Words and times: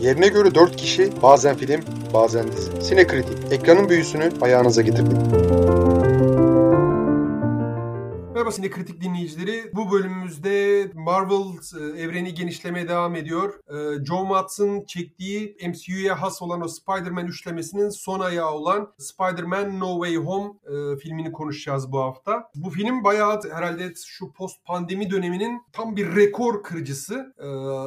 Yerine 0.00 0.28
göre 0.28 0.54
4 0.54 0.76
kişi 0.76 1.12
bazen 1.22 1.56
film 1.56 1.80
bazen 2.14 2.52
dizi. 2.52 2.82
Sinekritik 2.82 3.52
ekranın 3.52 3.88
büyüsünü 3.88 4.30
ayağınıza 4.42 4.82
getirdik. 4.82 5.16
Merhaba 8.46 8.56
Sinekritik 8.56 9.00
dinleyicileri. 9.00 9.70
Bu 9.74 9.92
bölümümüzde 9.92 10.86
Marvel 10.94 11.44
e, 11.80 12.02
evreni 12.02 12.34
genişlemeye 12.34 12.88
devam 12.88 13.16
ediyor. 13.16 13.54
E, 13.68 14.04
John 14.04 14.26
Watts'ın 14.26 14.84
çektiği 14.84 15.56
MCU'ya 15.68 16.22
has 16.22 16.42
olan 16.42 16.64
o 16.64 16.68
Spider-Man 16.68 17.26
üçlemesinin 17.26 17.88
son 17.88 18.20
ayağı 18.20 18.50
olan 18.50 18.92
Spider-Man 18.98 19.80
No 19.80 20.04
Way 20.04 20.16
Home 20.16 20.52
e, 20.64 20.96
filmini 20.96 21.32
konuşacağız 21.32 21.92
bu 21.92 22.00
hafta. 22.00 22.50
Bu 22.54 22.70
film 22.70 23.04
bayağı 23.04 23.40
herhalde 23.52 23.92
şu 24.06 24.32
post 24.32 24.64
pandemi 24.64 25.10
döneminin 25.10 25.62
tam 25.72 25.96
bir 25.96 26.16
rekor 26.16 26.62
kırıcısı. 26.62 27.34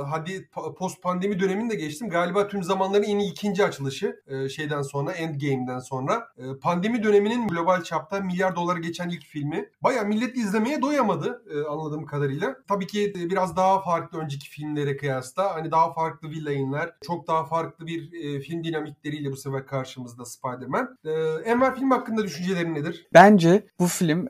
Hadi 0.10 0.50
post 0.78 1.02
pandemi 1.02 1.40
dönemini 1.40 1.70
de 1.70 1.76
geçtim. 1.76 2.10
Galiba 2.10 2.48
tüm 2.48 2.64
zamanların 2.64 3.04
en 3.04 3.20
ikinci 3.20 3.66
açılışı 3.66 4.24
şeyden 4.56 4.82
sonra 4.82 5.12
Endgame'den 5.12 5.80
sonra. 5.80 6.28
Pandemi 6.62 7.04
döneminin 7.04 7.48
global 7.48 7.84
çapta 7.84 8.20
milyar 8.20 8.56
doları 8.56 8.80
geçen 8.80 9.10
ilk 9.10 9.26
filmi. 9.26 9.70
Bayağı 9.84 10.06
millet 10.06 10.38
izlemeye 10.50 10.82
doyamadı 10.82 11.42
e, 11.54 11.68
anladığım 11.68 12.06
kadarıyla. 12.06 12.56
Tabii 12.68 12.88
ki 12.88 13.14
e, 13.20 13.30
biraz 13.30 13.58
daha 13.58 13.82
farklı 13.82 14.20
önceki 14.20 14.50
filmlere 14.50 14.98
kıyasla. 14.98 15.56
Hani 15.56 15.72
daha 15.72 15.94
farklı 15.94 16.30
villainler, 16.30 16.92
çok 17.08 17.28
daha 17.28 17.46
farklı 17.46 17.88
bir 17.88 18.14
e, 18.14 18.40
film 18.40 18.64
dinamikleriyle 18.64 19.32
bu 19.32 19.36
sefer 19.38 19.66
karşımızda 19.66 20.26
Spider-Man. 20.26 20.98
Enver 21.46 21.76
film 21.76 21.92
hakkında 21.92 22.24
düşüncelerin 22.24 22.76
nedir? 22.76 23.08
Bence 23.14 23.68
bu 23.80 23.88
film 23.88 24.28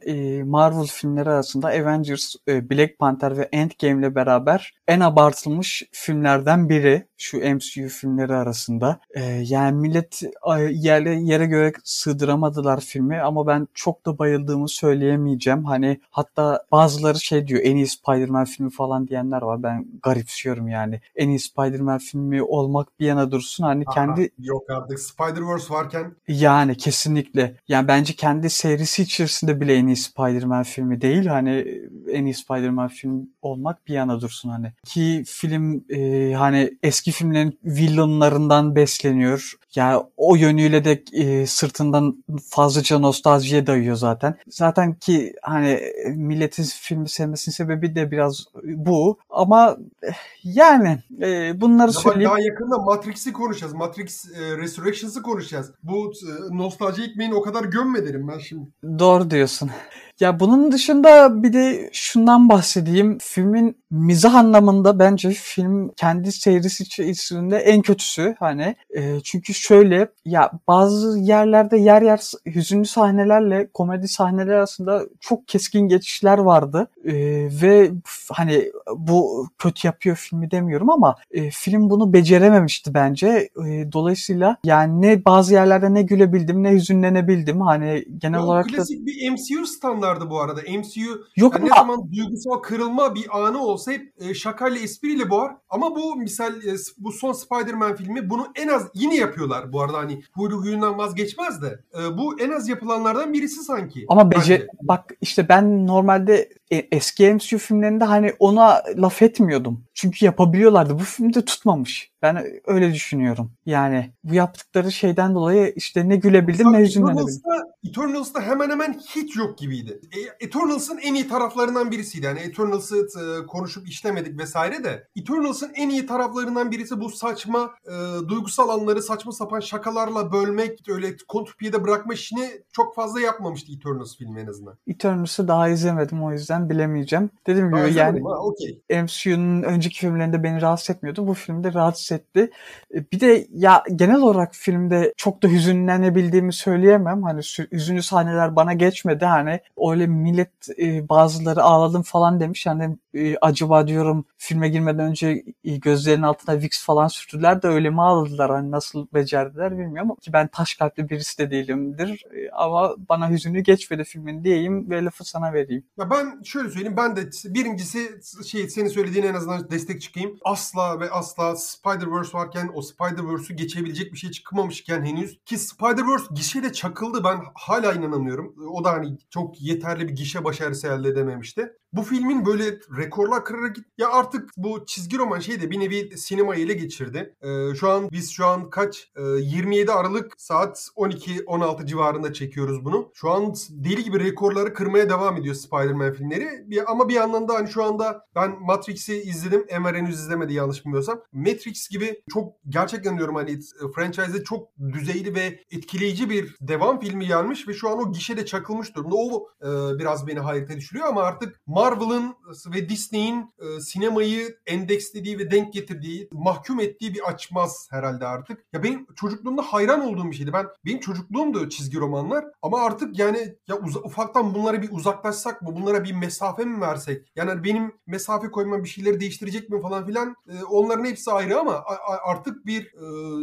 Marvel 0.49 0.85
filmleri 0.85 1.29
arasında 1.29 1.67
Avengers, 1.67 2.35
Black 2.47 2.99
Panther 2.99 3.37
ve 3.37 3.49
Endgame 3.51 3.99
ile 3.99 4.15
beraber 4.15 4.73
en 4.87 4.99
abartılmış 4.99 5.83
filmlerden 5.91 6.69
biri 6.69 7.07
şu 7.17 7.37
MCU 7.37 7.87
filmleri 7.87 8.33
arasında. 8.33 8.99
Yani 9.41 9.77
millet 9.77 10.21
yere 10.69 11.45
göre 11.45 11.73
sığdıramadılar 11.83 12.79
filmi 12.79 13.21
ama 13.21 13.47
ben 13.47 13.67
çok 13.73 14.05
da 14.05 14.17
bayıldığımı 14.17 14.69
söyleyemeyeceğim. 14.69 15.65
Hani 15.65 15.99
hatta 16.19 16.63
bazıları 16.71 17.19
şey 17.19 17.47
diyor 17.47 17.61
en 17.63 17.75
iyi 17.75 17.87
Spider-Man 17.87 18.45
filmi 18.45 18.71
falan 18.71 19.07
diyenler 19.07 19.41
var. 19.41 19.63
Ben 19.63 19.87
garipsiyorum 20.03 20.67
yani. 20.67 21.01
En 21.15 21.29
iyi 21.29 21.39
Spider-Man 21.39 21.97
filmi 21.97 22.43
olmak 22.43 22.99
bir 22.99 23.05
yana 23.05 23.31
dursun. 23.31 23.63
Hani 23.63 23.83
Aha, 23.87 23.93
kendi... 23.93 24.29
Yok 24.39 24.69
artık 24.69 24.99
Spider-Verse 24.99 25.69
varken. 25.69 26.15
Yani 26.27 26.77
kesinlikle. 26.77 27.55
Yani 27.67 27.87
bence 27.87 28.13
kendi 28.13 28.49
serisi 28.49 29.03
içerisinde 29.03 29.61
bile 29.61 29.75
en 29.75 29.87
iyi 29.87 29.95
Spider-Man 29.95 30.63
filmi 30.63 31.01
değil. 31.01 31.25
Hani 31.25 31.81
en 32.11 32.25
iyi 32.25 32.33
Spider-Man 32.33 32.87
film 32.87 33.29
olmak 33.41 33.87
bir 33.87 33.93
yana 33.93 34.21
dursun 34.21 34.49
hani. 34.49 34.73
Ki 34.85 35.23
film 35.27 35.83
e, 35.89 36.33
hani 36.33 36.77
eski 36.83 37.11
filmlerin 37.11 37.59
villainlarından 37.63 38.75
besleniyor. 38.75 39.53
Yani 39.75 40.03
o 40.17 40.35
yönüyle 40.35 40.85
de 40.85 41.03
e, 41.13 41.45
sırtından 41.45 42.23
fazlaca 42.49 42.99
nostaljiye 42.99 43.67
dayıyor 43.67 43.95
zaten. 43.95 44.37
Zaten 44.47 44.93
ki 44.93 45.33
hani 45.41 45.81
milletin 46.15 46.63
filmi 46.63 47.09
sevmesinin 47.09 47.53
sebebi 47.55 47.95
de 47.95 48.11
biraz 48.11 48.45
bu. 48.63 49.17
Ama 49.29 49.77
eh, 50.03 50.13
yani 50.43 50.99
e, 51.21 51.61
bunları 51.61 51.83
Ama 51.83 51.91
söyleyeyim. 51.91 52.29
Daha 52.29 52.39
yakında 52.39 52.77
Matrix'i 52.77 53.33
konuşacağız. 53.33 53.73
Matrix 53.73 54.25
e, 54.25 54.57
Resurrections'ı 54.57 55.21
konuşacağız. 55.21 55.71
Bu 55.83 56.11
e, 56.11 56.57
nostalji 56.57 57.03
ekmeğini 57.03 57.35
o 57.35 57.41
kadar 57.41 57.63
gömme 57.63 58.07
derim 58.07 58.27
ben 58.27 58.39
şimdi. 58.39 58.69
Doğru 58.99 59.31
diyorsun. 59.31 59.71
Ya 60.19 60.39
bunun 60.39 60.71
dışında 60.71 61.43
bir 61.43 61.53
de 61.53 61.89
şundan 61.93 62.49
bahsedeyim. 62.49 63.17
Filmin 63.21 63.77
mizah 63.91 64.35
anlamında 64.35 64.99
bence 64.99 65.29
film 65.29 65.89
kendi 65.89 66.31
serisi 66.31 66.83
içerisinde 66.83 67.57
en 67.57 67.81
kötüsü. 67.81 68.35
Hani 68.39 68.75
e, 68.95 69.19
çünkü 69.23 69.53
şöyle 69.53 70.09
ya 70.25 70.51
bazı 70.67 71.19
yerlerde 71.19 71.77
yer 71.77 72.01
yer 72.01 72.19
hüzünlü 72.45 72.85
sahnelerle 72.85 73.69
komedi 73.73 74.07
sahneler 74.07 74.53
arasında 74.53 75.03
çok 75.19 75.47
keskin 75.47 75.87
geçişler 75.87 76.37
vardı. 76.37 76.87
E, 77.05 77.13
ve 77.61 77.91
hani 78.31 78.71
bu 78.95 79.47
kötü 79.57 79.87
yapıyor 79.87 80.15
filmi 80.15 80.51
demiyorum 80.51 80.89
ama 80.89 81.15
e, 81.31 81.49
film 81.51 81.89
bunu 81.89 82.13
becerememişti 82.13 82.93
bence. 82.93 83.49
E, 83.67 83.91
dolayısıyla 83.91 84.57
yani 84.63 85.01
ne 85.01 85.25
bazı 85.25 85.53
yerlerde 85.53 85.93
ne 85.93 86.01
gülebildim 86.01 86.63
ne 86.63 86.71
hüzünlenebildim. 86.71 87.61
Hani 87.61 88.05
genel 88.17 88.37
ya, 88.37 88.43
olarak 88.45 88.69
klasik 88.69 89.01
da... 89.01 89.05
bir 89.05 89.31
MCU 89.31 89.65
standart 89.65 90.08
vardı 90.09 90.29
bu 90.29 90.41
arada. 90.41 90.61
MCU 90.61 91.25
Yok 91.35 91.53
yani 91.55 91.65
ne 91.65 91.75
zaman 91.75 92.11
duygusal 92.11 92.59
kırılma 92.59 93.15
bir 93.15 93.39
anı 93.39 93.63
olsa 93.63 93.91
hep 93.91 94.13
e, 94.19 94.33
şakayla 94.33 94.79
espriyle 94.79 95.29
boğar. 95.29 95.55
Ama 95.69 95.95
bu 95.95 96.15
misal 96.15 96.63
e, 96.63 96.75
bu 96.97 97.11
son 97.11 97.33
Spider-Man 97.33 97.95
filmi 97.95 98.29
bunu 98.29 98.47
en 98.55 98.67
az 98.67 98.87
yine 98.93 99.15
yapıyorlar 99.15 99.73
bu 99.73 99.81
arada 99.81 99.97
hani 99.97 100.23
huylu 100.33 100.57
huyundan 100.57 100.97
vazgeçmez 100.97 101.61
de. 101.61 101.79
E, 101.99 102.17
bu 102.17 102.39
en 102.39 102.51
az 102.51 102.69
yapılanlardan 102.69 103.33
birisi 103.33 103.63
sanki. 103.63 104.05
Ama 104.07 104.31
bece 104.31 104.67
bak 104.81 105.13
işte 105.21 105.49
ben 105.49 105.87
normalde 105.87 106.49
e, 106.71 106.87
eski 106.91 107.33
MCU 107.33 107.57
filmlerinde 107.57 108.05
hani 108.05 108.33
ona 108.39 108.83
laf 108.97 109.21
etmiyordum. 109.21 109.83
Çünkü 110.01 110.25
yapabiliyorlardı. 110.25 110.99
Bu 110.99 111.03
filmde 111.03 111.45
tutmamış. 111.45 112.11
Ben 112.21 112.45
öyle 112.67 112.93
düşünüyorum. 112.93 113.51
Yani 113.65 114.13
bu 114.23 114.33
yaptıkları 114.33 114.91
şeyden 114.91 115.35
dolayı 115.35 115.73
işte 115.75 116.09
ne 116.09 116.15
gülebildim 116.15 116.73
ne 116.73 116.79
hüzünlenebildim. 116.79 117.41
Eternals'ta 117.89 118.41
hemen 118.41 118.69
hemen 118.69 118.99
hiç 119.15 119.35
yok 119.35 119.57
gibiydi. 119.57 119.99
E, 120.11 120.45
Eternals'ın 120.45 120.97
en 120.97 121.13
iyi 121.13 121.27
taraflarından 121.27 121.91
birisiydi. 121.91 122.25
Yani 122.25 122.39
Eternals'ı 122.39 122.97
e, 122.97 123.45
konuşup 123.45 123.87
işlemedik 123.87 124.39
vesaire 124.39 124.83
de. 124.83 125.07
Eternals'ın 125.15 125.71
en 125.75 125.89
iyi 125.89 126.05
taraflarından 126.05 126.71
birisi 126.71 126.99
bu 126.99 127.09
saçma 127.09 127.71
e, 127.85 128.27
duygusal 128.27 128.69
anları 128.69 129.01
saçma 129.01 129.31
sapan 129.31 129.59
şakalarla 129.59 130.31
bölmek, 130.31 130.89
öyle 130.89 131.15
kontupiyede 131.27 131.83
bırakma 131.83 132.13
işini 132.13 132.49
çok 132.71 132.95
fazla 132.95 133.19
yapmamıştı 133.21 133.71
Eternals 133.73 134.17
filmi 134.17 134.41
en 134.41 134.47
azından. 134.47 134.77
Eternals'ı 134.87 135.47
daha 135.47 135.69
izlemedim 135.69 136.23
o 136.23 136.31
yüzden 136.31 136.69
bilemeyeceğim. 136.69 137.29
Dediğim 137.47 137.67
gibi 137.67 137.93
yani 137.93 138.21
okay. 138.23 139.01
MCU'nun 139.03 139.63
önceki 139.89 139.99
filmlerinde 139.99 140.43
beni 140.43 140.61
rahatsız 140.61 140.95
etmiyordu. 140.95 141.27
Bu 141.27 141.33
filmde 141.33 141.73
rahatsız 141.73 142.11
etti. 142.11 142.51
E, 142.95 143.11
bir 143.11 143.19
de 143.19 143.47
ya 143.53 143.83
genel 143.95 144.21
olarak 144.21 144.55
filmde 144.55 145.13
çok 145.17 145.43
da 145.43 145.47
hüzünlenebildiğimi 145.47 146.53
söyleyemem. 146.53 147.23
Hani 147.23 147.41
hüzünlü 147.71 148.01
sahneler 148.03 148.55
bana 148.55 148.73
geçmedi. 148.73 149.25
Hani 149.25 149.59
öyle 149.89 150.07
millet 150.07 150.79
e, 150.79 151.09
bazıları 151.09 151.63
ağladım 151.63 152.01
falan 152.01 152.39
demiş. 152.39 152.65
Hani 152.65 152.97
e, 153.13 153.35
acaba 153.41 153.87
diyorum 153.87 154.25
filme 154.37 154.69
girmeden 154.69 155.09
önce 155.09 155.43
gözlerinin 155.63 156.23
altına 156.23 156.61
Vicks 156.61 156.85
falan 156.85 157.07
sürttüler 157.07 157.61
de 157.61 157.67
öyle 157.67 157.89
mi 157.89 158.01
ağladılar? 158.01 158.51
Hani 158.51 158.71
nasıl 158.71 159.07
becerdiler 159.13 159.71
bilmiyorum. 159.71 160.15
Ki 160.21 160.33
ben 160.33 160.47
taş 160.47 160.75
kalpli 160.75 161.09
birisi 161.09 161.37
de 161.37 161.51
değilimdir. 161.51 162.25
Ama 162.53 162.95
bana 163.09 163.29
hüzünlü 163.29 163.59
geçmedi 163.59 164.03
filmin 164.03 164.43
diyeyim 164.43 164.89
ve 164.89 165.05
lafı 165.05 165.25
sana 165.25 165.53
vereyim. 165.53 165.83
Ya 165.97 166.09
ben 166.09 166.43
şöyle 166.43 166.69
söyleyeyim. 166.69 166.97
Ben 166.97 167.15
de 167.15 167.29
birincisi 167.45 168.19
şey 168.47 168.69
senin 168.69 168.87
söylediğine 168.87 169.27
en 169.27 169.33
azından 169.33 169.71
destek 169.71 170.01
çıkayım. 170.01 170.37
Asla 170.45 170.99
ve 170.99 171.09
asla 171.09 171.55
Spider-Verse 171.55 172.33
varken 172.33 172.71
o 172.73 172.81
Spider-Verse'ü 172.81 173.55
geçebilecek 173.55 174.13
bir 174.13 174.17
şey 174.17 174.31
çıkmamışken 174.31 175.05
henüz 175.05 175.39
ki 175.45 175.55
Spider-Verse 175.55 176.33
gişede 176.33 176.73
çakıldı 176.73 177.23
ben 177.23 177.39
hala 177.53 177.93
inanamıyorum. 177.93 178.55
O 178.73 178.83
da 178.83 178.91
hani 178.91 179.17
çok 179.29 179.61
yeterli 179.61 180.07
bir 180.07 180.15
gişe 180.15 180.43
başarısı 180.43 180.87
elde 180.87 181.09
edememişti. 181.09 181.73
Bu 181.93 182.03
filmin 182.03 182.45
böyle 182.45 182.79
rekorlar 182.99 183.45
kırarak 183.45 183.75
git 183.75 183.85
ya 183.97 184.11
artık 184.11 184.49
bu 184.57 184.85
çizgi 184.85 185.17
roman 185.17 185.39
şey 185.39 185.61
de 185.61 185.71
bir 185.71 185.79
nevi 185.79 186.17
sinema 186.17 186.55
ile 186.55 186.73
geçirdi. 186.73 187.35
Ee, 187.41 187.75
şu 187.75 187.89
an 187.89 188.09
biz 188.11 188.31
şu 188.31 188.45
an 188.45 188.69
kaç? 188.69 189.11
Ee, 189.15 189.21
27 189.21 189.91
Aralık 189.91 190.33
saat 190.37 190.89
12-16 190.95 191.85
civarında 191.85 192.33
çekiyoruz 192.33 192.85
bunu. 192.85 193.11
Şu 193.13 193.29
an 193.29 193.53
deli 193.69 194.03
gibi 194.03 194.19
rekorları 194.19 194.73
kırmaya 194.73 195.09
devam 195.09 195.37
ediyor 195.37 195.55
Spider-Man 195.55 196.13
filmleri. 196.13 196.49
Bir, 196.65 196.91
ama 196.91 197.09
bir 197.09 197.13
yandan 197.13 197.47
da 197.47 197.53
hani 197.53 197.69
şu 197.69 197.83
anda 197.83 198.25
ben 198.35 198.61
Matrix'i 198.61 199.15
izledim. 199.15 199.65
Emre 199.69 199.97
henüz 199.97 200.19
izlemedi 200.19 200.53
yanlış 200.53 200.85
bilmiyorsam. 200.85 201.21
Matrix 201.33 201.89
gibi 201.89 202.21
çok 202.33 202.53
gerçekten 202.69 203.17
diyorum 203.17 203.35
hani 203.35 203.51
e, 203.51 203.91
franchise'de 203.95 204.43
çok 204.43 204.69
düzeyli 204.93 205.35
ve 205.35 205.59
etkileyici 205.71 206.29
bir 206.29 206.55
devam 206.61 206.99
filmi 206.99 207.27
gelmiş 207.27 207.67
ve 207.67 207.73
şu 207.73 207.89
an 207.89 207.99
o 207.99 208.11
gişede 208.11 208.45
çakılmış 208.45 208.95
durumda. 208.95 209.15
O 209.15 209.49
e, 209.61 209.99
biraz 209.99 210.27
beni 210.27 210.39
hayrete 210.39 210.77
düşürüyor 210.77 211.07
ama 211.07 211.21
artık 211.21 211.59
Marvel'ın 211.67 212.35
ve 212.73 212.88
Disney'in 212.89 213.53
e, 213.59 213.81
sinemayı 213.81 214.57
endekslediği 214.65 215.39
ve 215.39 215.51
denk 215.51 215.73
getirdiği, 215.73 216.29
mahkum 216.33 216.79
ettiği 216.79 217.13
bir 217.13 217.27
açmaz 217.29 217.87
herhalde 217.91 218.25
artık. 218.25 218.65
Ya 218.73 218.83
benim 218.83 219.07
çocukluğumda 219.15 219.61
hayran 219.61 220.01
olduğum 220.01 220.31
bir 220.31 220.35
şeydi. 220.35 220.53
Ben 220.53 220.65
benim 220.85 220.99
çocukluğum 220.99 221.53
da 221.53 221.69
çizgi 221.69 221.97
romanlar 221.97 222.45
ama 222.61 222.81
artık 222.81 223.19
yani 223.19 223.55
ya 223.67 223.77
uz- 223.79 223.95
ufaktan 223.95 224.53
bunlara 224.53 224.81
bir 224.81 224.89
uzaklaşsak 224.91 225.61
mı? 225.61 225.75
Bunlara 225.75 226.03
bir 226.03 226.13
mesafe 226.13 226.65
mi 226.65 226.81
versek? 226.81 227.27
Yani 227.35 227.63
benim 227.63 227.91
mesafe 228.07 228.51
koymam 228.51 228.83
bir 228.83 228.89
şeyleri 228.89 229.19
değiştirecek 229.19 229.69
mi 229.69 229.81
falan 229.81 230.05
filan. 230.05 230.35
E, 230.49 230.63
onların 230.63 231.05
hepsi 231.05 231.31
ayrı 231.31 231.59
ama 231.59 231.71
a- 231.73 232.29
artık 232.31 232.65
bir 232.65 232.83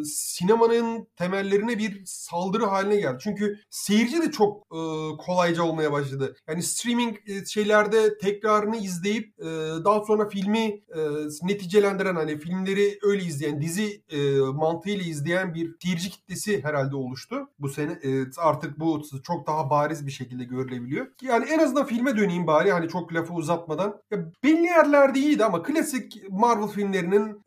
e, 0.00 0.04
sinemanın 0.04 1.08
temellerine 1.16 1.78
bir 1.78 2.02
saldırı 2.04 2.64
haline 2.64 2.96
geldi. 2.96 3.19
Çünkü 3.20 3.58
seyirci 3.70 4.22
de 4.22 4.31
çok 4.31 4.62
e, 4.62 4.78
kolayca 5.19 5.62
olmaya 5.62 5.93
başladı. 5.93 6.37
Yani 6.48 6.62
streaming 6.62 7.16
e, 7.28 7.44
şeylerde 7.46 8.19
tekrarını 8.19 8.76
izleyip 8.76 9.34
e, 9.38 9.44
daha 9.84 10.00
sonra 10.00 10.28
filmi 10.28 10.64
e, 10.64 11.00
neticelendiren 11.42 12.14
hani 12.16 12.38
filmleri 12.38 12.98
öyle 13.02 13.22
izleyen 13.22 13.60
dizi 13.60 14.02
e, 14.08 14.38
mantığıyla 14.40 15.04
izleyen 15.04 15.54
bir 15.54 15.76
seyirci 15.82 16.10
kitlesi 16.10 16.64
herhalde 16.64 16.96
oluştu 16.96 17.48
bu 17.58 17.68
sene. 17.68 17.92
E, 17.92 18.24
artık 18.38 18.80
bu 18.80 19.02
çok 19.22 19.46
daha 19.46 19.70
bariz 19.70 20.06
bir 20.06 20.12
şekilde 20.12 20.44
görülebiliyor. 20.44 21.06
Yani 21.22 21.44
en 21.44 21.58
azından 21.58 21.86
filme 21.86 22.16
döneyim 22.16 22.46
bari 22.46 22.72
hani 22.72 22.88
çok 22.88 23.14
lafı 23.14 23.34
uzatmadan. 23.34 24.00
Ya 24.10 24.18
belli 24.44 24.66
yerlerde 24.66 25.18
iyiydi 25.18 25.44
ama 25.44 25.62
klasik 25.62 26.22
Marvel 26.30 26.68
filmlerinin 26.68 27.42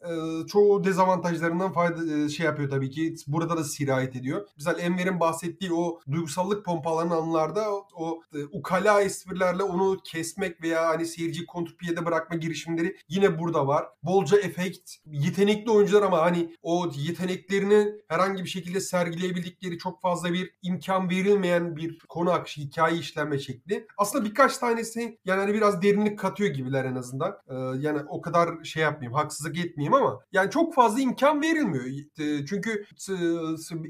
çoğu 0.47 0.83
dezavantajlarından 0.83 1.71
fayda 1.71 2.29
şey 2.29 2.45
yapıyor 2.45 2.69
tabii 2.69 2.89
ki. 2.89 3.15
Burada 3.27 3.57
da 3.57 3.63
sirayet 3.63 4.15
ediyor. 4.15 4.47
Mesela 4.57 4.79
Enver'in 4.79 5.19
bahsettiği 5.19 5.73
o 5.73 5.99
duygusallık 6.11 6.65
pompalanan 6.65 7.17
anlarda 7.17 7.71
o, 7.95 8.21
ukala 8.51 9.01
esprilerle 9.01 9.63
onu 9.63 9.97
kesmek 10.03 10.61
veya 10.61 10.89
hani 10.89 11.05
seyirciyi 11.05 11.45
kontrpiyede 11.79 12.05
bırakma 12.05 12.35
girişimleri 12.37 12.95
yine 13.09 13.39
burada 13.39 13.67
var. 13.67 13.85
Bolca 14.03 14.37
efekt, 14.37 14.91
yetenekli 15.05 15.71
oyuncular 15.71 16.01
ama 16.01 16.21
hani 16.21 16.55
o 16.61 16.91
yeteneklerini 16.95 17.91
herhangi 18.07 18.43
bir 18.43 18.49
şekilde 18.49 18.79
sergileyebildikleri 18.79 19.77
çok 19.77 20.01
fazla 20.01 20.33
bir 20.33 20.53
imkan 20.61 21.09
verilmeyen 21.09 21.75
bir 21.75 21.99
konu 22.09 22.31
akışı, 22.31 22.61
hikaye 22.61 22.97
işlenme 22.97 23.39
şekli. 23.39 23.87
Aslında 23.97 24.25
birkaç 24.25 24.57
tanesi 24.57 25.17
yani 25.25 25.39
hani 25.39 25.53
biraz 25.53 25.81
derinlik 25.81 26.19
katıyor 26.19 26.49
gibiler 26.49 26.85
en 26.85 26.95
azından. 26.95 27.37
Ee, 27.49 27.55
yani 27.79 28.01
o 28.09 28.21
kadar 28.21 28.63
şey 28.63 28.83
yapmayayım, 28.83 29.13
haksızlık 29.13 29.57
etmeyeyim 29.57 29.93
ama 29.93 30.19
yani 30.31 30.51
çok 30.51 30.73
fazla 30.73 31.01
imkan 31.01 31.41
verilmiyor. 31.41 31.85
Ee, 32.19 32.45
çünkü 32.45 32.85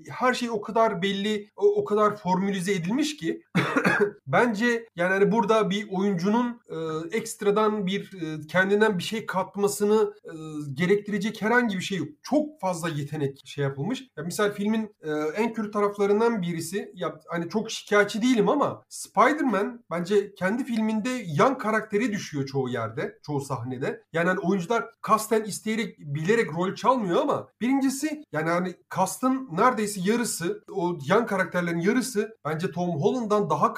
her 0.10 0.34
şey 0.34 0.50
o 0.50 0.62
kadar 0.62 1.02
belli, 1.02 1.50
o 1.56 1.86
kadar 1.86 2.16
formülize 2.16 2.74
edilmiş 2.74 3.18
ki 3.18 3.42
bence 4.28 4.88
yani 4.96 5.14
hani 5.14 5.32
burada 5.32 5.70
bir 5.70 5.88
oyuncunun 5.92 6.62
e, 6.70 6.78
ekstradan 7.18 7.79
bir 7.88 8.22
e, 8.22 8.48
kendinden 8.48 8.98
bir 8.98 9.04
şey 9.04 9.26
katmasını 9.26 10.14
e, 10.26 10.34
gerektirecek 10.74 11.42
herhangi 11.42 11.78
bir 11.78 11.84
şey 11.84 11.98
yok. 11.98 12.08
Çok 12.24 12.60
fazla 12.60 12.90
yetenek 12.90 13.42
şey 13.46 13.64
yapılmış. 13.64 14.04
Ya 14.18 14.24
misal 14.24 14.52
filmin 14.52 14.96
e, 15.02 15.12
en 15.36 15.54
kötü 15.54 15.72
taraflarından 15.72 16.42
birisi 16.42 16.92
ya 16.94 17.20
hani 17.28 17.50
çok 17.50 17.72
şikayetçi 17.72 18.22
değilim 18.22 18.50
ama 18.50 18.84
Spider-Man 18.90 19.84
bence 19.92 20.34
kendi 20.34 20.64
filminde 20.64 21.10
yan 21.26 21.58
karakteri 21.58 22.12
düşüyor 22.12 22.46
çoğu 22.46 22.70
yerde, 22.70 23.20
çoğu 23.26 23.42
sahnede. 23.42 24.04
Yani 24.14 24.28
hani 24.28 24.40
oyuncular 24.40 24.86
kasten 25.02 25.44
isteyerek 25.44 26.00
bilerek 26.00 26.54
rol 26.54 26.76
çalmıyor 26.76 27.22
ama 27.22 27.48
birincisi 27.62 28.24
yani 28.32 28.50
hani 28.50 28.76
kastın 28.90 29.50
neredeyse 29.52 30.02
yarısı 30.04 30.64
o 30.72 30.98
yan 31.08 31.26
karakterlerin 31.26 31.80
yarısı 31.80 32.38
bence 32.46 32.72
Tom 32.72 33.02
Holland'dan 33.02 33.50
daha 33.50 33.74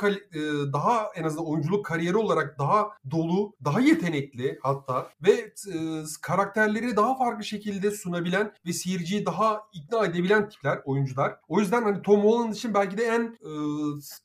daha 0.73 1.07
en 1.15 1.23
azından 1.23 1.47
oyunculuk 1.47 1.85
kariyeri 1.85 2.17
olarak 2.17 2.59
daha 2.59 2.89
dolu, 3.11 3.53
daha 3.65 3.81
yetenekli 3.91 4.59
hatta 4.61 5.09
ve 5.23 5.31
e, 5.31 5.75
karakterleri 6.21 6.95
daha 6.95 7.17
farklı 7.17 7.43
şekilde 7.43 7.91
sunabilen 7.91 8.53
ve 8.65 8.73
seyirciyi 8.73 9.25
daha 9.25 9.61
ikna 9.73 10.05
edebilen 10.05 10.49
tipler, 10.49 10.79
oyuncular. 10.85 11.35
O 11.47 11.59
yüzden 11.59 11.83
hani 11.83 12.01
Tom 12.01 12.23
Holland 12.23 12.53
için 12.53 12.73
belki 12.73 12.97
de 12.97 13.03
en 13.03 13.21
e, 13.21 13.51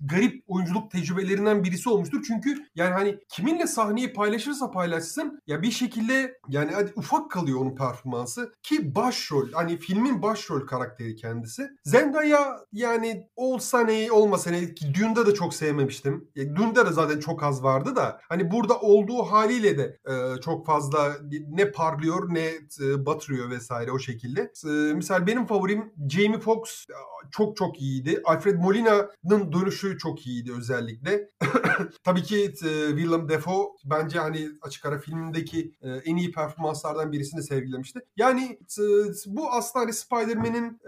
garip 0.01 0.45
oyunculuk 0.47 0.91
tecrübelerinden 0.91 1.65
birisi 1.65 1.89
olmuştur. 1.89 2.25
Çünkü 2.27 2.67
yani 2.75 2.93
hani 2.93 3.19
kiminle 3.29 3.67
sahneyi 3.67 4.13
paylaşırsa 4.13 4.71
paylaşsın 4.71 5.43
ya 5.47 5.63
bir 5.63 5.71
şekilde 5.71 6.39
yani 6.49 6.73
hadi 6.75 6.93
ufak 6.97 7.31
kalıyor 7.31 7.61
onun 7.61 7.75
performansı 7.75 8.53
ki 8.63 8.95
başrol 8.95 9.53
hani 9.53 9.79
filmin 9.79 10.23
başrol 10.23 10.67
karakteri 10.67 11.17
kendisi. 11.17 11.71
Zendaya 11.85 12.61
yani 12.73 13.27
olsa 13.37 13.81
ne 13.81 14.13
olmasa 14.13 14.51
ne 14.51 14.75
ki 14.75 14.95
Dune'da 14.95 15.27
da 15.27 15.35
çok 15.35 15.55
sevmemiştim. 15.55 16.29
Ya, 16.35 16.57
Dune'da 16.57 16.87
da 16.87 16.93
zaten 16.93 17.21
çok 17.21 17.43
az 17.43 17.63
vardı 17.63 17.97
da 17.97 18.21
hani 18.29 18.51
burada 18.51 18.81
olduğu 18.81 19.23
haliyle 19.57 19.79
de 19.79 19.99
çok 20.41 20.67
fazla 20.67 21.17
ne 21.49 21.71
parlıyor 21.71 22.35
ne 22.35 22.47
e, 22.81 23.07
batırıyor 23.07 23.51
vesaire 23.51 23.93
o 23.93 23.99
şekilde. 23.99 24.53
E, 24.67 24.95
misal 24.95 25.27
benim 25.27 25.47
favorim 25.47 25.93
Jamie 26.09 26.41
Foxx 26.41 26.87
çok 27.31 27.57
çok 27.57 27.81
iyiydi. 27.81 28.21
Alfred 28.25 28.57
Molina'nın 28.59 29.53
dönüşü 29.53 29.99
çok 29.99 30.27
iyiydi 30.27 30.53
özellikle. 30.59 31.31
Tabii 32.05 32.23
ki 32.23 32.45
e, 32.45 32.89
Willem 32.89 33.29
Dafoe 33.29 33.67
bence 33.85 34.19
hani 34.19 34.49
açık 34.63 34.87
ara 34.87 34.99
filmindeki 34.99 35.73
e, 35.83 35.91
en 35.91 36.17
iyi 36.17 36.33
performanslardan 36.33 37.13
birisini 37.13 37.43
sergilemişti. 37.43 38.01
Yani 38.17 38.59
e, 38.79 38.83
bu 39.27 39.51
aslında 39.53 39.85
hani 39.85 39.93
Spider-Man'in 39.93 40.81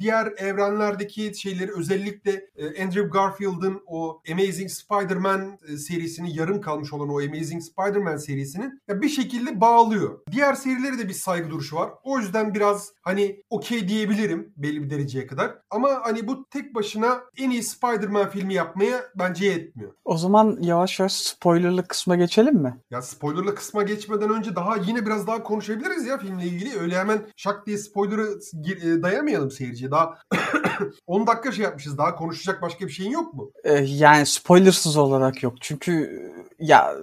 diğer 0.00 0.32
evrenlerdeki 0.36 1.32
şeyleri 1.34 1.72
özellikle 1.76 2.48
Andrew 2.82 3.08
Garfield'ın 3.08 3.82
o 3.86 4.22
Amazing 4.32 4.70
Spider-Man 4.70 5.58
e, 5.68 5.76
serisini 5.76 6.36
yarım 6.36 6.60
kalmış 6.60 6.92
olan 6.92 7.08
o 7.08 7.20
Amazing 7.20 7.62
Spider-Man 7.62 8.07
serisinin 8.16 8.80
ya 8.88 9.02
bir 9.02 9.08
şekilde 9.08 9.60
bağlıyor. 9.60 10.18
Diğer 10.30 10.54
serileri 10.54 10.98
de 10.98 11.08
bir 11.08 11.14
saygı 11.14 11.50
duruşu 11.50 11.76
var. 11.76 11.90
O 12.04 12.18
yüzden 12.18 12.54
biraz 12.54 12.92
hani 13.02 13.42
okey 13.50 13.88
diyebilirim 13.88 14.52
belli 14.56 14.82
bir 14.82 14.90
dereceye 14.90 15.26
kadar. 15.26 15.54
Ama 15.70 16.00
hani 16.02 16.28
bu 16.28 16.44
tek 16.50 16.74
başına 16.74 17.20
en 17.36 17.50
iyi 17.50 17.62
Spider-Man 17.62 18.30
filmi 18.30 18.54
yapmaya 18.54 19.02
bence 19.14 19.46
yetmiyor. 19.46 19.92
O 20.04 20.18
zaman 20.18 20.58
yavaş 20.60 21.00
yavaş 21.00 21.12
spoilerlı 21.12 21.86
kısma 21.86 22.16
geçelim 22.16 22.54
mi? 22.54 22.76
Ya 22.90 23.02
spoilerlı 23.02 23.54
kısma 23.54 23.82
geçmeden 23.82 24.30
önce 24.30 24.56
daha 24.56 24.76
yine 24.76 25.06
biraz 25.06 25.26
daha 25.26 25.42
konuşabiliriz 25.42 26.06
ya 26.06 26.18
filmle 26.18 26.44
ilgili. 26.44 26.78
Öyle 26.80 26.98
hemen 26.98 27.18
şak 27.36 27.66
diye 27.66 27.78
spoiler'ı 27.78 28.38
e, 28.82 29.02
dayamayalım 29.02 29.50
seyirciye. 29.50 29.90
Daha 29.90 30.18
10 31.06 31.26
dakika 31.26 31.52
şey 31.52 31.64
yapmışız. 31.64 31.98
Daha 31.98 32.14
konuşacak 32.14 32.62
başka 32.62 32.86
bir 32.86 32.92
şeyin 32.92 33.10
yok 33.10 33.34
mu? 33.34 33.50
Ee, 33.64 33.72
yani 33.74 34.26
spoilersız 34.26 34.96
olarak 34.96 35.42
yok. 35.42 35.54
Çünkü 35.60 36.22
ya 36.58 36.94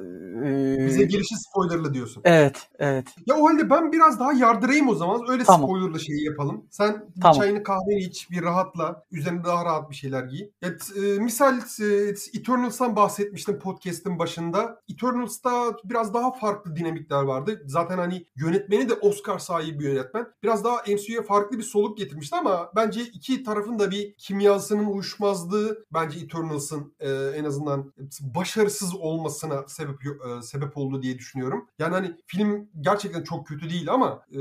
e... 0.45 0.85
bize 0.95 1.05
girişi 1.05 1.35
spoilerlı 1.35 1.93
diyorsun. 1.93 2.21
Evet, 2.25 2.69
evet. 2.79 3.07
Ya 3.25 3.35
o 3.35 3.49
halde 3.49 3.69
ben 3.69 3.91
biraz 3.91 4.19
daha 4.19 4.33
yardırayım 4.33 4.89
o 4.89 4.95
zaman. 4.95 5.21
Öyle 5.29 5.43
tamam. 5.43 5.69
spoilerlı 5.69 5.99
şeyi 5.99 6.25
yapalım. 6.25 6.65
Sen 6.69 7.05
tamam. 7.21 7.37
çayını 7.37 7.63
kahveni 7.63 7.99
iç, 7.99 8.31
bir 8.31 8.43
rahatla. 8.43 9.03
Üzerine 9.11 9.43
daha 9.43 9.65
rahat 9.65 9.89
bir 9.89 9.95
şeyler 9.95 10.23
giy. 10.23 10.49
Ya, 10.61 10.69
e, 10.95 11.01
misal 11.01 11.59
e, 11.81 11.85
Eternals'tan 12.33 12.95
bahsetmiştim 12.95 13.59
podcast'ın 13.59 14.19
başında. 14.19 14.81
Eternals'ta 14.89 15.77
biraz 15.83 16.13
daha 16.13 16.31
farklı 16.31 16.75
dinamikler 16.75 17.21
vardı. 17.21 17.63
Zaten 17.65 17.97
hani 17.97 18.25
yönetmeni 18.35 18.89
de 18.89 18.93
Oscar 18.93 19.39
sahibi 19.39 19.79
bir 19.79 19.89
yönetmen. 19.89 20.27
Biraz 20.43 20.63
daha 20.63 20.75
MCU'ya 20.87 21.23
farklı 21.23 21.57
bir 21.57 21.63
soluk 21.63 21.97
getirmişti 21.97 22.35
ama 22.35 22.71
bence 22.75 23.01
iki 23.01 23.43
tarafın 23.43 23.79
da 23.79 23.91
bir 23.91 24.15
kimyasının 24.17 24.85
uyuşmazlığı 24.85 25.85
bence 25.93 26.19
Eternals'ın 26.19 26.93
e, 26.99 27.11
en 27.11 27.43
azından 27.43 27.93
başarısız 28.21 28.95
olmasına 28.95 29.67
sebep 29.67 29.95
e, 30.05 30.41
sebep 30.41 30.74
oldu 30.77 31.01
diye 31.01 31.17
düşünüyorum. 31.17 31.67
Yani 31.79 31.93
hani 31.93 32.15
film 32.25 32.69
gerçekten 32.81 33.23
çok 33.23 33.47
kötü 33.47 33.69
değil 33.69 33.89
ama 33.89 34.21
e, 34.31 34.39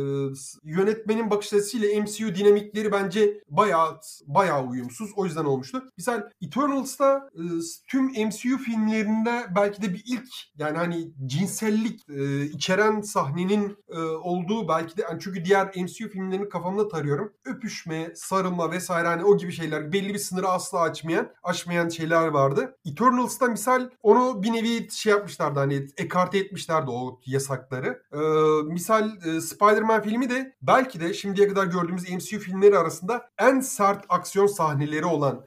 yönetmenin 0.64 1.30
bakış 1.30 1.52
açısıyla 1.52 2.02
MCU 2.02 2.34
dinamikleri 2.34 2.92
bence 2.92 3.42
bayağı 3.48 4.00
bayağı 4.26 4.66
uyumsuz. 4.66 5.10
O 5.16 5.24
yüzden 5.24 5.44
olmuştu. 5.44 5.82
Misal 5.96 6.22
Eternals'ta 6.42 7.30
e, 7.34 7.42
tüm 7.88 8.04
MCU 8.06 8.58
filmlerinde 8.58 9.46
belki 9.56 9.82
de 9.82 9.94
bir 9.94 10.02
ilk 10.06 10.28
yani 10.58 10.78
hani 10.78 11.12
cinsellik 11.26 12.00
e, 12.08 12.44
içeren 12.44 13.00
sahnenin 13.00 13.76
e, 13.88 13.98
olduğu 13.98 14.68
belki 14.68 14.96
de 14.96 15.02
yani 15.02 15.20
çünkü 15.20 15.44
diğer 15.44 15.66
MCU 15.66 16.08
filmlerini 16.08 16.48
kafamda 16.48 16.88
tarıyorum. 16.88 17.32
Öpüşme, 17.44 18.12
sarılma 18.14 18.70
vesaire 18.72 19.08
hani 19.08 19.24
o 19.24 19.36
gibi 19.36 19.52
şeyler 19.52 19.92
belli 19.92 20.14
bir 20.14 20.18
sınırı 20.18 20.48
asla 20.48 20.80
açmayan 20.80 21.30
aşmayan 21.42 21.88
şeyler 21.88 22.26
vardı. 22.26 22.76
Eternals'ta 22.84 23.46
misal 23.46 23.90
onu 24.02 24.42
bir 24.42 24.52
nevi 24.52 24.90
şey 24.90 25.12
yapmışlardı 25.12 25.58
hani 25.58 25.86
ekarte 26.24 26.38
etmişlerdi 26.38 26.90
o 26.90 27.20
yasakları. 27.26 28.02
Ee, 28.12 28.72
misal 28.72 29.10
e, 29.26 29.40
Spider-Man 29.40 30.02
filmi 30.02 30.30
de 30.30 30.54
belki 30.62 31.00
de 31.00 31.14
şimdiye 31.14 31.48
kadar 31.48 31.66
gördüğümüz 31.66 32.10
MCU 32.10 32.38
filmleri 32.38 32.78
arasında 32.78 33.30
en 33.38 33.60
sert 33.60 34.04
aksiyon 34.08 34.46
sahneleri 34.46 35.04
olan 35.04 35.46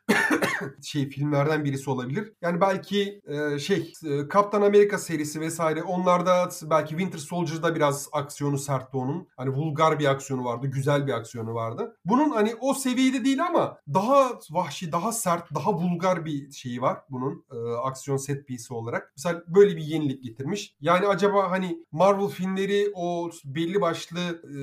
şey 0.83 1.09
filmlerden 1.09 1.65
birisi 1.65 1.89
olabilir. 1.89 2.33
Yani 2.41 2.61
belki 2.61 3.21
e, 3.27 3.59
şey 3.59 3.93
e, 4.05 4.27
Kaptan 4.27 4.61
Amerika 4.61 4.97
serisi 4.97 5.41
vesaire 5.41 5.83
onlarda 5.83 6.49
belki 6.63 6.89
Winter 6.89 7.19
Soldier'da 7.19 7.75
biraz 7.75 8.09
aksiyonu 8.11 8.57
sertti 8.57 8.97
onun. 8.97 9.27
Hani 9.37 9.49
vulgar 9.49 9.99
bir 9.99 10.05
aksiyonu 10.05 10.45
vardı, 10.45 10.67
güzel 10.67 11.07
bir 11.07 11.13
aksiyonu 11.13 11.53
vardı. 11.53 11.97
Bunun 12.05 12.29
hani 12.29 12.55
o 12.59 12.73
seviyede 12.73 13.25
değil 13.25 13.45
ama 13.45 13.77
daha 13.93 14.39
vahşi, 14.51 14.91
daha 14.91 15.11
sert, 15.11 15.55
daha 15.55 15.73
vulgar 15.73 16.25
bir 16.25 16.51
şeyi 16.51 16.81
var 16.81 16.97
bunun 17.09 17.45
e, 17.51 17.75
aksiyon 17.75 18.17
set 18.17 18.47
piece'i 18.47 18.73
olarak. 18.73 19.13
Mesela 19.17 19.43
böyle 19.47 19.77
bir 19.77 19.83
yenilik 19.83 20.23
getirmiş. 20.23 20.75
Yani 20.81 21.07
acaba 21.07 21.51
hani 21.51 21.85
Marvel 21.91 22.27
filmleri 22.27 22.91
o 22.95 23.29
belli 23.45 23.81
başlı 23.81 24.19
e, 24.19 24.57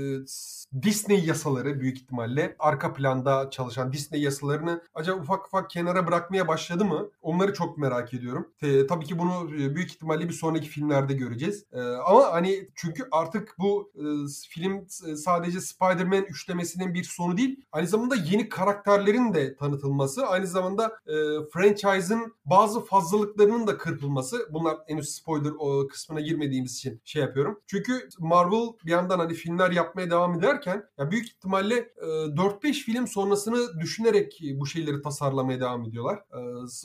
Disney 0.82 1.24
yasaları 1.24 1.80
büyük 1.80 1.96
ihtimalle 1.96 2.56
arka 2.58 2.92
planda 2.92 3.50
çalışan 3.50 3.92
Disney 3.92 4.22
yasalarını 4.22 4.82
acaba 4.94 5.20
ufak 5.20 5.46
ufak 5.46 5.70
kenara 5.70 5.83
kenara 5.84 6.06
bırakmaya 6.06 6.48
başladı 6.48 6.84
mı? 6.84 7.10
Onları 7.22 7.54
çok 7.54 7.78
merak 7.78 8.14
ediyorum. 8.14 8.48
E, 8.62 8.86
tabii 8.86 9.04
ki 9.04 9.18
bunu 9.18 9.54
e, 9.54 9.74
büyük 9.74 9.90
ihtimalle 9.90 10.28
bir 10.28 10.34
sonraki 10.34 10.68
filmlerde 10.68 11.14
göreceğiz. 11.14 11.64
E, 11.72 11.80
ama 11.80 12.32
hani 12.32 12.68
çünkü 12.74 13.08
artık 13.10 13.54
bu 13.58 13.92
e, 13.94 14.04
film 14.48 14.86
sadece 15.16 15.60
Spider-Man 15.60 16.22
üçlemesinin 16.22 16.94
bir 16.94 17.04
sonu 17.04 17.36
değil. 17.36 17.60
Aynı 17.72 17.86
zamanda 17.86 18.14
yeni 18.14 18.48
karakterlerin 18.48 19.34
de 19.34 19.56
tanıtılması. 19.56 20.26
Aynı 20.26 20.46
zamanda 20.46 20.86
e, 21.06 21.14
franchise'ın 21.52 22.34
bazı 22.44 22.84
fazlalıklarının 22.84 23.66
da 23.66 23.78
kırpılması. 23.78 24.48
Bunlar 24.50 24.76
henüz 24.86 25.08
spoiler 25.08 25.52
o 25.58 25.88
kısmına 25.88 26.20
girmediğimiz 26.20 26.76
için 26.76 27.00
şey 27.04 27.22
yapıyorum. 27.22 27.60
Çünkü 27.66 28.08
Marvel 28.18 28.68
bir 28.86 28.90
yandan 28.90 29.18
hani 29.18 29.34
filmler 29.34 29.70
yapmaya 29.70 30.10
devam 30.10 30.38
ederken 30.38 30.84
ya 30.98 31.10
büyük 31.10 31.26
ihtimalle 31.26 31.74
e, 31.76 32.06
4-5 32.06 32.72
film 32.72 33.06
sonrasını 33.06 33.80
düşünerek 33.80 34.40
bu 34.54 34.66
şeyleri 34.66 35.02
tasarlamaya 35.02 35.60
devam 35.60 35.73
ediyorlar. 35.82 36.16
E, 36.16 36.38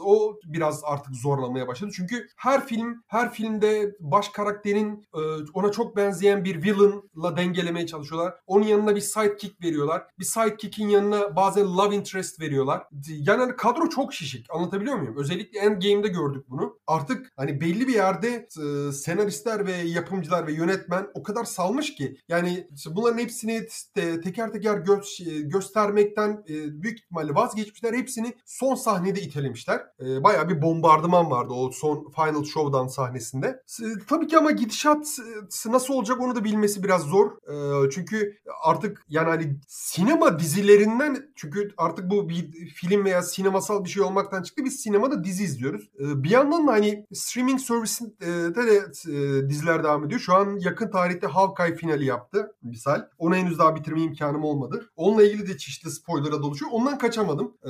o 0.03 0.39
biraz 0.45 0.81
artık 0.83 1.15
zorlamaya 1.15 1.67
başladı. 1.67 1.91
Çünkü 1.95 2.27
her 2.35 2.65
film 2.67 3.03
her 3.07 3.33
filmde 3.33 3.95
baş 3.99 4.29
karakterin 4.29 5.07
e, 5.13 5.19
ona 5.53 5.71
çok 5.71 5.95
benzeyen 5.95 6.45
bir 6.45 6.63
villain'la 6.63 7.37
dengelemeye 7.37 7.87
çalışıyorlar. 7.87 8.33
Onun 8.47 8.65
yanına 8.65 8.95
bir 8.95 9.01
sidekick 9.01 9.63
veriyorlar. 9.63 10.03
Bir 10.19 10.25
sidekick'in 10.25 10.89
yanına 10.89 11.35
bazen 11.35 11.77
love 11.77 11.95
interest 11.95 12.39
veriyorlar. 12.39 12.83
Yani 13.09 13.39
hani 13.39 13.55
kadro 13.55 13.89
çok 13.89 14.13
şişik. 14.13 14.45
Anlatabiliyor 14.49 14.95
muyum? 14.95 15.17
Özellikle 15.17 15.59
Endgame'de 15.59 16.07
gördük 16.07 16.49
bunu. 16.49 16.79
Artık 16.87 17.31
hani 17.37 17.61
belli 17.61 17.87
bir 17.87 17.93
yerde 17.93 18.47
e, 18.61 18.91
senaristler 18.91 19.65
ve 19.65 19.71
yapımcılar 19.71 20.47
ve 20.47 20.53
yönetmen 20.53 21.07
o 21.13 21.23
kadar 21.23 21.43
salmış 21.43 21.95
ki 21.95 22.17
yani 22.29 22.67
bunların 22.85 23.17
hepsini 23.17 23.67
teker 23.95 24.53
teker 24.53 24.77
gö 24.77 24.99
göstermekten 25.43 26.43
e, 26.49 26.81
büyük 26.83 26.99
ihtimalle 26.99 27.35
vazgeçmişler. 27.35 27.93
Hepsini 27.93 28.33
son 28.45 28.75
sahnede 28.79 29.21
itelemişler. 29.21 29.81
E, 29.99 30.23
bayağı 30.23 30.49
bir 30.49 30.61
bombardıman 30.61 31.31
vardı 31.31 31.53
o 31.53 31.71
son 31.71 32.11
Final 32.15 32.43
Show'dan 32.43 32.87
sahnesinde. 32.87 33.47
E, 33.81 33.85
tabii 34.07 34.27
ki 34.27 34.37
ama 34.37 34.51
gidişat 34.51 35.19
e, 35.65 35.71
nasıl 35.71 35.93
olacak 35.93 36.21
onu 36.21 36.35
da 36.35 36.43
bilmesi 36.43 36.83
biraz 36.83 37.01
zor. 37.01 37.31
E, 37.31 37.89
çünkü 37.89 38.37
artık 38.63 39.05
yani 39.09 39.29
hani 39.29 39.59
sinema 39.67 40.39
dizilerinden 40.39 41.29
çünkü 41.35 41.71
artık 41.77 42.09
bu 42.09 42.29
bir 42.29 42.51
film 42.67 43.05
veya 43.05 43.21
sinemasal 43.21 43.83
bir 43.83 43.89
şey 43.89 44.03
olmaktan 44.03 44.43
çıktı. 44.43 44.65
Biz 44.65 44.79
sinemada 44.79 45.23
dizi 45.23 45.43
izliyoruz. 45.43 45.89
E, 45.99 46.23
bir 46.23 46.29
yandan 46.29 46.67
da 46.67 46.71
hani 46.71 47.05
streaming 47.13 47.59
servisinde 47.59 48.55
de 48.55 48.85
e, 49.07 49.49
diziler 49.49 49.83
devam 49.83 50.05
ediyor. 50.05 50.19
Şu 50.19 50.33
an 50.33 50.59
yakın 50.59 50.91
tarihte 50.91 51.27
Hawkeye 51.27 51.75
finali 51.75 52.05
yaptı 52.05 52.55
misal. 52.63 53.07
Onu 53.17 53.35
henüz 53.35 53.59
daha 53.59 53.75
bitirme 53.75 54.01
imkanım 54.01 54.43
olmadı. 54.43 54.89
Onunla 54.95 55.23
ilgili 55.23 55.47
de 55.47 55.57
çeşitli 55.57 55.91
spoiler'a 55.91 56.41
doluşuyor. 56.41 56.71
Ondan 56.71 56.97
kaçamadım. 56.97 57.57
E, 57.63 57.69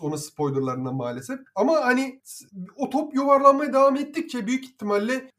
onun 0.00 0.16
spoilerlarından 0.44 0.94
maalesef. 0.94 1.40
Ama 1.54 1.72
hani 1.84 2.20
o 2.76 2.90
top 2.90 3.14
yuvarlanmaya 3.14 3.72
devam 3.72 3.96
ettikçe 3.96 4.46
büyük 4.46 4.64
ihtimalle 4.64 5.30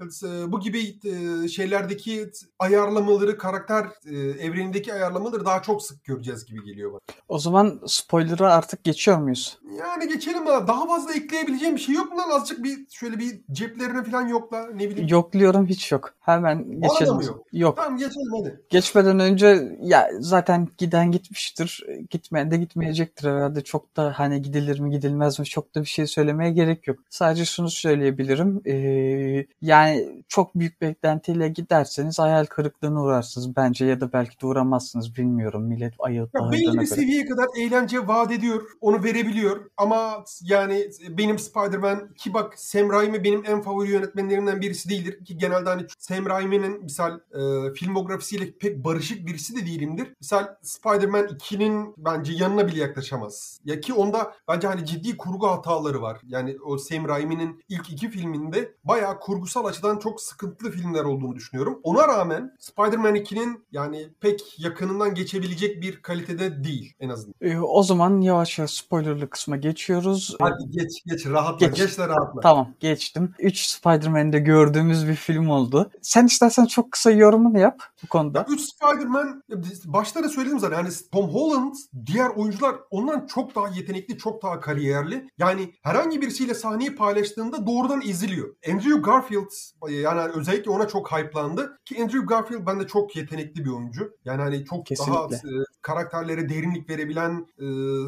bu 0.47 0.59
gibi 0.59 0.95
e, 1.03 1.47
şeylerdeki 1.47 2.31
ayarlamaları, 2.59 3.37
karakter 3.37 3.85
e, 4.05 4.17
evrenindeki 4.17 4.93
ayarlamaları 4.93 5.45
daha 5.45 5.61
çok 5.61 5.83
sık 5.83 6.03
göreceğiz 6.03 6.45
gibi 6.45 6.63
geliyor 6.63 6.91
bana. 6.91 6.99
O 7.27 7.39
zaman 7.39 7.81
spoiler'a 7.87 8.53
artık 8.53 8.83
geçiyor 8.83 9.17
muyuz? 9.17 9.59
Yani 9.79 10.07
geçelim 10.07 10.47
ama 10.47 10.67
daha 10.67 10.87
fazla 10.87 11.13
ekleyebileceğim 11.13 11.75
bir 11.75 11.81
şey 11.81 11.95
yok 11.95 12.11
mu 12.11 12.17
lan? 12.17 12.29
Azıcık 12.29 12.63
bir 12.63 12.77
şöyle 12.89 13.19
bir 13.19 13.41
ceplerine 13.51 14.03
falan 14.03 14.27
yokla 14.27 14.67
ne 14.73 14.89
bileyim. 14.89 15.07
Yokluyorum 15.07 15.65
hiç 15.65 15.91
yok. 15.91 16.13
Hemen 16.19 16.81
geçelim. 16.81 17.15
mı 17.15 17.23
yok? 17.23 17.45
Yok. 17.51 17.77
Tamam 17.77 17.97
geçelim 17.97 18.31
hadi. 18.39 18.61
Geçmeden 18.69 19.19
önce 19.19 19.77
ya 19.81 20.09
zaten 20.19 20.67
giden 20.77 21.11
gitmiştir. 21.11 21.85
Gitmeyen 22.09 22.51
de 22.51 22.57
gitmeyecektir 22.57 23.29
herhalde. 23.29 23.63
Çok 23.63 23.97
da 23.97 24.13
hani 24.17 24.41
gidilir 24.41 24.79
mi 24.79 24.91
gidilmez 24.95 25.39
mi 25.39 25.45
çok 25.45 25.75
da 25.75 25.81
bir 25.81 25.85
şey 25.85 26.07
söylemeye 26.07 26.51
gerek 26.51 26.87
yok. 26.87 26.99
Sadece 27.09 27.45
şunu 27.45 27.69
söyleyebilirim. 27.69 28.61
Ee, 28.65 29.45
yani 29.61 30.23
çok 30.27 30.55
büyük 30.55 30.81
beklentiyle 30.81 31.49
giderseniz 31.49 32.19
hayal 32.19 32.45
kırıklığına 32.45 33.01
uğrarsınız 33.01 33.55
bence 33.55 33.85
ya 33.85 34.01
da 34.01 34.13
belki 34.13 34.41
de 34.41 34.45
uğramazsınız 34.45 35.15
bilmiyorum. 35.15 35.63
Millet 35.63 35.93
ayıl 35.99 36.27
ya 36.35 36.51
belli 36.51 36.79
bir 36.79 36.85
seviyeye 36.85 37.25
kadar 37.25 37.45
eğlence 37.59 38.07
vaat 38.07 38.31
ediyor. 38.31 38.61
Onu 38.81 39.03
verebiliyor. 39.03 39.69
Ama 39.77 40.23
yani 40.41 40.89
benim 41.09 41.39
Spider-Man 41.39 42.13
ki 42.13 42.33
bak 42.33 42.53
Sam 42.59 42.91
Raimi 42.91 43.23
benim 43.23 43.43
en 43.45 43.61
favori 43.61 43.91
yönetmenlerimden 43.91 44.61
birisi 44.61 44.89
değildir. 44.89 45.25
Ki 45.25 45.37
genelde 45.37 45.69
hani 45.69 45.85
Sam 45.99 46.25
Raimi'nin 46.25 46.83
misal 46.83 47.19
e, 47.33 47.73
filmografisiyle 47.73 48.51
pek 48.51 48.83
barışık 48.83 49.27
birisi 49.27 49.55
de 49.55 49.65
değilimdir. 49.65 50.07
Misal 50.21 50.47
Spider-Man 50.61 51.25
2'nin 51.25 51.93
bence 51.97 52.33
yanına 52.33 52.67
bile 52.67 52.79
yaklaşamaz. 52.79 53.59
Ya 53.65 53.79
ki 53.79 53.93
onda 53.93 54.33
bence 54.47 54.67
hani 54.75 54.85
ciddi 54.85 55.17
kurgu 55.17 55.47
hataları 55.47 56.01
var. 56.01 56.17
Yani 56.23 56.57
o 56.65 56.77
Sam 56.77 57.07
Raimi'nin 57.07 57.63
ilk 57.69 57.89
iki 57.89 58.09
filminde 58.09 58.75
bayağı 58.83 59.19
kurgusal 59.19 59.65
açıdan 59.65 59.97
çok 59.97 60.21
sıkıntılı 60.21 60.71
filmler 60.71 61.03
olduğunu 61.03 61.35
düşünüyorum. 61.35 61.79
Ona 61.83 62.07
rağmen 62.07 62.51
Spider-Man 62.59 63.15
2'nin 63.15 63.65
yani 63.71 64.09
pek 64.19 64.59
yakınından 64.59 65.15
geçebilecek 65.15 65.81
bir 65.81 66.01
kalitede 66.01 66.63
değil 66.63 66.93
en 66.99 67.09
azından. 67.09 67.35
Ee, 67.41 67.59
o 67.59 67.83
zaman 67.83 68.21
yavaş 68.21 68.59
yavaş 68.59 68.71
spoilerlı 68.71 69.29
kısma 69.29 69.57
geçiyoruz. 69.57 70.35
Hadi 70.39 70.69
geç 70.69 71.03
geç 71.05 71.25
rahatla 71.25 71.67
geç, 71.67 71.77
geç 71.77 71.97
de 71.97 72.07
rahatla. 72.07 72.41
Tamam 72.41 72.73
geçtim. 72.79 73.33
3 73.39 73.59
Spider-Man'de 73.59 74.39
gördüğümüz 74.39 75.07
bir 75.07 75.15
film 75.15 75.49
oldu. 75.49 75.91
Sen 76.01 76.25
istersen 76.25 76.65
çok 76.65 76.91
kısa 76.91 77.11
yorumunu 77.11 77.59
yap 77.59 77.83
bu 78.03 78.07
konuda. 78.07 78.45
3 78.49 78.61
Spider-Man 78.61 79.43
başta 79.85 80.23
da 80.23 80.29
söyledim 80.29 80.59
zaten 80.59 80.77
yani 80.77 80.89
Tom 81.11 81.29
Holland 81.29 81.75
diğer 82.05 82.29
oyuncular 82.29 82.75
ondan 82.91 83.27
çok 83.27 83.55
daha 83.55 83.67
yetenekli, 83.67 84.17
çok 84.17 84.43
daha 84.43 84.59
kariyerli. 84.65 85.29
Yani 85.37 85.73
herhangi 85.83 86.21
birisiyle 86.21 86.53
sahneyi 86.53 86.95
paylaştığında 86.95 87.67
doğrudan 87.67 88.01
iziliyor. 88.01 88.55
Andrew 88.71 89.01
Garfield 89.01 89.51
yani 89.89 90.31
özellikle 90.35 90.71
ona 90.71 90.87
çok 90.87 91.11
hype'landı 91.11 91.77
ki 91.85 92.03
Andrew 92.03 92.25
Garfield 92.25 92.67
bende 92.67 92.87
çok 92.87 93.15
yetenekli 93.15 93.65
bir 93.65 93.69
oyuncu. 93.69 94.15
Yani 94.25 94.41
hani 94.41 94.65
çok 94.65 94.85
Kesinlikle. 94.85 95.13
daha 95.13 95.25
e, 95.35 95.65
karakterlere 95.81 96.49
derinlik 96.49 96.89
verebilen, 96.89 97.47
e, 97.59 97.65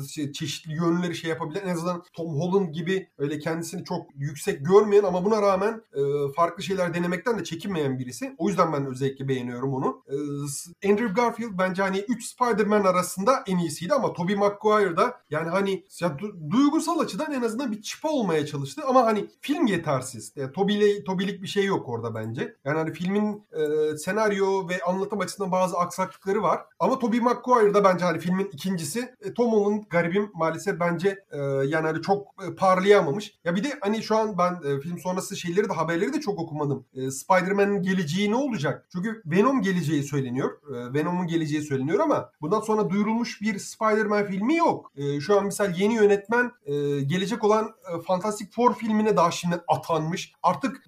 şey, 0.07 0.31
çeşitli 0.31 0.73
yönleri 0.73 1.15
şey 1.15 1.29
yapabilen 1.29 1.61
en 1.65 1.73
azından 1.73 2.03
Tom 2.13 2.27
Holland 2.27 2.73
gibi 2.73 3.09
öyle 3.17 3.39
kendisini 3.39 3.85
çok 3.85 4.05
yüksek 4.15 4.65
görmeyen 4.65 5.03
ama 5.03 5.25
buna 5.25 5.41
rağmen 5.41 5.81
e, 5.93 6.01
farklı 6.35 6.63
şeyler 6.63 6.93
denemekten 6.93 7.39
de 7.39 7.43
çekinmeyen 7.43 7.99
birisi. 7.99 8.35
O 8.37 8.47
yüzden 8.49 8.73
ben 8.73 8.85
özellikle 8.85 9.27
beğeniyorum 9.27 9.73
onu. 9.73 10.03
E, 10.07 10.15
Andrew 10.89 11.13
Garfield 11.13 11.57
bence 11.57 11.81
hani 11.81 11.99
3 11.99 12.25
Spider-Man 12.25 12.83
arasında 12.83 13.43
en 13.47 13.57
iyisiydi 13.57 13.93
ama 13.93 14.13
Tobey 14.13 14.35
Maguire 14.35 14.97
da 14.97 15.21
yani 15.29 15.49
hani 15.49 15.85
ya, 16.01 16.17
duygusal 16.51 16.99
açıdan 16.99 17.33
en 17.33 17.41
azından 17.41 17.71
bir 17.71 17.81
çıpa 17.81 18.09
olmaya 18.09 18.45
çalıştı 18.45 18.81
ama 18.87 19.05
hani 19.05 19.27
film 19.41 19.65
yetersiz. 19.65 20.33
Yani 20.35 20.51
Tobey'le 20.51 21.03
Tobey'lik 21.03 21.41
bir 21.41 21.47
şey 21.47 21.65
yok 21.65 21.89
orada 21.89 22.15
bence. 22.15 22.55
Yani 22.65 22.77
hani 22.77 22.93
filmin 22.93 23.43
e, 23.51 23.97
senaryo 23.97 24.69
ve 24.69 24.81
anlatım 24.81 25.19
açısından 25.19 25.51
bazı 25.51 25.77
aksaklıkları 25.77 26.41
var. 26.41 26.61
Ama 26.79 26.99
Tobey 26.99 27.19
Maguire 27.19 27.73
da 27.73 27.83
bence 27.83 28.05
hani 28.05 28.19
filmin 28.19 28.49
ikincisi. 28.53 29.15
E, 29.21 29.33
Tom 29.33 29.51
Holland 29.51 29.83
garibim 29.89 30.31
maalesef 30.33 30.79
bence 30.79 31.25
e, 31.31 31.37
yani 31.41 31.87
hani 31.87 32.01
çok 32.01 32.27
e, 32.47 32.55
parlayamamış. 32.55 33.39
Ya 33.43 33.55
bir 33.55 33.63
de 33.63 33.77
hani 33.81 34.03
şu 34.03 34.15
an 34.17 34.37
ben 34.37 34.53
e, 34.69 34.79
film 34.79 34.99
sonrası 34.99 35.37
şeyleri 35.37 35.69
de 35.69 35.73
haberleri 35.73 36.13
de 36.13 36.21
çok 36.21 36.39
okumadım. 36.39 36.85
E, 36.93 37.11
Spider-Man'in 37.11 37.81
geleceği 37.81 38.31
ne 38.31 38.35
olacak? 38.35 38.87
Çünkü 38.91 39.21
Venom 39.25 39.61
geleceği 39.61 40.03
söyleniyor. 40.03 40.51
E, 40.51 40.93
Venom'un 40.93 41.27
geleceği 41.27 41.61
söyleniyor 41.61 41.99
ama 41.99 42.31
bundan 42.41 42.61
sonra 42.61 42.89
duyurulmuş 42.89 43.41
bir 43.41 43.59
Spider-Man 43.59 44.25
filmi 44.25 44.55
yok. 44.55 44.91
E, 44.95 45.19
şu 45.19 45.39
an 45.39 45.45
misal 45.45 45.79
yeni 45.79 45.93
yönetmen 45.93 46.36
e, 46.45 47.01
gelecek 47.01 47.43
olan 47.43 47.65
e, 47.65 48.01
Fantastic 48.01 48.47
Four 48.51 48.75
filmine 48.75 49.17
daha 49.17 49.31
şimdi 49.31 49.61
atanmış. 49.67 50.33
Artık 50.43 50.83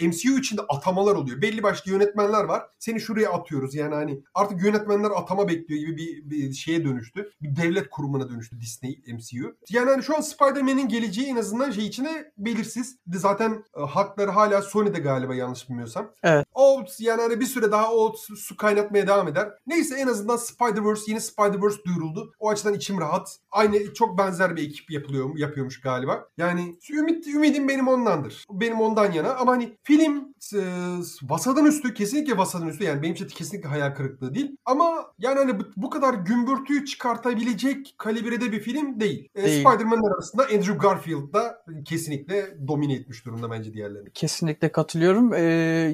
e, 0.00 0.06
MCU 0.06 0.38
içinde 0.38 0.62
atamalar 0.68 1.14
oluyor. 1.14 1.42
Belli 1.42 1.62
başlı 1.62 1.90
yönetmenler 1.90 2.44
var. 2.44 2.62
Seni 2.78 3.00
şuraya 3.00 3.32
atıyoruz. 3.32 3.74
Yani 3.74 3.94
hani 3.94 4.20
artık 4.34 4.62
yönetmenler 4.62 5.10
atama 5.10 5.48
bekliyor 5.48 5.80
gibi 5.80 5.96
bir, 5.96 6.30
bir 6.30 6.52
şeye 6.52 6.84
dönüştü. 6.84 7.30
Bir 7.42 7.56
devlet 7.56 7.90
kurumuna 7.90 8.30
dönüştü 8.30 8.60
Disney 8.60 9.02
MCU. 9.06 9.56
Yani 9.70 9.90
hani 9.90 10.02
şu 10.02 10.16
an 10.16 10.20
Spider-Man'in 10.20 10.88
geleceği 10.88 11.26
en 11.26 11.36
azından 11.36 11.70
şey 11.70 11.86
içine 11.86 12.32
belirsiz. 12.38 12.98
Zaten 13.14 13.64
e, 13.76 13.80
hakları 13.80 14.30
hala 14.30 14.62
Sony'de 14.62 14.98
galiba 14.98 15.34
yanlış 15.34 15.68
bilmiyorsam. 15.68 16.10
Evet. 16.22 16.46
O 16.54 16.84
yani 16.98 17.22
hani 17.22 17.40
bir 17.40 17.46
süre 17.46 17.72
daha 17.72 17.92
o 17.92 18.14
su 18.36 18.56
kaynatmaya 18.56 19.06
devam 19.06 19.28
eder. 19.28 19.48
Neyse 19.66 19.96
en 19.96 20.06
azından 20.06 20.36
Spider-Verse 20.36 21.10
yeni 21.10 21.20
Spider-Verse 21.20 21.84
duyuruldu. 21.84 22.32
O 22.38 22.50
açıdan 22.50 22.74
içim 22.74 23.00
rahat. 23.00 23.38
Aynı 23.50 23.94
çok 23.94 24.18
benzer 24.18 24.56
bir 24.56 24.62
ekip 24.62 24.73
yapılıyor 24.88 25.38
yapıyormuş 25.38 25.80
galiba. 25.80 26.28
Yani 26.38 26.76
ümit 26.90 27.26
ümidim 27.26 27.68
benim 27.68 27.88
ondandır. 27.88 28.44
Benim 28.50 28.80
ondan 28.80 29.12
yana 29.12 29.34
ama 29.34 29.52
hani 29.52 29.76
film 29.82 30.34
e, 30.54 30.60
vasadan 31.22 31.66
üstü 31.66 31.94
kesinlikle 31.94 32.36
vasadan 32.36 32.68
üstü 32.68 32.84
yani 32.84 33.02
benim 33.02 33.14
için 33.14 33.28
kesinlikle 33.28 33.68
hayal 33.68 33.94
kırıklığı 33.94 34.34
değil. 34.34 34.56
Ama 34.64 35.12
yani 35.18 35.38
hani 35.38 35.60
bu, 35.60 35.64
bu 35.76 35.90
kadar 35.90 36.14
gümbürtüyü 36.14 36.84
çıkartabilecek 36.84 37.94
kalibrede 37.98 38.52
bir 38.52 38.60
film 38.60 39.00
değil. 39.00 39.28
E, 39.34 39.42
değil. 39.42 39.60
Spider-Man 39.60 40.12
arasında 40.12 40.42
Andrew 40.42 40.74
Garfield 40.74 41.32
da 41.32 41.64
kesinlikle 41.84 42.68
domine 42.68 42.94
etmiş 42.94 43.26
durumda 43.26 43.50
bence 43.50 43.72
diğerlerini. 43.72 44.10
Kesinlikle 44.14 44.72
katılıyorum. 44.72 45.34
Ee, 45.34 45.40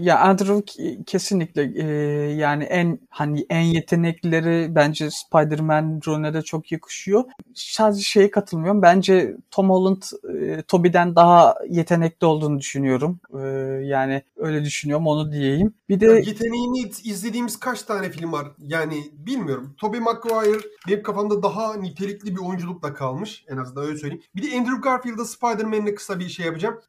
ya 0.01 0.19
Andrew 0.21 0.63
kesinlikle 1.07 1.63
e, 1.63 1.87
yani 2.35 2.65
en 2.65 2.99
hani 3.09 3.47
en 3.51 3.61
yeteneklileri 3.61 4.75
bence 4.75 5.11
Spider-Man 5.11 6.01
rolüne 6.07 6.35
de 6.35 6.43
çok 6.43 6.73
yakışıyor. 6.73 7.25
Sadece 7.55 8.03
şeye 8.03 8.31
katılmıyorum 8.31 8.70
düşünmüyorum. 8.71 8.83
Bence 8.83 9.37
Tom 9.51 9.71
Holland 9.71 10.03
e, 10.35 10.63
Toby'den 10.63 11.17
daha 11.17 11.55
yetenekli 11.69 12.27
olduğunu 12.27 12.59
düşünüyorum. 12.59 13.21
E, 13.35 13.41
yani 13.85 14.23
öyle 14.37 14.65
düşünüyorum 14.65 15.07
onu 15.07 15.33
diyeyim. 15.33 15.75
Bir 15.89 16.01
de 16.01 16.07
ya 16.07 16.19
yeteneğini 16.19 16.91
izlediğimiz 17.05 17.61
kaç 17.61 17.83
tane 17.83 18.11
film 18.11 18.33
var? 18.33 18.47
Yani 18.59 19.05
bilmiyorum. 19.13 19.75
Tobey 19.79 20.01
Maguire 20.01 20.61
benim 20.89 21.03
kafamda 21.03 21.43
daha 21.43 21.77
nitelikli 21.77 22.37
bir 22.37 22.41
oyunculukla 22.41 22.95
kalmış. 22.95 23.45
En 23.49 23.57
azından 23.57 23.85
öyle 23.85 23.99
söyleyeyim. 23.99 24.23
Bir 24.37 24.43
de 24.43 24.59
Andrew 24.59 24.81
Garfield'da 24.81 25.25
Spider-Man'le 25.25 25.95
kısa 25.95 26.19
bir 26.19 26.29
şey 26.29 26.47
yapacağım. 26.47 26.81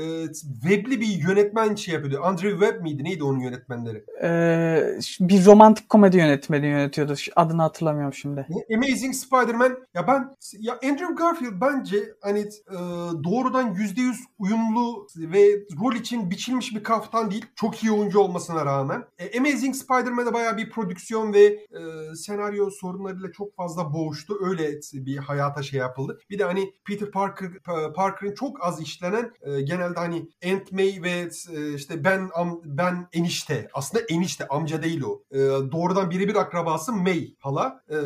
E, 0.00 0.32
webli 0.62 1.00
bir 1.00 1.06
yönetmen 1.06 1.74
şey 1.74 1.94
yapıyordu. 1.94 2.24
Andrew 2.24 2.50
Webb 2.50 2.82
miydi? 2.82 3.04
Neydi 3.04 3.24
onun 3.24 3.40
yönetmenleri? 3.40 4.04
Ee, 4.22 4.98
bir 5.20 5.46
romantik 5.46 5.88
komedi 5.88 6.16
yönetmeni 6.16 6.66
yönetiyordu. 6.66 7.14
Adını 7.36 7.62
hatırlamıyorum 7.62 8.14
şimdi. 8.14 8.46
Amazing 8.76 9.14
Spider-Man. 9.14 9.78
Ya 9.94 10.06
ben 10.06 10.34
ya 10.58 10.74
Andrew 10.84 11.14
Garfield 11.14 11.60
bence 11.60 11.96
hani 12.20 12.40
e, 12.40 12.76
doğrudan 13.24 13.74
%100 13.74 14.14
uyumlu 14.38 15.06
ve 15.16 15.40
rol 15.84 15.94
için 15.94 16.30
biçilmiş 16.30 16.74
bir 16.74 16.82
kaftan 16.82 17.30
değil. 17.30 17.46
Çok 17.54 17.84
iyi 17.84 17.92
oyuncu 17.92 18.18
olmasına 18.18 18.66
rağmen. 18.66 19.04
E, 19.18 19.38
Amazing 19.38 19.74
Spider-Man'de 19.74 20.32
bayağı 20.32 20.56
bir 20.56 20.70
prodüksiyon 20.70 21.32
ve 21.32 21.44
e, 21.44 22.14
senaryo 22.14 22.70
sorunlarıyla 22.70 23.32
çok 23.32 23.56
fazla 23.56 23.92
boğuştu. 23.92 24.38
Öyle 24.48 24.80
bir 24.92 25.16
hayata 25.16 25.62
şey 25.62 25.80
yapıldı. 25.80 26.18
Bir 26.30 26.38
de 26.38 26.44
hani 26.44 26.72
Peter 26.84 27.10
Parker 27.10 27.50
Parker'ın 27.96 28.34
çok 28.34 28.64
az 28.64 28.80
işlenen 28.80 29.32
e, 29.42 29.60
genelde 29.90 30.00
hani 30.00 30.28
Aunt 30.44 30.72
May 30.72 31.02
ve 31.02 31.30
e, 31.56 31.74
işte 31.74 32.04
ben 32.04 32.30
am, 32.34 32.60
ben 32.64 33.08
enişte. 33.12 33.68
Aslında 33.74 34.04
enişte 34.08 34.48
amca 34.48 34.82
değil 34.82 35.02
o. 35.02 35.22
E, 35.30 35.38
doğrudan 35.72 36.10
birebir 36.10 36.34
akrabası 36.34 36.92
May 36.92 37.34
hala. 37.38 37.82
E, 37.90 37.96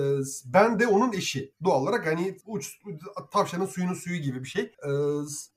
ben 0.47 0.79
de 0.79 0.87
onun 0.87 1.13
eşi. 1.13 1.53
Doğal 1.65 1.83
olarak 1.83 2.07
hani 2.07 2.37
uç 2.47 2.79
tavşanın 3.33 3.67
suyunun 3.67 3.95
suyu 3.95 4.17
gibi 4.17 4.43
bir 4.43 4.49
şey. 4.49 4.63
E, 4.63 4.91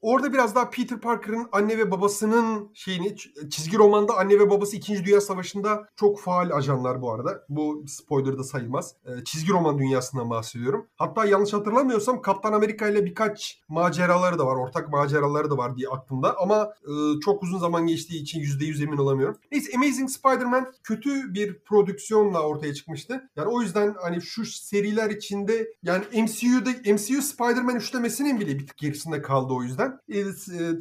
orada 0.01 0.34
biraz 0.34 0.55
daha 0.55 0.69
Peter 0.69 1.00
Parker'ın 1.00 1.48
anne 1.51 1.77
ve 1.77 1.91
babasının 1.91 2.72
şeyini 2.74 3.15
çizgi 3.50 3.77
romanda 3.77 4.17
anne 4.17 4.39
ve 4.39 4.50
babası 4.50 4.75
2. 4.75 5.05
Dünya 5.05 5.22
Savaşı'nda 5.22 5.88
çok 5.96 6.19
faal 6.19 6.51
ajanlar 6.51 7.01
bu 7.01 7.12
arada. 7.12 7.46
Bu 7.50 7.84
spoiler 7.88 8.38
da 8.38 8.43
sayılmaz. 8.43 8.96
E, 9.05 9.24
çizgi 9.24 9.51
roman 9.51 9.79
dünyasından 9.79 10.29
bahsediyorum. 10.29 10.88
Hatta 10.96 11.25
yanlış 11.25 11.53
hatırlamıyorsam 11.53 12.22
Kaptan 12.22 12.53
Amerika 12.53 12.88
ile 12.88 13.05
birkaç 13.05 13.62
maceraları 13.69 14.39
da 14.39 14.46
var. 14.46 14.55
Ortak 14.55 14.89
maceraları 14.89 15.50
da 15.50 15.57
var 15.57 15.77
diye 15.77 15.88
aklımda. 16.17 16.36
Ama 16.41 16.74
e, 16.83 17.19
çok 17.25 17.43
uzun 17.43 17.59
zaman 17.59 17.88
geçtiği 17.88 18.21
için 18.21 18.39
%100 18.39 18.83
emin 18.83 18.97
olamıyorum. 18.97 19.38
Neyse 19.51 19.71
Amazing 19.75 20.09
Spider-Man 20.09 20.74
kötü 20.83 21.33
bir 21.33 21.59
prodüksiyonla 21.59 22.41
ortaya 22.41 22.74
çıkmıştı. 22.74 23.29
Yani 23.36 23.47
o 23.47 23.62
yüzden 23.62 23.95
hani 24.01 24.21
şu 24.21 24.45
seriler 24.45 25.09
içinde 25.09 25.67
yani 25.83 26.03
MCU'da 26.13 26.69
MCU 26.93 27.21
Spider-Man 27.21 27.75
üçlemesinin 27.75 28.39
bile 28.39 28.59
bir 28.59 28.67
tık 28.67 28.77
gerisinde 28.77 29.21
kaldı 29.21 29.53
o 29.53 29.63
yüzden. 29.63 30.00
E, 30.09 30.19
e, 30.19 30.25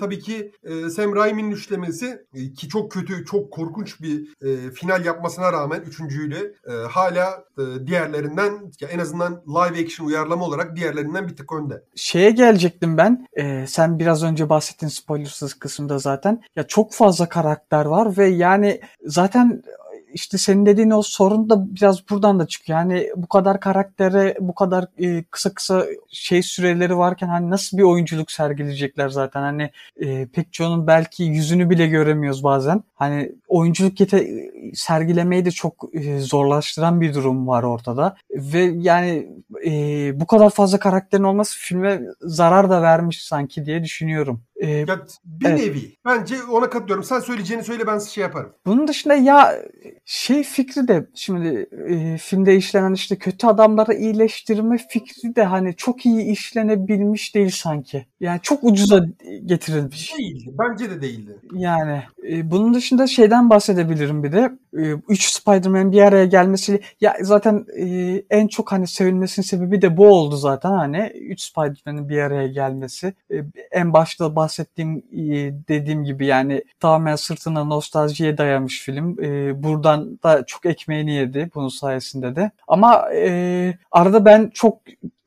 tabii 0.01 0.19
ki 0.19 0.53
e, 0.65 0.91
Sam 0.91 1.17
Raimi'nin 1.17 1.51
üçlemesi 1.51 2.27
e, 2.35 2.53
ki 2.53 2.69
çok 2.69 2.93
kötü, 2.93 3.25
çok 3.25 3.53
korkunç 3.53 4.01
bir 4.01 4.29
e, 4.43 4.71
final 4.71 5.05
yapmasına 5.05 5.53
rağmen 5.53 5.81
üçüncüyle 5.81 6.39
e, 6.69 6.73
hala 6.91 7.45
e, 7.59 7.87
diğerlerinden 7.87 8.73
ya 8.81 8.89
en 8.89 8.99
azından 8.99 9.43
live 9.47 9.85
action 9.85 10.07
uyarlama 10.07 10.45
olarak 10.45 10.77
diğerlerinden 10.77 11.29
bir 11.29 11.37
tık 11.37 11.53
önde. 11.53 11.83
Şeye 11.97 12.31
gelecektim 12.31 12.97
ben. 12.99 13.27
E, 13.33 13.67
sen 13.67 13.99
biraz 13.99 14.23
önce 14.23 14.49
bahsettin 14.49 14.89
spoilersız 15.27 15.55
kısımda 15.55 15.99
zaten. 15.99 16.43
Ya 16.57 16.67
çok 16.67 16.93
fazla 16.93 17.29
karakter 17.29 17.85
var 17.85 18.17
ve 18.17 18.29
yani 18.29 18.81
zaten 19.05 19.63
işte 20.15 20.39
senin 20.39 20.67
dediğin 20.67 20.91
o 20.91 21.03
sorun 21.03 21.51
da 21.51 21.75
biraz 21.75 22.11
buradan 22.11 22.39
da 22.39 22.47
çıkıyor. 22.47 22.79
Yani 22.79 23.11
bu 23.17 23.27
kadar 23.27 23.61
karaktere 23.61 24.37
bu 24.41 24.55
kadar 24.55 24.85
e, 24.99 25.25
kısa 25.31 25.55
kısa 25.55 25.87
şey 26.09 26.43
süreleri 26.43 26.99
varken 26.99 27.29
hani 27.29 27.51
nasıl 27.51 27.79
bir 27.79 27.83
oyunculuk 27.83 28.31
sergileyecekler 28.31 29.09
zaten. 29.09 29.41
Hani 29.41 29.71
e, 29.97 30.27
pek 30.27 30.53
çoğunun 30.53 30.87
belki 30.87 31.25
yüzünü 31.25 31.71
bile 31.71 31.87
göremiyoruz 31.87 32.45
bazen. 32.45 32.83
Hani 32.95 33.33
oyunculuk 33.49 34.01
yete 34.01 34.51
sergilemeyi 34.75 35.45
de 35.45 35.51
çok 35.51 35.89
e, 35.93 36.19
zorlaştıran 36.19 37.01
bir 37.01 37.15
durum 37.15 37.49
var 37.49 37.63
ortada. 37.63 38.17
Ve 38.31 38.61
yani 38.77 39.29
e, 39.67 39.71
bu 40.21 40.27
kadar 40.27 40.51
fazla 40.51 40.79
karakterin 40.79 41.23
olması 41.23 41.59
filme 41.59 42.01
zarar 42.21 42.71
da 42.71 42.83
vermiş 42.83 43.25
sanki 43.25 43.67
diye 43.67 43.85
düşünüyorum. 43.85 44.41
Ee, 44.57 44.71
ya 44.71 44.87
bir 45.25 45.47
evet. 45.47 45.61
nevi. 45.61 45.97
Bence 46.05 46.43
ona 46.51 46.71
katılıyorum. 46.71 47.05
Sen 47.05 47.21
söyleyeceğini 47.21 47.65
söyle 47.65 47.87
ben 47.87 47.99
şey 47.99 48.23
yaparım. 48.23 48.53
Bunun 48.67 48.89
dışında 48.89 49.15
ya 49.15 49.63
şey 50.05 50.43
fikri 50.43 50.89
de 50.89 51.07
şimdi 51.15 51.69
e, 51.89 52.19
filmde 52.19 52.57
işlenen 52.57 52.95
işte 52.95 53.17
kötü 53.17 53.47
adamları 53.47 53.95
iyileştirme 53.95 54.79
fikri 54.89 55.37
de 55.37 55.45
hani 55.45 55.77
çok 55.77 56.07
iyi 56.07 56.23
işlenebilmiş 56.23 57.35
değil 57.35 57.51
sanki. 57.51 58.07
Yani 58.21 58.41
çok 58.43 58.65
ucuza 58.65 59.05
getirilmiş. 59.45 60.15
Değildi. 60.19 60.55
Bence 60.59 60.91
de 60.91 61.01
değildi. 61.01 61.41
Yani 61.53 62.03
e, 62.29 62.51
bunun 62.51 62.75
dışında 62.75 63.07
şeyden 63.07 63.36
bahsedebilirim 63.51 64.23
bir 64.23 64.33
de. 64.33 64.53
E, 64.79 64.83
üç 65.09 65.33
Spider-Man 65.33 65.93
bir 65.93 66.03
araya 66.03 66.25
gelmesi 66.25 66.81
ya 67.01 67.17
zaten 67.21 67.67
e, 67.79 67.87
en 68.31 68.47
çok 68.47 68.73
hani 68.73 68.87
sevilmesinin 68.87 69.47
sebebi 69.47 69.83
de 69.83 69.97
bu 69.97 70.09
oldu 70.09 70.37
zaten 70.37 70.71
hani 70.71 70.99
üç 71.15 71.41
Spider-Man'in 71.41 72.09
bir 72.09 72.19
araya 72.19 72.47
gelmesi. 72.47 73.15
E, 73.31 73.37
en 73.71 73.93
başta 73.93 74.37
bahsettiğim 74.37 74.97
e, 75.13 75.55
dediğim 75.69 76.05
gibi 76.05 76.27
yani 76.27 76.65
tamamen 76.81 77.17
sırtına 77.17 77.65
nostaljiye 77.65 78.39
dayamış 78.39 78.83
film. 78.83 79.25
E, 79.25 79.63
buradan 79.63 80.19
da 80.23 80.47
çok 80.47 80.67
ekmeğini 80.67 81.13
yedi 81.15 81.51
bunun 81.55 81.69
sayesinde 81.69 82.37
de. 82.37 82.51
Ama 82.69 83.13
e, 83.15 83.75
arada 83.91 84.25
ben 84.25 84.51
çok 84.55 84.79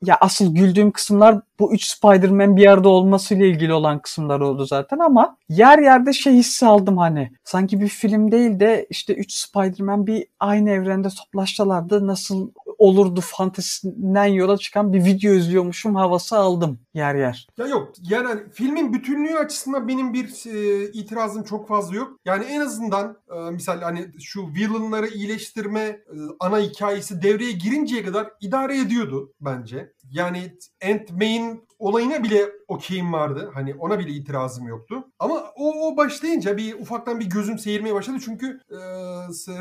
ya 0.04 0.16
asıl 0.20 0.54
güldüğüm 0.54 0.90
kısımlar 0.90 1.40
bu 1.58 1.74
üç 1.74 1.84
Spider-Man 1.84 2.56
bir 2.56 2.62
yerde 2.62 2.88
olmasıyla 2.88 3.46
ilgili 3.46 3.72
olan 3.72 3.98
kısımlar 3.98 4.40
oldu 4.40 4.66
zaten 4.66 4.98
ama 4.98 5.36
yer 5.48 5.78
yerde 5.78 6.12
şey 6.12 6.32
hissi 6.32 6.66
aldım 6.66 6.98
hani. 6.98 7.32
Sanki 7.44 7.80
bir 7.80 7.88
film 7.88 8.32
değil 8.32 8.60
de 8.60 8.86
işte 8.90 9.14
üç 9.14 9.32
Spider-Man 9.32 10.06
bir 10.06 10.26
aynı 10.40 10.70
evrende 10.70 11.08
toplaşsalardı 11.08 12.06
nasıl 12.06 12.50
olurdu 12.80 13.20
fantezisinden 13.20 14.24
yola 14.24 14.56
çıkan 14.56 14.92
bir 14.92 15.04
video 15.04 15.32
izliyormuşum 15.32 15.94
havası 15.94 16.36
aldım 16.36 16.80
yer 16.94 17.14
yer. 17.14 17.48
Ya 17.58 17.66
yok 17.66 17.92
yani 18.02 18.26
hani 18.26 18.40
filmin 18.52 18.92
bütünlüğü 18.92 19.38
açısından 19.38 19.88
benim 19.88 20.14
bir 20.14 20.46
e, 20.46 20.84
itirazım 20.92 21.44
çok 21.44 21.68
fazla 21.68 21.96
yok. 21.96 22.16
Yani 22.24 22.44
en 22.44 22.60
azından 22.60 23.16
e, 23.36 23.50
misal 23.50 23.80
hani 23.80 24.06
şu 24.20 24.46
villainları 24.46 25.08
iyileştirme 25.08 25.80
e, 25.80 26.00
ana 26.40 26.58
hikayesi 26.58 27.22
devreye 27.22 27.52
girinceye 27.52 28.04
kadar 28.04 28.30
idare 28.40 28.80
ediyordu 28.80 29.32
bence. 29.40 29.92
Yani 30.10 30.56
Ant 30.84 31.10
May'in 31.12 31.69
olayına 31.80 32.22
bile 32.22 32.50
okeyim 32.68 33.12
vardı. 33.12 33.50
Hani 33.54 33.74
ona 33.74 33.98
bile 33.98 34.10
itirazım 34.10 34.68
yoktu. 34.68 35.04
Ama 35.18 35.34
o, 35.56 35.88
o 35.88 35.96
başlayınca 35.96 36.56
bir 36.56 36.74
ufaktan 36.74 37.20
bir 37.20 37.30
gözüm 37.30 37.58
seyirmeye 37.58 37.94
başladı. 37.94 38.18
Çünkü 38.24 38.60
e, 38.70 38.78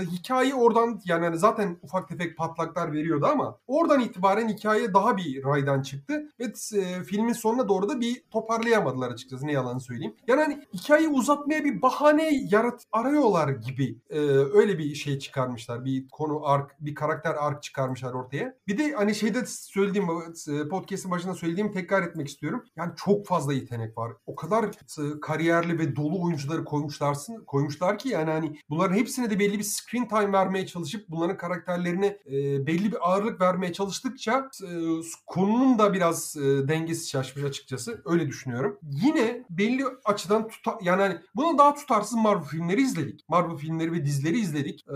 hikaye 0.01 0.55
oradan 0.55 1.01
yani 1.05 1.25
hani 1.25 1.37
zaten 1.37 1.77
ufak 1.83 2.09
tefek 2.09 2.37
patlaklar 2.37 2.93
veriyordu 2.93 3.25
ama 3.31 3.57
oradan 3.67 3.99
itibaren 3.99 4.49
hikaye 4.49 4.93
daha 4.93 5.17
bir 5.17 5.43
raydan 5.43 5.81
çıktı. 5.81 6.29
Ve 6.39 6.43
e, 6.73 7.03
filmin 7.03 7.33
sonuna 7.33 7.69
doğru 7.69 7.89
da 7.89 8.01
bir 8.01 8.23
toparlayamadılar 8.31 9.11
açıkçası 9.11 9.47
ne 9.47 9.51
yalan 9.51 9.77
söyleyeyim. 9.77 10.15
Yani 10.27 10.41
hani 10.41 10.61
hikayeyi 10.73 11.09
uzatmaya 11.09 11.63
bir 11.63 11.81
bahane 11.81 12.29
yarat 12.51 12.83
arıyorlar 12.91 13.49
gibi 13.49 13.97
e, 14.09 14.19
öyle 14.29 14.77
bir 14.77 14.95
şey 14.95 15.19
çıkarmışlar. 15.19 15.85
Bir 15.85 16.07
konu 16.07 16.45
ark, 16.45 16.75
bir 16.79 16.95
karakter 16.95 17.35
ark 17.35 17.63
çıkarmışlar 17.63 18.13
ortaya. 18.13 18.55
Bir 18.67 18.77
de 18.77 18.91
hani 18.91 19.15
şeyde 19.15 19.45
söylediğim 19.45 20.07
e, 20.09 20.67
podcast'ın 20.69 21.11
başında 21.11 21.33
söylediğim 21.33 21.71
tekrar 21.71 22.08
etmek 22.09 22.27
istiyorum. 22.27 22.63
Yani 22.75 22.91
çok 23.05 23.27
fazla 23.27 23.53
yetenek 23.53 23.97
var. 23.97 24.11
O 24.25 24.35
kadar 24.35 24.63
e, 24.63 25.19
kariyerli 25.21 25.79
ve 25.79 25.95
dolu 25.95 26.23
oyuncuları 26.23 26.65
koymuşlarsın, 26.65 27.45
koymuşlar 27.45 27.97
ki 27.97 28.09
yani 28.09 28.31
hani 28.31 28.59
bunların 28.69 28.95
hepsine 28.95 29.29
de 29.29 29.39
belli 29.39 29.59
bir 29.59 29.63
screen 29.63 30.07
time 30.07 30.33
vermeye 30.33 30.67
çalışıp 30.67 31.09
bunların 31.09 31.37
karakterlerine 31.37 32.17
e, 32.25 32.67
belli 32.67 32.91
bir 32.91 33.09
ağırlık 33.09 33.41
vermeye 33.41 33.73
çalıştıkça 33.73 34.49
e, 34.63 34.69
konunun 35.25 35.79
da 35.79 35.93
biraz 35.93 36.37
e, 36.37 36.67
dengesi 36.67 37.09
şaşmış 37.09 37.45
açıkçası. 37.45 38.01
Öyle 38.05 38.27
düşünüyorum. 38.27 38.79
Yine 38.83 39.45
belli 39.49 39.83
açıdan 40.05 40.47
tuta 40.47 40.77
yani 40.81 41.01
hani 41.01 41.17
buna 41.35 41.57
daha 41.57 41.73
tutarsız 41.73 42.17
Marvel 42.17 42.43
filmleri 42.43 42.81
izledik. 42.81 43.29
Marvel 43.29 43.57
filmleri 43.57 43.91
ve 43.91 44.05
dizileri 44.05 44.39
izledik. 44.39 44.85
E, 44.87 44.95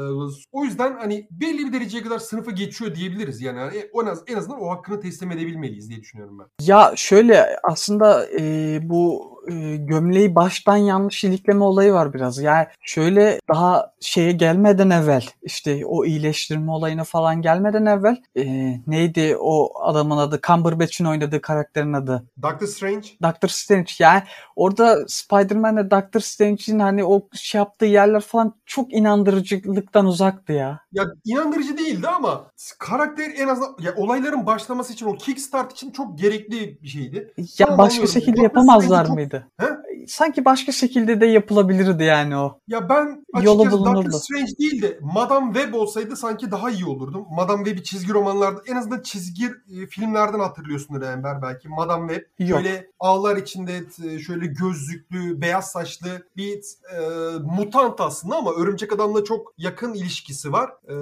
o 0.51 0.63
yüzden 0.63 0.97
hani 0.97 1.27
belli 1.31 1.67
bir 1.67 1.73
dereceye 1.73 2.03
kadar 2.03 2.19
sınıfı 2.19 2.51
geçiyor 2.51 2.95
diyebiliriz. 2.95 3.41
Yani, 3.41 3.59
yani 3.59 3.89
en, 4.01 4.05
az, 4.05 4.23
en 4.27 4.35
azından 4.35 4.61
o 4.61 4.69
hakkını 4.69 4.99
teslim 4.99 5.31
edebilmeliyiz 5.31 5.89
diye 5.89 5.99
düşünüyorum 5.99 6.39
ben. 6.39 6.45
Ya 6.61 6.93
şöyle 7.03 7.57
aslında 7.63 8.27
e, 8.39 8.79
bu 8.89 9.32
e, 9.47 9.75
gömleği 9.75 10.35
baştan 10.35 10.77
yanlış 10.77 11.23
ilikleme 11.23 11.63
olayı 11.63 11.93
var 11.93 12.13
biraz. 12.13 12.37
Yani 12.37 12.67
şöyle 12.81 13.39
daha 13.49 13.93
şeye 13.99 14.31
gelmeden 14.31 14.89
evvel 14.89 15.25
işte 15.41 15.85
o 15.85 16.05
iyileştirme 16.05 16.71
olayına 16.71 17.03
falan 17.03 17.41
gelmeden 17.41 17.85
evvel 17.85 18.17
e, 18.37 18.43
neydi 18.87 19.37
o 19.39 19.83
adamın 19.83 20.17
adı 20.17 20.39
Cumberbatch'in 20.47 21.05
oynadığı 21.05 21.41
karakterin 21.41 21.93
adı? 21.93 22.23
Doctor 22.41 22.67
Strange. 22.67 23.07
Doctor 23.23 23.47
Strange 23.47 23.91
yani 23.99 24.21
orada 24.55 24.97
Spider-Man'le 25.07 25.91
Doctor 25.91 26.19
Strange'in 26.19 26.79
hani 26.79 27.03
o 27.03 27.27
şey 27.33 27.59
yaptığı 27.59 27.85
yerler 27.85 28.21
falan 28.21 28.55
çok 28.65 28.93
inandırıcılıktan 28.93 30.05
uzaktı 30.05 30.53
ya. 30.53 30.79
Ya 30.91 31.03
inandırıcı 31.25 31.77
değildi 31.77 32.07
ama 32.07 32.45
karakter 32.79 33.31
en 33.37 33.47
azından 33.47 33.75
ya 33.79 33.93
olayların 33.95 34.45
başlaması 34.45 34.93
için 34.93 35.05
o 35.05 35.15
kickstart 35.15 35.71
için 35.71 35.91
çok 35.91 36.17
gerekli 36.17 36.81
bir 36.81 36.87
şeydi. 36.87 37.33
Ya 37.37 37.45
Sonra 37.67 37.77
başka 37.77 38.07
şekilde 38.07 38.41
yapamazlar 38.41 39.07
çok... 39.07 39.15
mıydı? 39.33 39.47
He? 39.59 39.67
Sanki 40.07 40.45
başka 40.45 40.71
şekilde 40.71 41.21
de 41.21 41.25
yapılabilirdi 41.25 42.03
yani 42.03 42.37
o. 42.37 42.59
Ya 42.67 42.89
ben 42.89 43.25
Yolu 43.41 43.71
bulunurdu. 43.71 44.05
Doctor 44.05 44.19
Strange 44.19 44.57
değil 44.59 44.81
de 44.81 44.99
Madame 45.01 45.53
Web 45.53 45.73
olsaydı 45.73 46.15
sanki 46.15 46.51
daha 46.51 46.69
iyi 46.69 46.85
olurdu. 46.85 47.25
Madame 47.31 47.65
Web'i 47.65 47.83
çizgi 47.83 48.13
romanlarda 48.13 48.61
en 48.67 48.75
azından 48.75 49.01
çizgi 49.01 49.45
e, 49.45 49.87
filmlerden 49.87 50.39
hatırlıyorsundur 50.39 51.01
Enver 51.01 51.41
belki. 51.41 51.69
Madame 51.69 52.13
Web 52.13 52.47
Yok. 52.47 52.59
şöyle 52.59 52.87
ağlar 52.99 53.37
içinde 53.37 53.83
e, 54.05 54.19
şöyle 54.19 54.45
gözlüklü, 54.45 55.41
beyaz 55.41 55.71
saçlı 55.71 56.09
bir 56.37 56.63
e, 56.95 56.99
mutant 57.57 58.01
aslında 58.01 58.35
ama 58.35 58.51
Örümcek 58.53 58.93
Adam'la 58.93 59.23
çok 59.23 59.53
yakın 59.57 59.93
ilişkisi 59.93 60.51
var. 60.51 60.69
E, 60.87 60.95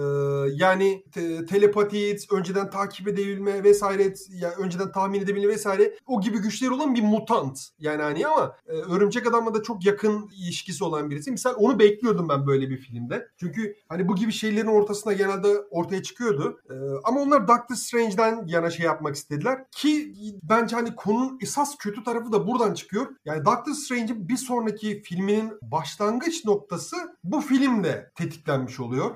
yani 0.55 1.03
te, 1.11 1.45
telepati, 1.45 2.17
önceden 2.31 2.69
takip 2.69 3.07
edebilme 3.07 3.63
vesaire, 3.63 4.13
ya 4.29 4.51
önceden 4.51 4.91
tahmin 4.91 5.21
edebilme 5.21 5.47
vesaire 5.47 5.93
o 6.07 6.21
gibi 6.21 6.37
güçleri 6.37 6.71
olan 6.71 6.95
bir 6.95 7.03
mutant. 7.03 7.59
Yani 7.79 8.01
hani 8.01 8.20
ama 8.27 8.55
e, 8.67 8.71
Örümcek 8.71 9.27
Adam'la 9.27 9.53
da 9.53 9.63
çok 9.63 9.85
yakın 9.85 10.29
ilişkisi 10.35 10.83
olan 10.83 11.09
birisi. 11.09 11.31
Misal 11.31 11.53
onu 11.57 11.79
bekliyordum 11.79 12.29
ben 12.29 12.47
böyle 12.47 12.69
bir 12.69 12.77
filmde. 12.77 13.27
Çünkü 13.37 13.75
hani 13.89 14.07
bu 14.07 14.15
gibi 14.15 14.31
şeylerin 14.31 14.67
ortasında 14.67 15.13
genelde 15.13 15.57
ortaya 15.71 16.03
çıkıyordu. 16.03 16.59
E, 16.69 16.75
ama 17.03 17.21
onlar 17.21 17.47
Doctor 17.47 17.75
Strange'den 17.75 18.47
yana 18.47 18.69
şey 18.69 18.85
yapmak 18.85 19.15
istediler. 19.15 19.65
Ki 19.71 20.13
bence 20.43 20.75
hani 20.75 20.95
konunun 20.95 21.37
esas 21.41 21.77
kötü 21.77 22.03
tarafı 22.03 22.31
da 22.31 22.47
buradan 22.47 22.73
çıkıyor. 22.73 23.07
Yani 23.25 23.45
Doctor 23.45 23.73
Strange'in 23.73 24.27
bir 24.29 24.37
sonraki 24.37 25.01
filminin 25.01 25.53
başlangıç 25.61 26.45
noktası 26.45 26.95
bu 27.23 27.41
filmde 27.41 28.11
tetiklenmiş 28.15 28.79
oluyor. 28.79 29.15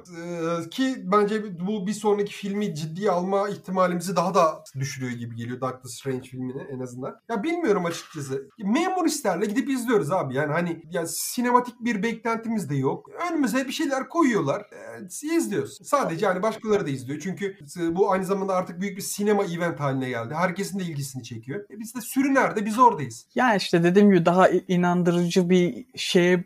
Ee, 0.66 0.70
ki 0.70 0.96
bence 1.04 1.60
bu 1.68 1.88
bir 1.88 1.94
sonraki 1.94 2.34
filmi 2.34 2.76
ciddiye 2.76 3.12
alma 3.12 3.50
ihtimalimizi 3.50 4.16
daha 4.16 4.36
da 4.36 4.64
düşürüyor 4.80 5.12
gibi 5.12 5.36
geliyor 5.36 5.62
Doctor 5.62 5.90
Strange 5.90 6.30
filmini 6.30 6.62
en 6.72 6.80
azından. 6.80 7.20
Ya 7.30 7.44
bilmiyorum 7.44 7.86
açıkçası. 7.86 8.50
Memuristlerle 8.96 9.46
gidip 9.46 9.70
izliyoruz 9.70 10.12
abi. 10.12 10.36
Yani 10.36 10.54
hani 10.54 10.84
ya 10.92 11.08
sinematik 11.08 11.76
bir 11.80 12.04
beklentimiz 12.04 12.70
de 12.70 12.76
yok. 12.76 13.10
Önümüze 13.32 13.68
bir 13.68 13.72
şeyler 13.72 14.10
koyuyorlar. 14.10 14.62
E, 14.62 15.36
izliyoruz. 15.38 15.80
Sadece 15.84 16.26
hani 16.26 16.42
başkaları 16.42 16.86
da 16.86 16.90
izliyor. 16.90 17.20
Çünkü 17.20 17.58
bu 17.92 18.12
aynı 18.12 18.26
zamanda 18.26 18.56
artık 18.56 18.82
büyük 18.82 18.98
bir 18.98 19.02
sinema 19.02 19.44
event 19.44 19.80
haline 19.80 20.10
geldi. 20.10 20.34
Herkesin 20.34 20.80
de 20.80 20.84
ilgisini 20.84 21.24
çekiyor. 21.24 21.60
E, 21.60 21.80
biz 21.80 21.96
de 21.96 22.02
sürünerde 22.02 22.66
biz 22.66 22.80
oradayız. 22.80 23.26
Ya 23.36 23.56
işte 23.56 23.84
dediğim 23.84 24.12
gibi 24.12 24.26
daha 24.26 24.50
inandırıcı 24.50 25.50
bir 25.50 25.86
şeye 25.96 26.44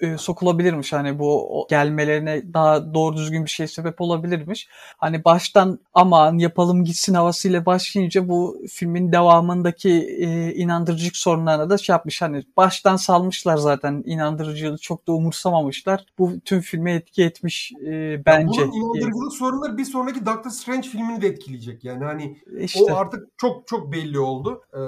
e, 0.00 0.18
sokulabilirmiş. 0.18 0.92
Hani 0.92 1.18
bu 1.18 1.66
gelmelerine 1.70 2.54
daha 2.54 2.94
doğru 2.94 3.16
düzgün 3.16 3.44
bir 3.44 3.50
şey 3.50 3.66
sebep 3.66 4.00
olabilirmiş. 4.00 4.68
Hani 4.98 5.24
baştan 5.24 5.78
aman 5.94 6.38
yapalım 6.38 6.84
gitsin 6.84 7.14
havasıyla 7.14 7.66
başlayınca 7.66 8.28
bu 8.28 8.62
filmin 8.70 9.12
devamındaki 9.12 9.90
e, 9.90 10.54
inandırıcılık 10.54 11.16
sorunlarına 11.16 11.70
da 11.70 11.78
şey 11.78 11.89
yapmış. 11.90 12.22
Hani 12.22 12.42
baştan 12.56 12.96
salmışlar 12.96 13.56
zaten 13.56 14.02
inandırıcılığı 14.06 14.78
çok 14.78 15.06
da 15.06 15.12
umursamamışlar. 15.12 16.06
Bu 16.18 16.40
tüm 16.44 16.60
filme 16.60 16.94
etki 16.94 17.24
etmiş 17.24 17.72
e, 17.86 18.22
bence. 18.26 18.60
Ya 18.60 18.66
bunun 18.66 18.76
inandırıcılık 18.76 19.32
sorunları 19.32 19.78
bir 19.78 19.84
sonraki 19.84 20.26
Doctor 20.26 20.50
Strange 20.50 20.88
filmini 20.88 21.22
de 21.22 21.26
etkileyecek. 21.26 21.84
Yani 21.84 22.04
hani 22.04 22.38
işte. 22.58 22.80
o 22.82 22.96
artık 22.96 23.38
çok 23.38 23.66
çok 23.66 23.92
belli 23.92 24.18
oldu. 24.18 24.62
Ee, 24.74 24.78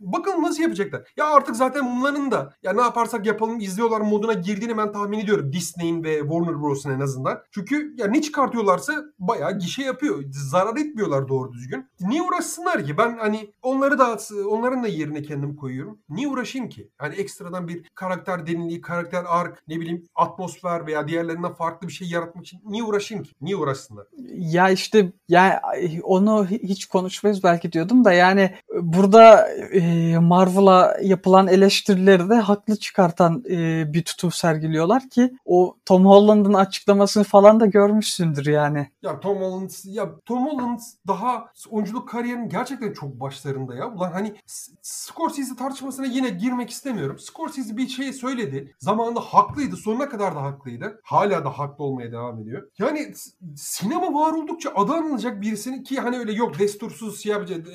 bakalım 0.00 0.42
nasıl 0.42 0.62
yapacaklar. 0.62 1.02
Ya 1.16 1.26
artık 1.26 1.56
zaten 1.56 1.96
bunların 1.96 2.30
da 2.30 2.54
ya 2.62 2.72
ne 2.72 2.80
yaparsak 2.80 3.26
yapalım 3.26 3.60
izliyorlar 3.60 4.00
moduna 4.00 4.32
girdiğini 4.32 4.76
ben 4.76 4.92
tahmin 4.92 5.18
ediyorum. 5.18 5.52
Disney'in 5.52 6.04
ve 6.04 6.18
Warner 6.18 6.62
Bros'un 6.62 6.90
en 6.90 7.00
azından. 7.00 7.42
Çünkü 7.50 7.94
ya 7.96 8.06
ne 8.06 8.22
çıkartıyorlarsa 8.22 8.92
bayağı 9.18 9.58
gişe 9.58 9.82
yapıyor. 9.82 10.24
Zarar 10.30 10.76
etmiyorlar 10.76 11.28
doğru 11.28 11.52
düzgün. 11.52 11.86
Niye 12.00 12.22
uğraşsınlar 12.22 12.86
ki? 12.86 12.98
Ben 12.98 13.18
hani 13.18 13.52
onları 13.62 13.98
da 13.98 14.18
onların 14.48 14.84
da 14.84 14.88
yerine 14.88 15.22
kendim 15.22 15.56
koyuyorum. 15.56 15.98
Niye 16.08 16.28
uğraşayım 16.32 16.68
ki? 16.68 16.90
Hani 16.98 17.14
ekstradan 17.14 17.68
bir 17.68 17.88
karakter 17.94 18.46
derinliği, 18.46 18.80
karakter 18.80 19.24
ark, 19.28 19.62
ne 19.68 19.80
bileyim 19.80 20.06
atmosfer 20.14 20.86
veya 20.86 21.08
diğerlerinden 21.08 21.52
farklı 21.52 21.88
bir 21.88 21.92
şey 21.92 22.08
yaratmak 22.08 22.44
için 22.46 22.60
niye 22.64 22.82
uğraşayım 22.84 23.24
ki? 23.24 23.32
Niye 23.40 23.56
uğraşsınlar? 23.56 24.06
Ya 24.32 24.70
işte 24.70 25.12
ya 25.28 25.62
onu 26.02 26.46
hiç 26.46 26.86
konuşmayız 26.86 27.44
belki 27.44 27.72
diyordum 27.72 28.04
da 28.04 28.12
yani 28.12 28.54
burada 28.82 29.48
e, 29.48 30.18
Marvel'a 30.18 30.96
yapılan 31.02 31.48
eleştirileri 31.48 32.28
de 32.28 32.34
haklı 32.34 32.76
çıkartan 32.76 33.44
e, 33.50 33.84
bir 33.92 34.04
tutum 34.04 34.32
sergiliyorlar 34.32 35.08
ki 35.08 35.36
o 35.44 35.76
Tom 35.84 36.06
Holland'ın 36.06 36.54
açıklamasını 36.54 37.24
falan 37.24 37.60
da 37.60 37.66
görmüşsündür 37.66 38.46
yani. 38.46 38.88
Ya 39.02 39.20
Tom 39.20 39.36
Holland 39.36 39.70
ya 39.84 40.10
Tom 40.26 40.46
Holland 40.46 40.78
daha 41.06 41.46
oyunculuk 41.70 42.08
kariyerinin 42.08 42.48
gerçekten 42.48 42.92
çok 42.92 43.20
başlarında 43.20 43.74
ya. 43.74 43.92
Ulan 43.92 44.12
hani 44.12 44.34
Scorsese 44.82 45.56
tartışmasına 45.56 46.06
yine 46.12 46.30
girmek 46.30 46.70
istemiyorum. 46.70 47.18
Scorsese 47.18 47.76
bir 47.76 47.88
şey 47.88 48.12
söyledi. 48.12 48.74
Zamanında 48.78 49.20
haklıydı. 49.20 49.76
Sonuna 49.76 50.08
kadar 50.08 50.34
da 50.34 50.42
haklıydı. 50.42 51.00
Hala 51.04 51.44
da 51.44 51.58
haklı 51.58 51.84
olmaya 51.84 52.12
devam 52.12 52.38
ediyor. 52.38 52.70
Yani 52.78 53.14
sinema 53.56 54.14
var 54.14 54.32
oldukça 54.32 54.70
adı 54.74 54.92
anılacak 54.92 55.40
birisinin 55.40 55.82
ki 55.82 56.00
hani 56.00 56.18
öyle 56.18 56.32
yok 56.32 56.58
destursuz 56.58 57.22
şey 57.22 57.32
yapacak 57.32 57.66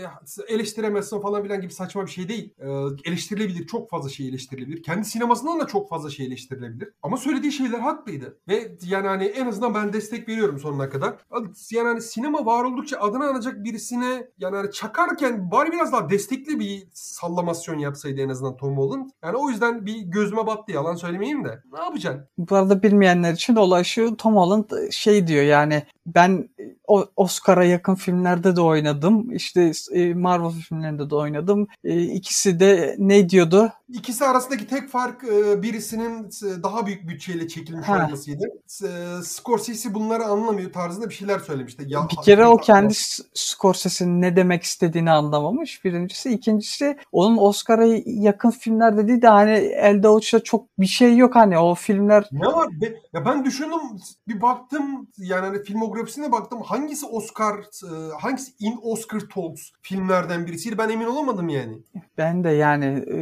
eleştiremezsin 0.48 1.22
falan 1.22 1.44
filan 1.44 1.62
gibi 1.62 1.74
saçma 1.74 2.06
bir 2.06 2.12
şey 2.12 2.30
değil. 2.30 2.54
Ee, 2.60 2.68
eleştirilebilir. 3.06 3.68
Çok 3.68 3.90
fazla 3.90 4.10
şey 4.10 4.28
eleştirilebilir. 4.28 4.84
Kendi 4.84 5.06
sinemasından 5.06 5.60
da 5.60 5.68
çok 5.68 5.90
fazla 5.90 6.10
şey 6.10 6.26
eleştirilebilir. 6.26 6.90
Ama 7.04 7.18
söylediği 7.18 7.52
şeyler 7.52 7.80
haklıydı. 7.80 8.38
Ve 8.48 8.78
yani 8.86 9.08
hani 9.08 9.26
en 9.26 9.48
azından 9.48 9.74
ben 9.74 9.94
destek 9.94 10.30
veriyorum 10.30 10.60
sonuna 10.60 10.90
kadar. 10.90 11.16
Yani 11.72 11.88
hani 11.88 12.02
sinema 12.02 12.46
var 12.46 12.64
oldukça 12.64 13.00
adını 13.00 13.24
anacak 13.24 13.64
birisine 13.64 14.28
yani 14.38 14.56
hani 14.56 14.72
çakarken 14.72 15.52
bari 15.52 15.72
biraz 15.72 15.92
daha 15.92 16.10
destekli 16.10 16.60
bir 16.60 16.88
sallamasyon 16.94 17.80
yapsaydı 17.80 18.22
en 18.28 18.32
azından 18.32 18.58
Tom 18.58 18.78
Holland. 18.78 19.10
Yani 19.24 19.38
o 19.38 19.50
yüzden 19.50 19.86
bir 19.86 19.98
gözüme 19.98 20.48
battı 20.48 20.72
yalan 20.72 20.96
söylemeyeyim 20.96 21.46
de. 21.46 21.62
Ne 21.74 21.80
yapacaksın? 21.80 22.28
Bu 22.38 22.56
arada 22.56 22.84
bilmeyenler 22.84 23.34
için 23.34 23.56
olay 23.56 23.84
şu 23.84 24.18
Tom 24.18 24.36
Holland 24.36 24.92
şey 24.92 25.28
diyor 25.28 25.44
yani 25.44 25.84
ben 26.06 26.50
Oscar'a 27.16 27.64
yakın 27.64 27.96
filmlerde 27.96 28.56
de 28.56 28.62
oynadım. 28.62 29.32
İşte 29.32 29.72
e, 29.92 30.14
Marvel 30.14 30.50
filmlerinde 30.50 31.10
de 31.10 31.16
oynadım. 31.16 31.68
E, 31.84 32.02
ikisi 32.02 32.60
de 32.60 32.96
ne 33.00 33.30
diyordu? 33.30 33.72
İkisi 33.90 34.26
arasındaki 34.26 34.68
tek 34.68 34.90
fark 34.90 35.24
e, 35.24 35.62
birisinin 35.62 36.30
daha 36.64 36.86
büyük 36.86 37.08
bütçeyle 37.08 37.48
çekilmiş 37.48 37.88
ha. 37.88 38.06
olmasıydı. 38.06 38.46
Scorsese 39.24 39.94
bunları 39.94 40.24
anlamıyor 40.24 40.74
tarzında 40.74 41.10
bir 41.10 41.14
şeyler 41.14 41.40
söylemişti. 41.40 41.86
Ya, 41.88 42.08
bir 42.12 42.24
kere 42.24 42.48
o 42.48 42.58
kendi 42.58 42.94
Scorsese'nin 43.34 44.22
ne 44.22 44.36
demek 44.36 44.64
istediğini 44.64 45.12
anlamamış 45.12 45.86
birincisi. 45.86 46.30
ikincisi 46.30 46.98
onun 47.12 47.38
Oscar'a 47.38 47.86
yakın 48.06 48.50
filmler 48.50 48.98
dediği 48.98 49.22
de 49.22 49.28
hani 49.28 49.52
elde 49.58 50.08
avuçta 50.08 50.40
çok 50.40 50.80
bir 50.80 50.86
şey 50.86 51.18
yok 51.18 51.36
hani 51.36 51.60
o 51.60 51.76
filmler. 51.76 52.30
Ne 52.32 52.48
var? 52.48 52.70
Ya 53.14 53.26
ben 53.26 53.46
düşündüm 53.46 53.80
bir 54.28 54.42
baktım 54.42 55.08
yani 55.18 55.46
hani 55.46 55.64
filmografisine 55.64 56.32
baktım 56.32 56.57
hangisi 56.64 57.06
Oscar 57.06 57.56
e, 57.60 57.90
hangisi 58.22 58.52
in 58.60 58.80
Oscar 58.82 59.20
Talks 59.20 59.70
filmlerden 59.82 60.48
birisiydi 60.48 60.78
ben 60.78 60.90
emin 60.90 61.06
olamadım 61.06 61.50
yani. 61.50 61.78
Ben 62.18 62.44
de 62.44 62.50
yani 62.50 62.86
e, 62.86 63.18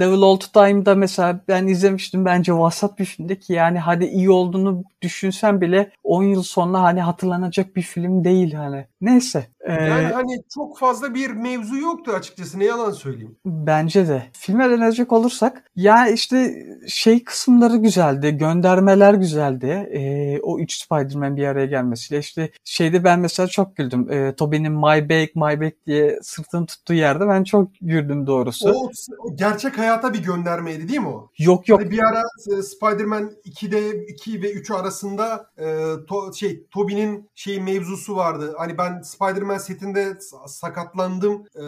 Devil 0.00 0.22
All 0.22 0.36
Time'da 0.36 0.94
mesela 0.94 1.40
ben 1.48 1.66
izlemiştim 1.66 2.24
bence 2.24 2.52
vasat 2.52 2.98
bir 2.98 3.04
filmdi 3.04 3.40
ki 3.40 3.52
yani 3.52 3.78
hadi 3.78 4.04
iyi 4.04 4.30
olduğunu 4.30 4.84
düşünsem 5.02 5.60
bile 5.60 5.90
10 6.04 6.22
yıl 6.22 6.42
sonra 6.42 6.82
hani 6.82 7.00
hatırlanacak 7.00 7.76
bir 7.76 7.82
film 7.82 8.24
değil 8.24 8.52
hani. 8.54 8.86
Neyse. 9.00 9.46
Ee, 9.64 9.72
yani 9.72 10.06
hani 10.06 10.42
çok 10.54 10.78
fazla 10.78 11.14
bir 11.14 11.30
mevzu 11.30 11.76
yoktu 11.76 12.12
açıkçası 12.12 12.58
ne 12.58 12.64
yalan 12.64 12.90
söyleyeyim. 12.90 13.36
Bence 13.44 14.08
de. 14.08 14.22
Filme 14.32 14.70
dönecek 14.70 15.12
olursak 15.12 15.64
ya 15.76 16.08
işte 16.08 16.66
şey 16.88 17.24
kısımları 17.24 17.76
güzeldi. 17.76 18.36
Göndermeler 18.36 19.14
güzeldi. 19.14 19.66
Ee, 19.66 20.40
o 20.42 20.58
üç 20.58 20.82
Spider-Man 20.82 21.36
bir 21.36 21.46
araya 21.46 21.66
gelmesiyle 21.66 22.20
işte 22.20 22.50
şeyde 22.64 23.04
ben 23.04 23.20
mesela 23.20 23.46
çok 23.46 23.76
güldüm. 23.76 24.12
Ee, 24.12 24.34
Tobey'nin 24.34 24.72
My 24.72 25.08
Bag 25.10 25.28
My 25.34 25.60
Bag 25.60 25.72
diye 25.86 26.18
sırtını 26.22 26.66
tuttuğu 26.66 26.94
yerde 26.94 27.28
ben 27.28 27.44
çok 27.44 27.70
güldüm 27.80 28.26
doğrusu. 28.26 28.70
O, 28.70 28.90
o 29.18 29.36
gerçek 29.36 29.78
hayata 29.78 30.14
bir 30.14 30.22
göndermeydi 30.22 30.88
değil 30.88 31.00
mi 31.00 31.08
o? 31.08 31.30
Yok 31.38 31.68
yok. 31.68 31.80
Hani 31.80 31.90
bir 31.90 31.98
ara 31.98 32.22
e, 32.58 32.62
Spider-Man 32.62 33.32
2'de 33.44 34.04
2 34.06 34.42
ve 34.42 34.52
3 34.52 34.70
arasında 34.70 35.50
e, 35.58 35.66
to, 36.08 36.32
şey 36.32 36.66
Tobey'nin 36.70 37.30
şey 37.34 37.60
mevzusu 37.60 38.16
vardı. 38.16 38.54
Hani 38.58 38.78
ben 38.78 39.02
Spider-Man 39.02 39.49
Spider-Man 39.50 39.58
setinde 39.58 40.18
sakatlandım. 40.46 41.46
Ee, 41.56 41.60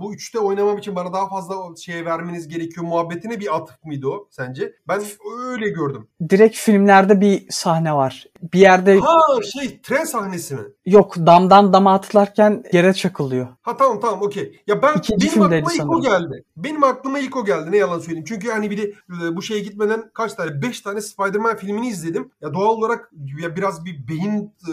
bu 0.00 0.14
üçte 0.14 0.38
oynamam 0.38 0.78
için 0.78 0.96
bana 0.96 1.12
daha 1.12 1.28
fazla 1.28 1.76
şeye 1.76 2.04
vermeniz 2.04 2.48
gerekiyor 2.48 2.86
muhabbetine 2.86 3.40
bir 3.40 3.56
atıf 3.56 3.84
mıydı 3.84 4.08
o 4.08 4.28
sence? 4.30 4.74
Ben 4.88 5.02
öyle 5.46 5.68
gördüm. 5.68 6.08
Direkt 6.30 6.56
filmlerde 6.56 7.20
bir 7.20 7.46
sahne 7.50 7.94
var. 7.94 8.26
Bir 8.42 8.58
yerde... 8.58 8.98
Ha 8.98 9.16
şey 9.42 9.80
tren 9.82 10.04
sahnesi 10.04 10.54
mi? 10.54 10.62
Yok 10.90 11.16
damdan 11.16 11.72
dama 11.72 11.94
atılarken 11.94 12.64
yere 12.72 12.94
çakılıyor. 12.94 13.48
Ha 13.62 13.76
tamam 13.76 14.00
tamam 14.00 14.22
okey. 14.22 14.60
Ya 14.66 14.82
ben 14.82 14.94
İkinci 14.96 15.26
benim 15.26 15.42
aklıma 15.42 15.72
ilk 15.72 15.90
o 15.90 16.00
geldi. 16.00 16.44
Benim 16.56 16.84
aklıma 16.84 17.18
ilk 17.18 17.36
o 17.36 17.44
geldi 17.44 17.72
ne 17.72 17.76
yalan 17.76 17.98
söyleyeyim. 17.98 18.24
Çünkü 18.28 18.50
hani 18.50 18.70
bir 18.70 18.78
de 18.78 18.82
e, 18.82 19.36
bu 19.36 19.42
şeye 19.42 19.60
gitmeden 19.60 20.10
kaç 20.14 20.34
tane 20.34 20.62
5 20.62 20.80
tane 20.80 21.00
Spider-Man 21.00 21.56
filmini 21.56 21.88
izledim. 21.88 22.30
Ya 22.40 22.54
doğal 22.54 22.76
olarak 22.76 23.12
ya 23.42 23.56
biraz 23.56 23.84
bir 23.84 24.08
beyin 24.08 24.54
e, 24.68 24.72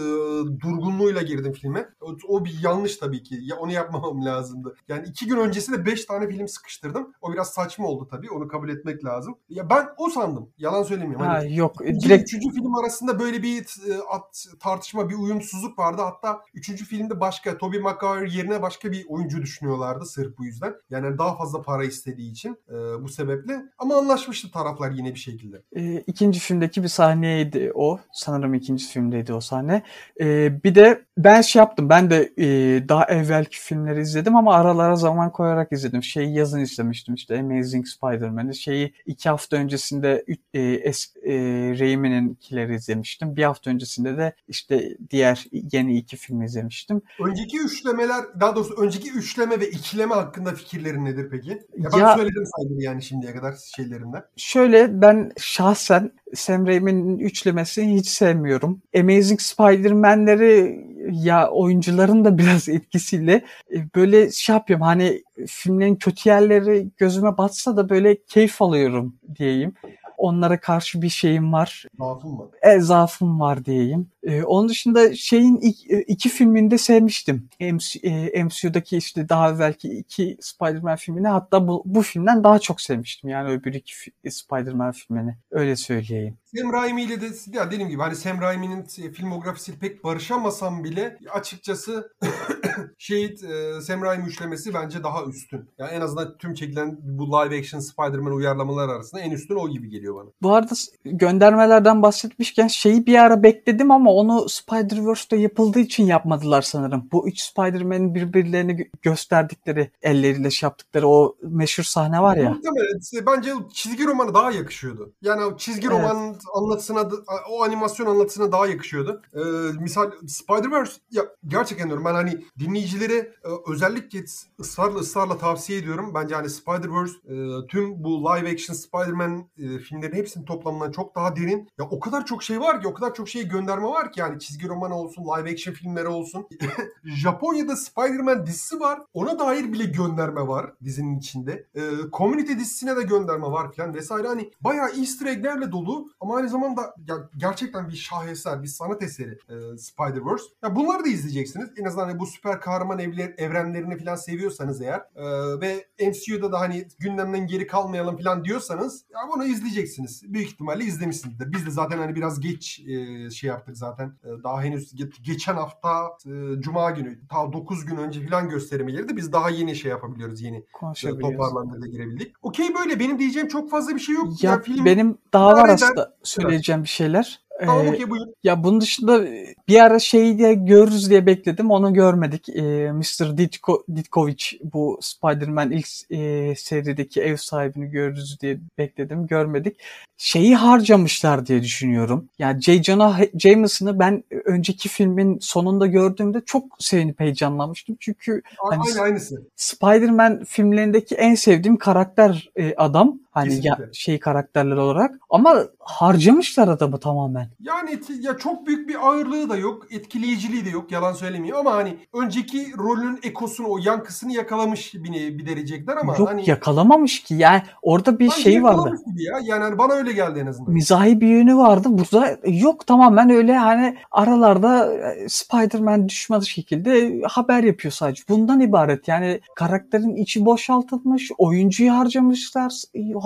durgunluğuyla 0.60 1.22
girdim 1.22 1.54
filme. 1.54 1.90
O, 2.02 2.16
o 2.28 2.46
bir 2.46 2.60
yanlış 2.64 2.98
tabii 2.98 3.24
ki. 3.24 3.40
Ya 3.42 3.56
onu 3.56 3.72
yapmamam 3.72 4.26
lazımdı. 4.26 4.76
Yani 4.88 5.08
iki 5.08 5.28
gün 5.28 5.38
öncesinde 5.38 5.86
5 5.86 6.06
tane 6.06 6.30
film 6.30 6.48
sıkıştırdım. 6.48 7.14
O 7.22 7.34
biraz 7.34 7.50
saçma 7.50 7.88
oldu 7.88 8.08
tabii. 8.12 8.32
Onu 8.32 8.48
kabul 8.48 8.70
etmek 8.70 9.06
lazım. 9.06 9.36
Ya 9.50 9.70
ben 9.70 9.88
o 9.98 10.10
sandım. 10.10 10.50
Yalan 10.58 10.84
söylemiyorum. 10.84 11.26
Hani 11.26 11.50
ha, 11.50 11.56
yok. 11.56 11.80
Direkt... 11.80 12.24
Üçüncü 12.24 12.52
film 12.52 12.76
arasında 12.76 13.20
böyle 13.20 13.44
bir 13.44 13.60
e, 13.60 13.98
at, 14.10 14.46
tartışma, 14.60 15.10
bir 15.10 15.16
uyumsuzluk 15.16 15.80
vardı. 15.80 16.02
Hatta 16.08 16.42
üçüncü 16.54 16.86
filmde 16.86 17.20
başka 17.20 17.58
Tobey 17.58 17.80
Maguire 17.80 18.38
yerine 18.38 18.62
başka 18.62 18.92
bir 18.92 19.06
oyuncu 19.08 19.42
düşünüyorlardı 19.42 20.06
sırf 20.06 20.38
bu 20.38 20.46
yüzden. 20.46 20.74
Yani 20.90 21.18
daha 21.18 21.38
fazla 21.38 21.62
para 21.62 21.84
istediği 21.84 22.32
için 22.32 22.58
e, 22.70 23.04
bu 23.04 23.10
sebeple. 23.10 23.62
Ama 23.78 23.96
anlaşmıştı 23.96 24.52
taraflar 24.52 24.92
yine 24.92 25.14
bir 25.14 25.20
şekilde. 25.20 25.62
E, 25.76 26.00
ikinci 26.08 26.40
filmdeki 26.40 26.84
bir 26.84 26.88
sahneydi 26.88 27.72
o. 27.76 28.00
Sanırım 28.14 28.54
ikinci 28.54 28.86
filmdeydi 28.86 29.34
o 29.34 29.42
sahne. 29.42 29.84
E, 30.20 30.64
bir 30.64 30.76
de 30.76 31.06
ben 31.18 31.42
şey 31.42 31.60
yaptım. 31.60 31.90
Ben 31.90 32.10
de 32.10 32.34
e, 32.38 32.46
daha 32.90 33.06
evvelki 33.06 33.60
filmleri 33.60 34.02
izledim 34.02 34.36
ama 34.36 34.56
aralara 34.56 34.96
zaman 34.96 35.32
koyarak 35.32 35.72
izledim. 35.72 36.04
Şeyi 36.04 36.34
yazın 36.34 36.60
izlemiştim 36.60 37.16
işte 37.16 37.40
Amazing 37.40 37.88
Spider-Man'i. 37.88 38.56
Şeyi 38.56 38.94
iki 39.06 39.30
hafta 39.30 39.58
öncesinde 39.58 40.26
e, 40.54 40.62
es, 40.62 41.14
e, 41.24 41.34
Raimi'ninkileri 41.80 42.76
izlemiştim. 42.76 43.36
Bir 43.36 43.44
hafta 43.44 43.70
öncesinde 43.72 44.18
de 44.18 44.34
işte 44.48 44.98
diğer 45.10 45.46
yeni 45.52 45.87
iki 45.96 46.18
filmi 46.18 46.46
izlemiştim. 46.46 47.02
Önceki 47.20 47.60
üçlemeler, 47.60 48.26
daha 48.40 48.56
doğrusu 48.56 48.74
önceki 48.82 49.12
üçleme 49.12 49.60
ve 49.60 49.70
ikileme 49.70 50.16
hakkında 50.16 50.52
fikirlerin 50.52 51.06
nedir 51.06 51.28
peki? 51.32 51.50
Ya 51.78 51.90
ben 51.94 52.00
ya, 52.00 52.16
söyledim 52.16 52.44
saydım 52.58 52.80
yani 52.80 53.04
şimdiye 53.04 53.34
kadar 53.34 53.56
şeylerinden. 53.76 54.24
Şöyle 54.38 55.02
ben 55.02 55.32
şahsen 55.38 56.12
Sam 56.36 56.68
Raimi'nin 56.68 57.20
üçlemesini 57.20 57.96
hiç 57.96 58.08
sevmiyorum. 58.08 58.82
Amazing 59.00 59.42
Spider-Man'leri 59.42 60.86
ya 61.12 61.50
oyuncuların 61.50 62.26
da 62.26 62.38
biraz 62.38 62.70
etkisiyle 62.78 63.46
e, 63.74 63.94
böyle 63.96 64.32
şey 64.32 64.56
yapıyorum 64.56 64.86
hani 64.86 65.24
filmlerin 65.48 65.96
kötü 65.96 66.30
yerleri 66.30 66.90
gözüme 66.98 67.38
batsa 67.38 67.78
da 67.78 67.90
böyle 67.90 68.24
keyif 68.24 68.62
alıyorum 68.62 69.16
diyeyim. 69.40 69.74
Onlara 70.18 70.60
karşı 70.60 71.02
bir 71.02 71.10
şeyim 71.10 71.54
var. 71.54 71.86
Zaafım 72.00 72.40
var. 72.40 72.48
E, 72.62 72.80
zaafım 72.80 73.40
var 73.40 73.66
diyeyim. 73.66 74.08
E, 74.28 74.44
onun 74.44 74.70
dışında 74.70 75.16
şeyin 75.16 75.58
iki, 75.58 75.96
e, 75.96 76.02
iki 76.02 76.30
filmini 76.30 76.78
sevmiştim. 76.78 77.50
MC, 77.60 78.00
e, 78.04 78.44
MCU'daki 78.44 78.98
işte 78.98 79.30
daha 79.30 79.52
evvelki 79.52 79.90
iki 79.90 80.38
Spider-Man 80.42 80.96
filmini 80.96 81.28
hatta 81.28 81.68
bu, 81.68 81.84
bu 81.86 82.02
filmden 82.02 82.44
daha 82.44 82.60
çok 82.60 82.82
sevmiştim. 82.82 83.30
Yani 83.30 83.50
öbür 83.50 83.74
iki 83.74 83.94
Spider-Man 84.30 84.92
filmini. 84.92 85.38
Öyle 85.52 85.76
söyleyeyim. 85.76 86.38
Sam 86.56 86.74
Raimi 86.74 87.04
ile 87.04 87.22
de 87.22 87.26
ya 87.54 87.72
dediğim 87.72 87.90
gibi 87.90 88.02
hani 88.02 88.16
Sam 88.16 88.42
Raimi'nin 88.42 88.84
filmografisi 89.14 89.80
pek 89.80 90.04
barışamasam 90.04 90.84
bile 90.84 91.18
açıkçası 91.34 92.12
Şehit 92.98 93.44
e, 93.44 93.82
Sam 93.82 94.02
Raimi 94.02 94.28
üçlemesi 94.28 94.74
bence 94.74 95.04
daha 95.04 95.26
üstün. 95.26 95.70
Yani 95.78 95.92
en 95.92 96.02
azından 96.02 96.38
tüm 96.38 96.54
çekilen 96.54 96.98
bu 97.02 97.28
live 97.28 97.60
action 97.60 97.80
Spider-Man 97.80 98.34
uyarlamalar 98.34 98.90
arasında 98.90 99.22
en 99.22 99.32
üstün 99.32 99.56
o 99.56 99.70
gibi 99.70 99.90
geliyor 99.90 100.16
bana. 100.16 100.30
Bu 100.42 100.54
arada 100.54 100.76
göndermelerden 101.06 102.02
bahsetmişken 102.02 102.68
şeyi 102.68 103.06
bir 103.06 103.16
ara 103.16 103.44
bekledim 103.44 103.92
ama 103.92 104.14
onu 104.18 104.50
Spider-Verse'de 104.50 105.36
yapıldığı 105.36 105.80
için 105.80 106.06
yapmadılar 106.06 106.62
sanırım. 106.62 107.10
Bu 107.12 107.28
üç 107.28 107.42
Spider-Man'in 107.42 108.16
birbirlerini 108.16 108.90
gösterdikleri, 109.02 109.92
elleriyle 110.02 110.52
şey 110.52 110.68
yaptıkları 110.68 111.08
o 111.08 111.36
meşhur 111.42 111.84
sahne 111.84 112.22
var 112.22 112.38
ya. 112.38 112.50
Muhtemelen 112.50 113.26
bence 113.28 113.52
çizgi 113.74 114.06
romanı 114.06 114.34
daha 114.34 114.52
yakışıyordu. 114.52 115.14
Yani 115.22 115.44
o 115.44 115.58
çizgi 115.58 115.88
evet. 115.88 115.98
roman 115.98 116.36
anlatısına, 116.54 117.10
o 117.50 117.64
animasyon 117.64 118.08
anlatısına 118.08 118.52
daha 118.52 118.68
yakışıyordu. 118.68 119.22
Ee, 119.34 119.40
misal 119.82 120.12
Spider-Verse 120.28 120.94
ya 121.12 121.24
gerçekten 121.48 121.88
diyorum 121.88 122.06
ben 122.06 122.14
hani 122.14 122.46
dinleyicilere 122.60 123.34
özellikle 123.68 124.24
ısrarla 124.60 125.00
ısrarla 125.00 125.38
tavsiye 125.38 125.80
ediyorum. 125.80 126.12
Bence 126.16 126.36
hani 126.36 126.48
Spider-Verse 126.50 127.14
e, 127.28 127.68
tüm 127.68 128.04
bu 128.04 128.20
live 128.20 128.52
action 128.52 128.76
Spider-Man 128.76 129.50
e, 129.58 129.80
filmlerin 129.80 130.16
hepsinin 130.16 130.46
toplamından 130.46 130.92
çok 130.92 131.16
daha 131.16 131.36
derin. 131.36 131.70
Ya 131.80 131.86
o 131.86 132.00
kadar 132.00 132.26
çok 132.26 132.44
şey 132.44 132.60
var 132.60 132.82
ki, 132.82 132.88
o 132.88 132.94
kadar 132.94 133.14
çok 133.14 133.30
şey 133.30 133.48
gönderme 133.48 133.88
var 133.88 134.07
ki 134.14 134.20
yani 134.20 134.40
çizgi 134.40 134.68
roman 134.68 134.92
olsun, 134.92 135.24
live 135.24 135.52
action 135.52 135.74
filmleri 135.74 136.08
olsun. 136.08 136.48
Japonya'da 137.04 137.76
Spider-Man 137.76 138.46
dizisi 138.46 138.80
var. 138.80 139.02
Ona 139.14 139.40
dair 139.40 139.74
bile 139.74 139.84
gönderme 139.86 140.48
var 140.48 140.74
dizinin 140.84 141.20
içinde. 141.20 141.68
E, 141.76 141.82
Community 142.14 142.54
dizisine 142.54 142.96
de 142.96 143.04
gönderme 143.04 143.48
var 143.48 143.72
falan 143.72 143.94
vesaire. 143.94 144.28
Hani 144.28 144.52
bayağı 144.62 144.90
easter 144.90 145.26
egg'lerle 145.26 145.72
dolu 145.72 146.10
ama 146.20 146.36
aynı 146.36 146.50
zamanda 146.50 146.96
ya, 147.08 147.30
gerçekten 147.38 147.90
bir 147.90 147.96
şaheser, 147.96 148.64
bir 148.64 148.68
sanat 148.68 149.04
eseri 149.04 149.32
e, 149.50 149.56
Spider-Verse. 149.78 150.44
Ya 150.64 150.76
bunları 150.76 151.06
da 151.06 151.10
izleyeceksiniz. 151.10 151.70
En 151.78 151.86
azından 151.86 152.06
hani 152.06 152.20
bu 152.20 152.26
süper 152.26 152.62
kahraman 152.62 153.00
evler, 153.00 153.34
evrenlerini 153.38 153.98
falan 153.98 154.16
seviyorsanız 154.16 154.82
eğer 154.82 155.02
e, 155.16 155.26
ve 155.62 155.88
MCU'da 156.08 156.52
da 156.52 156.60
hani 156.60 156.88
gündemden 157.00 157.48
geri 157.48 157.68
kalmayalım 157.68 158.18
falan 158.18 158.46
diyorsanız 158.46 159.06
ya 159.14 159.20
bunu 159.34 159.46
izleyeceksiniz. 159.46 160.34
Büyük 160.34 160.48
ihtimalle 160.48 160.84
izlemişsinizdir. 160.84 161.52
Biz 161.52 161.66
de 161.66 161.72
zaten 161.72 161.98
hani 161.98 162.16
biraz 162.16 162.40
geç 162.40 162.80
e, 162.80 163.30
şey 163.30 163.48
yaptık 163.48 163.78
zaten. 163.78 163.97
E, 164.04 164.44
daha 164.44 164.62
henüz 164.64 164.94
ge- 164.94 165.22
geçen 165.22 165.56
hafta 165.56 166.08
e, 166.26 166.62
Cuma 166.62 166.92
günü 166.92 167.28
ta 167.28 167.54
9 167.54 167.86
gün 167.86 167.98
önce 167.98 168.28
falan 168.28 168.50
gösterime 168.50 168.92
girdi. 168.92 169.18
Biz 169.18 169.32
daha 169.34 169.50
yeni 169.50 169.76
şey 169.76 169.92
yapabiliyoruz. 169.92 170.42
Yeni 170.42 170.58
e, 170.58 171.20
toparlanmada 171.22 171.88
girebildik. 171.88 172.36
Okey 172.42 172.76
böyle 172.76 173.00
benim 173.00 173.20
diyeceğim 173.20 173.48
çok 173.48 173.70
fazla 173.70 173.96
bir 173.96 174.00
şey 174.00 174.16
yok. 174.16 174.44
Ya, 174.44 174.52
ya 174.52 174.62
film 174.62 174.86
benim 174.86 175.18
daha 175.34 175.54
var 175.54 175.70
aslında 175.70 176.16
söyleyeceğim 176.24 176.84
bir 176.84 176.88
şeyler. 176.88 177.47
Tamam 177.66 177.86
ee, 177.86 177.90
okey 177.90 178.10
buyur. 178.10 178.28
Ya 178.44 178.64
bunun 178.64 178.82
dışında 178.82 179.26
bir 179.68 179.80
ara 179.80 180.00
şeyi 180.00 180.38
diye 180.38 180.54
görürüz 180.54 181.10
diye 181.10 181.26
bekledim. 181.26 181.72
Onu 181.72 181.94
görmedik. 181.94 182.50
Ee, 182.50 182.92
Mr. 182.92 183.38
Ditko, 183.38 183.84
Ditkovic 183.96 184.44
bu 184.64 185.00
Spider-Man 185.02 185.72
ilk 185.72 185.88
e, 186.12 186.56
serideki 186.56 187.22
ev 187.22 187.36
sahibini 187.36 187.90
görürüz 187.90 188.38
diye 188.42 188.60
bekledim. 188.78 189.28
Görmedik. 189.28 189.76
Şeyi 190.18 190.56
harcamışlar 190.56 191.46
diye 191.46 191.64
düşünüyorum. 191.64 192.30
Yani 192.40 192.62
J. 192.62 192.84
Jonah 192.84 193.22
Jameson'ı 193.40 194.00
ben 194.00 194.24
önceki 194.46 194.90
filmin 194.90 195.40
sonunda 195.42 195.88
gördüğümde 195.88 196.42
çok 196.46 196.64
sevinip 196.80 197.20
heyecanlanmıştım. 197.20 197.98
Çünkü 198.00 198.42
Aynı 198.72 198.84
hani, 198.84 199.02
aynısı. 199.02 199.42
Spider-Man 199.56 200.44
filmlerindeki 200.44 201.16
en 201.16 201.36
sevdiğim 201.36 201.78
karakter 201.78 202.50
e, 202.56 202.76
adam. 202.76 203.20
Hani 203.38 203.68
ya, 203.68 203.80
şey 203.94 204.20
karakterler 204.20 204.78
olarak 204.78 205.16
ama 205.30 205.64
harcamışlar 205.80 206.68
adamı 206.68 207.00
tamamen. 207.00 207.50
Yani 207.60 208.00
ya 208.22 208.38
çok 208.38 208.68
büyük 208.68 208.90
bir 208.90 209.08
ağırlığı 209.08 209.50
da 209.50 209.58
yok, 209.58 209.88
etkileyiciliği 209.92 210.66
de 210.66 210.70
yok 210.70 210.92
yalan 210.92 211.14
söylemiyor 211.14 211.60
ama 211.60 211.74
hani 211.74 211.98
önceki 212.14 212.68
rolün 212.78 213.20
ekosunu 213.24 213.68
o 213.68 213.78
yankısını 213.78 214.34
yakalamış 214.34 214.94
bir, 214.94 215.38
bir 215.38 215.46
derecekler 215.46 215.98
ama 215.98 216.16
yok 216.18 216.30
hani 216.30 216.50
yakalamamış 216.50 217.24
ki. 217.24 217.34
Yani 217.34 217.62
orada 217.82 218.20
bir 218.20 218.30
şey 218.30 218.64
vardı. 218.64 218.98
Gibi 219.06 219.24
ya. 219.24 219.40
Yani 219.44 219.64
hani 219.64 219.78
bana 219.78 219.94
öyle 219.94 220.12
geldi 220.14 220.40
en 220.40 220.48
azından. 220.48 220.74
Mizahi 220.74 221.22
bir 221.22 221.28
yönü 221.28 221.58
vardı. 221.58 221.88
Burada 221.92 222.38
yok 222.46 222.88
tamamen 222.88 223.30
öyle 223.30 223.58
hani 223.58 223.98
aralarda 224.12 224.94
e, 224.94 225.30
Spider-Man 225.30 226.10
düşmadı 226.10 226.46
şekilde 226.46 227.22
haber 227.28 227.64
yapıyor 227.64 227.92
sadece. 227.92 228.24
Bundan 228.30 228.60
ibaret. 228.60 229.08
Yani 229.08 229.42
karakterin 229.56 230.16
içi 230.16 230.46
boşaltılmış, 230.46 231.32
oyuncuyu 231.38 231.94
harcamışlar, 231.94 232.74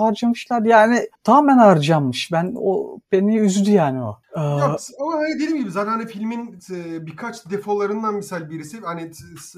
harcamışlar. 0.02 0.62
Yani 0.62 1.08
tamamen 1.24 1.58
harcanmış. 1.58 2.32
Ben 2.32 2.54
o 2.56 2.98
beni 3.12 3.38
üzdü 3.38 3.70
yani 3.70 4.02
o. 4.02 4.21
Ee, 4.36 4.40
ya, 4.40 4.76
ama 5.00 5.12
hani 5.14 5.34
dediğim 5.34 5.56
gibi 5.56 5.70
zaten 5.70 5.90
hani 5.90 6.06
filmin 6.06 6.58
e, 6.70 7.06
birkaç 7.06 7.50
defolarından 7.50 8.14
misal 8.14 8.50
birisi 8.50 8.80
hani 8.80 9.10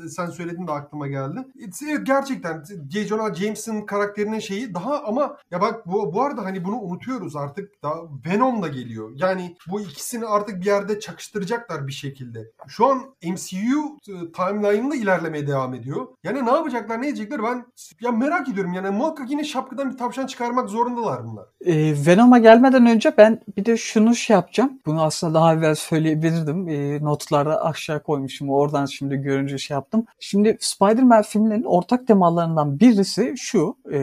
sen 0.08 0.26
söyledin 0.26 0.66
de 0.66 0.72
aklıma 0.72 1.06
geldi. 1.08 1.38
Evet 1.90 2.06
gerçekten 2.06 2.64
J. 2.90 3.04
Jonah 3.06 3.34
James'in 3.34 3.86
karakterinin 3.86 4.38
şeyi 4.38 4.74
daha 4.74 5.02
ama 5.04 5.36
ya 5.50 5.60
bak 5.60 5.86
bu, 5.86 6.14
bu 6.14 6.22
arada 6.22 6.44
hani 6.44 6.64
bunu 6.64 6.76
unutuyoruz 6.76 7.36
artık 7.36 7.82
daha 7.82 7.94
Venom 8.26 8.62
da 8.62 8.68
geliyor. 8.68 9.10
Yani 9.14 9.56
bu 9.70 9.80
ikisini 9.80 10.26
artık 10.26 10.60
bir 10.60 10.66
yerde 10.66 11.00
çakıştıracaklar 11.00 11.86
bir 11.86 11.92
şekilde. 11.92 12.50
Şu 12.68 12.86
an 12.86 12.98
MCU 13.24 13.98
e, 14.08 14.32
timeline'ında 14.32 14.94
ilerlemeye 14.96 15.46
devam 15.46 15.74
ediyor. 15.74 16.06
Yani 16.24 16.46
ne 16.46 16.50
yapacaklar 16.50 17.02
ne 17.02 17.08
edecekler 17.08 17.42
ben 17.42 17.66
ya 18.00 18.12
merak 18.12 18.48
ediyorum 18.48 18.72
yani 18.72 18.90
muhakkak 18.90 19.30
yine 19.30 19.44
şapkadan 19.44 19.92
bir 19.92 19.98
tavşan 19.98 20.26
çıkarmak 20.26 20.68
zorundalar 20.68 21.24
bunlar. 21.24 21.44
e, 21.66 22.06
Venom'a 22.06 22.38
gelmeden 22.38 22.86
önce 22.86 23.14
ben 23.18 23.40
bir 23.56 23.64
de 23.64 23.76
şunu 23.76 24.14
şey 24.14 24.34
yapacağım. 24.34 24.63
Bunu 24.86 25.02
aslında 25.02 25.34
daha 25.34 25.54
evvel 25.54 25.74
söyleyebilirdim. 25.74 26.68
E, 26.68 27.04
notlarda 27.04 27.64
aşağı 27.64 28.02
koymuşum. 28.02 28.50
Oradan 28.50 28.86
şimdi 28.86 29.16
görünce 29.16 29.58
şey 29.58 29.74
yaptım. 29.74 30.06
Şimdi 30.20 30.56
Spider-Man 30.60 31.22
filmlerinin 31.22 31.64
ortak 31.64 32.06
temalarından 32.06 32.80
birisi 32.80 33.34
şu. 33.36 33.76
E, 33.92 33.98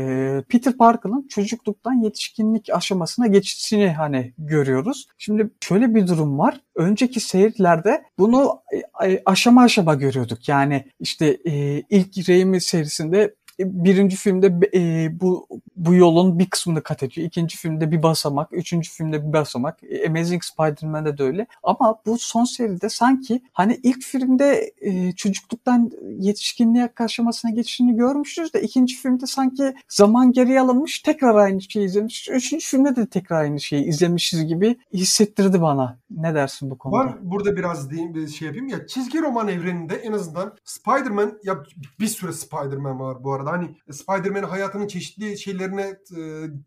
Peter 0.49 0.77
Parker'ın 0.77 1.27
çocukluktan 1.27 1.93
yetişkinlik 1.93 2.69
aşamasına 2.73 3.27
geçişini 3.27 3.89
hani 3.91 4.33
görüyoruz. 4.37 5.07
Şimdi 5.17 5.49
şöyle 5.61 5.95
bir 5.95 6.07
durum 6.07 6.39
var. 6.39 6.61
Önceki 6.75 7.19
serilerde 7.19 8.03
bunu 8.19 8.61
e, 9.05 9.21
aşama 9.25 9.63
aşama 9.63 9.95
görüyorduk. 9.95 10.49
Yani 10.49 10.85
işte 10.99 11.37
e, 11.45 11.81
ilk 11.89 12.29
Raimi 12.29 12.61
serisinde 12.61 13.35
birinci 13.65 14.15
filmde 14.15 14.59
e, 14.73 15.09
bu 15.19 15.47
bu 15.75 15.93
yolun 15.93 16.39
bir 16.39 16.49
kısmını 16.49 16.83
kat 16.83 17.03
ediyor. 17.03 17.27
İkinci 17.27 17.57
filmde 17.57 17.91
bir 17.91 18.03
basamak, 18.03 18.53
üçüncü 18.53 18.91
filmde 18.91 19.27
bir 19.27 19.33
basamak. 19.33 19.83
E, 19.83 20.07
Amazing 20.07 20.43
Spider-Man'de 20.43 21.17
de 21.17 21.23
öyle. 21.23 21.47
Ama 21.63 22.01
bu 22.05 22.17
son 22.17 22.43
seride 22.43 22.89
sanki 22.89 23.41
hani 23.53 23.79
ilk 23.83 24.03
filmde 24.03 24.71
e, 24.81 25.11
çocukluktan 25.11 25.91
yetişkinliğe 26.19 26.89
aşamasına 26.99 27.51
geçişini 27.51 27.95
görmüşüz 27.95 28.53
de 28.53 28.61
ikinci 28.61 28.95
filmde 28.95 29.25
sanki 29.25 29.73
zaman 29.89 30.31
geriye 30.31 30.61
alınmış 30.61 30.99
tekrar 30.99 31.35
aynı 31.35 31.61
şeyi 31.61 31.85
izlemiş. 31.85 32.29
Üçüncü 32.29 32.65
filmde 32.65 32.95
de 32.95 33.05
tekrar 33.09 33.41
aynı 33.41 33.59
şeyi 33.59 33.85
izlemişiz 33.85 34.47
gibi 34.47 34.77
hissettirdi 34.93 35.61
bana. 35.61 35.99
Ne 36.09 36.35
dersin 36.35 36.69
bu 36.69 36.77
konuda? 36.77 37.05
Ben 37.05 37.31
burada 37.31 37.55
biraz 37.55 37.91
diyeyim, 37.91 38.13
bir 38.13 38.27
şey 38.27 38.45
yapayım 38.45 38.67
ya 38.67 38.87
çizgi 38.87 39.21
roman 39.21 39.47
evreninde 39.47 39.95
en 39.95 40.11
azından 40.11 40.53
Spider-Man 40.65 41.39
ya 41.43 41.63
bir 41.99 42.07
sürü 42.07 42.33
Spider-Man 42.33 42.99
var 42.99 43.23
bu 43.23 43.33
arada. 43.33 43.50
Hani 43.51 43.77
Spider-Man'in 43.91 44.43
hayatının 44.47 44.87
çeşitli 44.87 45.37
şeylerine 45.37 45.95
e, 46.17 46.21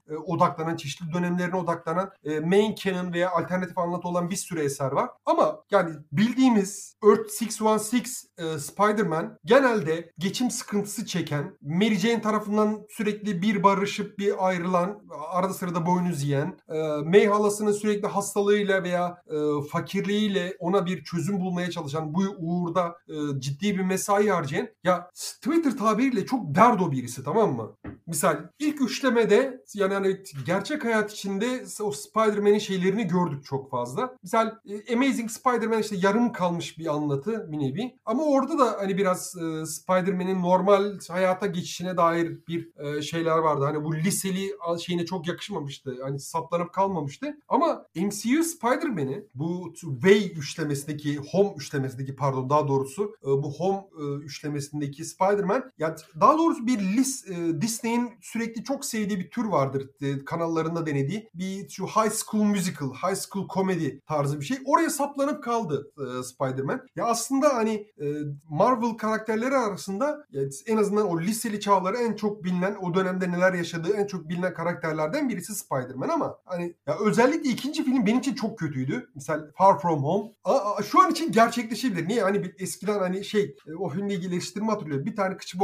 e, 0.09 0.16
odaklanan, 0.16 0.77
çeşitli 0.77 1.12
dönemlerine 1.12 1.57
odaklanan 1.57 2.11
e, 2.25 2.40
main 2.40 2.75
canon 2.75 3.12
veya 3.12 3.31
alternatif 3.31 3.79
anlatı 3.79 4.09
olan 4.09 4.31
bir 4.31 4.37
sürü 4.37 4.61
eser 4.61 4.92
var. 4.92 5.11
Ama 5.27 5.64
yani 5.70 5.94
bildiğimiz 6.12 6.97
Earth 7.05 7.42
616 7.42 7.97
e, 8.38 8.59
Spider-Man 8.59 9.38
genelde 9.44 10.12
geçim 10.18 10.51
sıkıntısı 10.51 11.07
çeken, 11.07 11.59
Mary 11.62 11.94
Jane 11.94 12.20
tarafından 12.20 12.87
sürekli 12.90 13.42
bir 13.42 13.62
barışıp 13.62 14.18
bir 14.18 14.49
ayrılan, 14.49 15.01
arada 15.31 15.55
sırada 15.55 15.87
boynuz 15.87 16.23
yiyen, 16.23 16.59
e, 16.68 16.79
May 17.05 17.27
halasının 17.27 17.73
sürekli 17.73 18.09
hastalığıyla 18.09 18.83
veya 18.83 19.23
e, 19.27 19.68
fakirliğiyle 19.70 20.57
ona 20.59 20.87
bir 20.87 21.05
çözüm 21.05 21.40
bulmaya 21.40 21.70
çalışan, 21.70 22.14
bu 22.14 22.23
uğurda 22.38 22.97
e, 23.09 23.40
ciddi 23.40 23.79
bir 23.79 23.85
mesai 23.85 24.29
harcayan 24.29 24.68
ya 24.85 25.11
Twitter 25.14 25.77
tabiriyle 25.77 26.27
çok 26.27 26.55
derdo 26.75 26.93
birisi 26.93 27.25
tamam 27.25 27.57
mı? 27.57 27.73
Misal 28.07 28.37
ilk 28.59 28.81
üçlemede 28.81 29.65
yani 29.75 29.95
hani 29.95 30.23
gerçek 30.47 30.85
hayat 30.85 31.13
içinde 31.13 31.65
o 31.81 31.93
Spider-Man'in 31.93 32.59
şeylerini 32.59 33.07
gördük 33.07 33.45
çok 33.45 33.71
fazla. 33.71 34.17
Misal 34.23 34.55
e, 34.67 34.95
Amazing 34.95 35.31
Spider-Man 35.31 35.81
işte 35.81 35.97
yarım 35.97 36.33
kalmış 36.33 36.79
bir 36.79 36.87
anlatı 36.87 37.53
bir 37.53 37.59
nevi. 37.59 37.95
Ama 38.05 38.25
orada 38.25 38.59
da 38.59 38.77
hani 38.79 38.99
biraz 38.99 39.37
e, 39.37 39.67
Spider-Man'in 39.67 40.43
normal 40.43 40.99
hayata 41.09 41.47
geçişine 41.47 41.97
dair 41.97 42.39
bir 42.49 42.71
e, 42.79 43.03
şeyler 43.03 43.39
vardı. 43.39 43.65
Hani 43.65 43.85
bu 43.85 43.97
liseli 43.97 44.51
şeyine 44.81 45.05
çok 45.05 45.29
yakışmamıştı. 45.29 45.97
Hani 46.03 46.21
saplanıp 46.21 46.73
kalmamıştı. 46.73 47.37
Ama 47.49 47.87
MCU 47.97 48.45
Spider-Man'i 48.45 49.25
bu 49.35 49.75
Way 49.81 50.27
üçlemesindeki, 50.27 51.19
Home 51.33 51.55
üçlemesindeki 51.57 52.17
pardon 52.17 52.51
daha 52.51 52.69
doğrusu 52.69 53.15
e, 53.23 53.27
bu 53.27 53.53
Home 53.53 53.85
e, 53.99 54.25
üçlemesindeki 54.25 55.05
Spider-Man 55.05 55.73
yani 55.79 55.95
daha 56.21 56.39
doğrusu 56.39 56.63
bir 56.66 56.81
lis, 56.81 57.29
e, 57.31 57.61
Disney'in 57.61 58.11
sürekli 58.20 58.64
çok 58.64 58.85
sevdiği 58.85 59.18
bir 59.18 59.31
tür 59.31 59.44
vardır 59.44 59.90
e, 60.00 60.24
kanallarında 60.24 60.87
denediği. 60.87 61.29
Bir 61.35 61.68
şu 61.68 61.87
High 61.87 62.12
School 62.12 62.44
Musical, 62.44 62.90
High 62.90 63.16
School 63.16 63.48
Comedy 63.55 63.88
tarzı 64.07 64.40
bir 64.40 64.44
şey. 64.44 64.57
Oraya 64.64 64.90
saplanıp 64.90 65.44
kaldı 65.44 65.92
e, 65.98 66.22
Spider-Man. 66.22 66.81
Ya 66.96 67.05
aslında 67.05 67.55
hani 67.55 67.74
e, 68.00 68.07
Marvel 68.48 68.96
karakterleri 68.96 69.57
arasında 69.57 70.27
yani 70.31 70.50
en 70.66 70.77
azından 70.77 71.11
o 71.11 71.20
liseli 71.20 71.61
çağları 71.61 71.96
en 71.96 72.12
çok 72.16 72.44
bilinen, 72.44 72.77
o 72.83 72.94
dönemde 72.94 73.33
neler 73.33 73.53
yaşadığı 73.53 73.96
en 73.96 74.07
çok 74.07 74.29
bilinen 74.29 74.55
karakterlerden 74.55 75.29
birisi 75.29 75.55
Spider-Man 75.55 76.09
ama 76.09 76.38
hani 76.44 76.74
ya 76.87 76.98
özellikle 77.07 77.50
ikinci 77.50 77.85
film 77.85 78.07
benim 78.07 78.18
için 78.18 78.35
çok 78.35 78.59
kötüydü. 78.59 79.11
Misal 79.14 79.40
Far 79.59 79.79
From 79.79 80.05
Home. 80.05 80.33
Aa, 80.44 80.83
şu 80.83 81.00
an 81.00 81.11
için 81.11 81.33
gerçekleşebilir. 81.33 82.09
Niye? 82.09 82.22
Hani 82.22 82.44
bir, 82.44 82.55
eskiden 82.59 82.98
hani 82.98 83.24
şey 83.24 83.57
e, 83.66 83.74
o 83.74 83.88
filmle 83.88 84.14
ilgili 84.14 84.35
eleştirme 84.35 84.66
hatırlıyorum. 84.66 85.07
Bir 85.07 85.16
tane 85.16 85.37
kıçı 85.37 85.59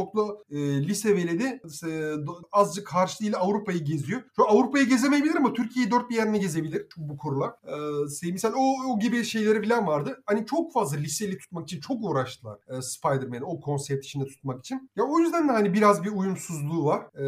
e, 0.50 0.58
lise 0.88 1.16
veledi 1.16 1.60
e, 1.86 2.14
azıcık 2.52 2.88
harçlığıyla 2.88 3.38
Avrupa'yı 3.38 3.84
geziyor. 3.84 4.22
Şu 4.36 4.48
Avrupa'yı 4.48 4.88
gezemeyebilir 4.88 5.34
ama 5.34 5.52
Türkiye'yi 5.52 5.90
dört 5.90 6.10
bir 6.10 6.16
yerini 6.16 6.40
gezebilir 6.40 6.86
bu 6.96 7.16
kurla. 7.16 7.56
Ee, 7.66 8.32
misal 8.32 8.52
o, 8.56 8.92
o 8.92 8.98
gibi 8.98 9.24
şeyleri 9.24 9.68
falan 9.68 9.86
vardı. 9.86 10.22
Hani 10.26 10.46
çok 10.46 10.72
fazla 10.72 10.96
liseli 10.96 11.38
tutmak 11.38 11.64
için 11.64 11.80
çok 11.80 12.04
uğraştılar 12.04 12.58
e, 12.68 12.82
Spider-Man'i 12.82 13.44
o 13.44 13.60
konsept 13.60 14.04
içinde 14.04 14.26
tutmak 14.26 14.60
için. 14.60 14.90
Ya 14.96 15.04
o 15.04 15.18
yüzden 15.18 15.48
de 15.48 15.52
hani 15.52 15.74
biraz 15.74 16.04
bir 16.04 16.10
uyumsuzluğu 16.10 16.84
var. 16.84 17.02
Ee, 17.14 17.24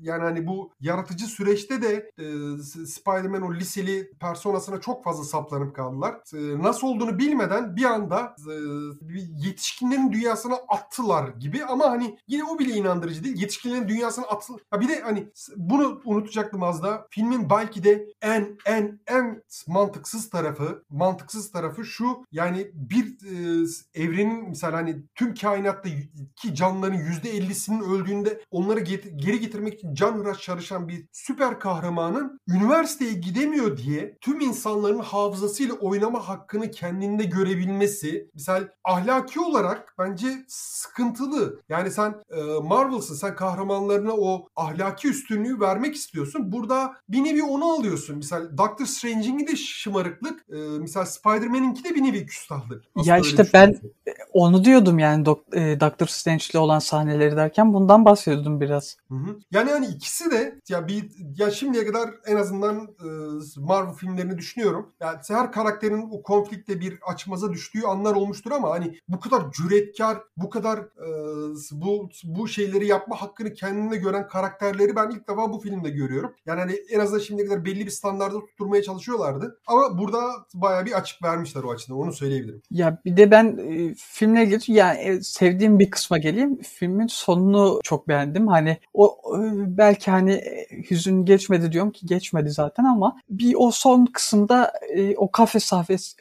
yani 0.00 0.22
hani 0.22 0.46
bu 0.46 0.70
yaratıcı 0.80 1.26
süreçte 1.26 1.82
de 1.82 2.10
e, 2.18 2.24
Spider-Man 2.86 3.42
o 3.42 3.54
liseli 3.54 4.10
personasına 4.20 4.80
çok 4.80 5.04
fazla 5.04 5.24
saplanıp 5.24 5.76
kaldılar. 5.76 6.14
E, 6.34 6.62
nasıl 6.62 6.86
olduğunu 6.86 7.18
bilmeden 7.18 7.76
bir 7.76 7.84
anda 7.84 8.36
e, 8.50 8.54
yetişkinlerin 9.46 10.12
dünyasına 10.12 10.54
attılar 10.68 11.28
gibi 11.28 11.64
ama 11.64 11.90
hani 11.90 12.18
yine 12.28 12.44
o 12.44 12.58
bile 12.60 12.72
inandırıcı 12.72 13.24
değil. 13.24 13.40
Yetişkinlerin 13.40 13.88
dünyasına 13.88 14.26
atıl. 14.26 14.58
Ha 14.70 14.80
bir 14.80 14.88
de 14.88 15.00
hani 15.00 15.28
bunu 15.56 16.00
unutacaktım 16.04 16.62
az 16.62 16.82
da. 16.82 17.06
Filmin 17.10 17.50
belki 17.50 17.84
de 17.84 18.06
en 18.22 18.58
en 18.66 19.00
en 19.06 19.42
mantıksız 19.66 20.30
tarafı, 20.30 20.84
mantıksız 20.90 21.52
tarafı 21.52 21.84
şu. 21.84 22.24
Yani 22.32 22.70
bir 22.74 23.04
e, 23.04 23.66
evrenin 23.94 24.48
mesela 24.48 24.72
hani 24.76 24.96
tüm 25.14 25.34
kainatta 25.34 25.88
ki 26.36 26.54
canlıların 26.54 26.98
%50'sinin 26.98 27.80
öldüğünde 27.80 28.40
onları 28.50 28.80
get- 28.80 29.16
geri 29.16 29.40
getirmek 29.40 29.74
için 29.74 29.94
can 29.94 30.12
hıraş 30.12 30.40
çalışan 30.40 30.88
bir 30.88 31.06
süper 31.12 31.60
kahramanın 31.60 32.40
üniversiteye 32.48 33.12
gidemiyor 33.12 33.76
diye 33.76 34.18
tüm 34.20 34.40
insanların 34.40 34.98
hafızasıyla 34.98 35.74
oynama 35.74 36.28
hakkını 36.28 36.70
kendinde 36.70 37.24
görebilmesi 37.24 38.30
misal 38.34 38.68
ahlaki 38.84 39.40
olarak 39.40 39.94
bence 39.98 40.44
sıkıntılı. 40.48 41.60
Yani 41.68 41.90
sen 41.90 42.14
e, 42.30 42.40
Marvel'sın 42.62 43.14
sen 43.14 43.36
kahramanlarına 43.36 44.12
o 44.12 44.48
ahlaki 44.56 45.08
üstünlüğü 45.08 45.60
vermek 45.60 45.94
istiyorsun. 45.94 46.52
Burada 46.52 46.94
bir 47.08 47.24
nevi 47.24 47.42
onu 47.42 47.72
alıyorsun. 47.72 48.16
Misal 48.16 48.58
Doctor 48.58 48.86
Strange'in 48.86 49.46
de 49.46 49.56
şımarıklık. 49.56 50.44
E, 50.52 50.56
misal 50.56 51.04
Spider-Man'inki 51.04 51.84
de 51.84 51.94
bir 51.94 52.02
nevi 52.02 52.26
küstahlık. 52.26 52.84
Aslında 52.96 53.14
ya 53.14 53.20
işte 53.20 53.46
ben 53.54 53.80
onu 54.32 54.64
diyordum 54.64 54.98
yani 54.98 55.24
Dok- 55.24 55.56
e, 55.56 55.80
Doctor 55.80 56.06
Strange'le 56.06 56.58
olan 56.58 56.78
sahneleri 56.78 57.36
derken 57.36 57.74
bundan 57.74 58.04
bahsediyordum 58.04 58.60
biraz. 58.60 58.96
Hı 59.08 59.14
hı. 59.14 59.38
Yani 59.50 59.70
hani 59.70 59.86
ikisi 59.86 60.30
de 60.30 60.60
ya 60.68 60.88
bir 60.88 61.10
ya 61.38 61.50
şimdiye 61.50 61.86
kadar 61.86 62.10
en 62.26 62.36
azından 62.36 62.76
e, 62.76 63.08
Marvel 63.60 63.94
filmlerini 63.94 64.38
düşünüyorum. 64.38 64.92
Yani 65.00 65.18
her 65.28 65.52
karakterin 65.52 66.08
o 66.10 66.22
konflikte 66.22 66.80
bir 66.80 66.98
açmaza 67.06 67.52
düştüğü 67.52 67.82
anlar 67.82 68.14
olmuştur 68.14 68.50
ama 68.50 68.70
hani 68.70 68.98
bu 69.08 69.20
kadar 69.20 69.52
cüretkar, 69.52 70.18
bu 70.36 70.50
kadar 70.50 70.78
e, 70.78 71.08
bu 71.72 72.08
bu 72.24 72.39
şeyleri 72.48 72.86
yapma 72.86 73.22
hakkını 73.22 73.54
kendine 73.54 73.96
gören 73.96 74.28
karakterleri 74.28 74.96
ben 74.96 75.10
ilk 75.10 75.28
defa 75.28 75.52
bu 75.52 75.60
filmde 75.60 75.90
görüyorum. 75.90 76.34
Yani 76.46 76.60
hani 76.60 76.72
en 76.90 77.00
azından 77.00 77.20
şimdiye 77.20 77.48
kadar 77.48 77.64
belli 77.64 77.86
bir 77.86 77.90
standarda 77.90 78.40
tutturmaya 78.40 78.82
çalışıyorlardı. 78.82 79.60
Ama 79.66 79.98
burada 79.98 80.20
bayağı 80.54 80.86
bir 80.86 80.92
açık 80.92 81.22
vermişler 81.22 81.62
o 81.62 81.70
açıdan. 81.70 81.98
Onu 81.98 82.12
söyleyebilirim. 82.12 82.62
Ya 82.70 82.98
bir 83.04 83.16
de 83.16 83.30
ben 83.30 83.58
e, 83.58 83.94
filmle 83.94 84.44
ilgili 84.44 84.72
yani 84.72 84.98
e, 84.98 85.22
sevdiğim 85.22 85.78
bir 85.78 85.90
kısma 85.90 86.18
geleyim. 86.18 86.58
Filmin 86.62 87.06
sonunu 87.06 87.80
çok 87.82 88.08
beğendim. 88.08 88.48
Hani 88.48 88.78
o 88.94 89.18
e, 89.36 89.38
belki 89.78 90.10
hani 90.10 90.32
e, 90.32 90.66
hüzün 90.90 91.24
geçmedi 91.24 91.72
diyorum 91.72 91.90
ki 91.90 92.06
geçmedi 92.06 92.50
zaten 92.50 92.84
ama 92.84 93.16
bir 93.30 93.54
o 93.58 93.70
son 93.70 94.06
kısımda 94.06 94.72
e, 94.94 95.16
o 95.16 95.30
kafe 95.30 95.60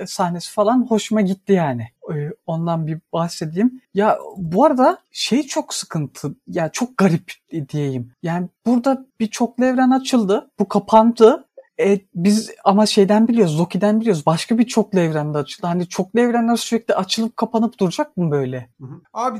sahnesi 0.05 0.51
falan 0.51 0.85
hoşuma 0.89 1.21
gitti 1.21 1.53
yani. 1.53 1.87
E, 2.13 2.31
ondan 2.45 2.87
bir 2.87 2.99
bahsedeyim. 3.13 3.81
Ya 3.93 4.19
bu 4.37 4.65
arada 4.65 4.97
şey 5.11 5.43
çok 5.43 5.73
sıkıntı. 5.73 6.35
Ya 6.47 6.69
çok 6.69 6.97
garip 6.97 7.33
diyeyim. 7.69 8.11
Yani 8.23 8.49
burada 8.65 9.05
bir 9.19 9.27
çoklu 9.27 9.65
evren 9.65 9.91
açıldı. 9.91 10.51
Bu 10.59 10.67
kapandı 10.67 11.45
E, 11.79 11.99
biz 12.15 12.51
ama 12.63 12.85
şeyden 12.85 13.27
biliyoruz, 13.27 13.59
Loki'den 13.59 14.01
biliyoruz. 14.01 14.25
Başka 14.25 14.57
bir 14.57 14.67
çoklu 14.67 14.99
evrende 14.99 15.37
açıldı. 15.37 15.67
Hani 15.67 15.87
çoklu 15.87 16.19
evrenler 16.19 16.55
sürekli 16.55 16.95
açılıp 16.95 17.37
kapanıp 17.37 17.79
duracak 17.79 18.17
mı 18.17 18.31
böyle? 18.31 18.69
Hı 18.81 18.85
hı. 18.85 19.01
Abi 19.13 19.39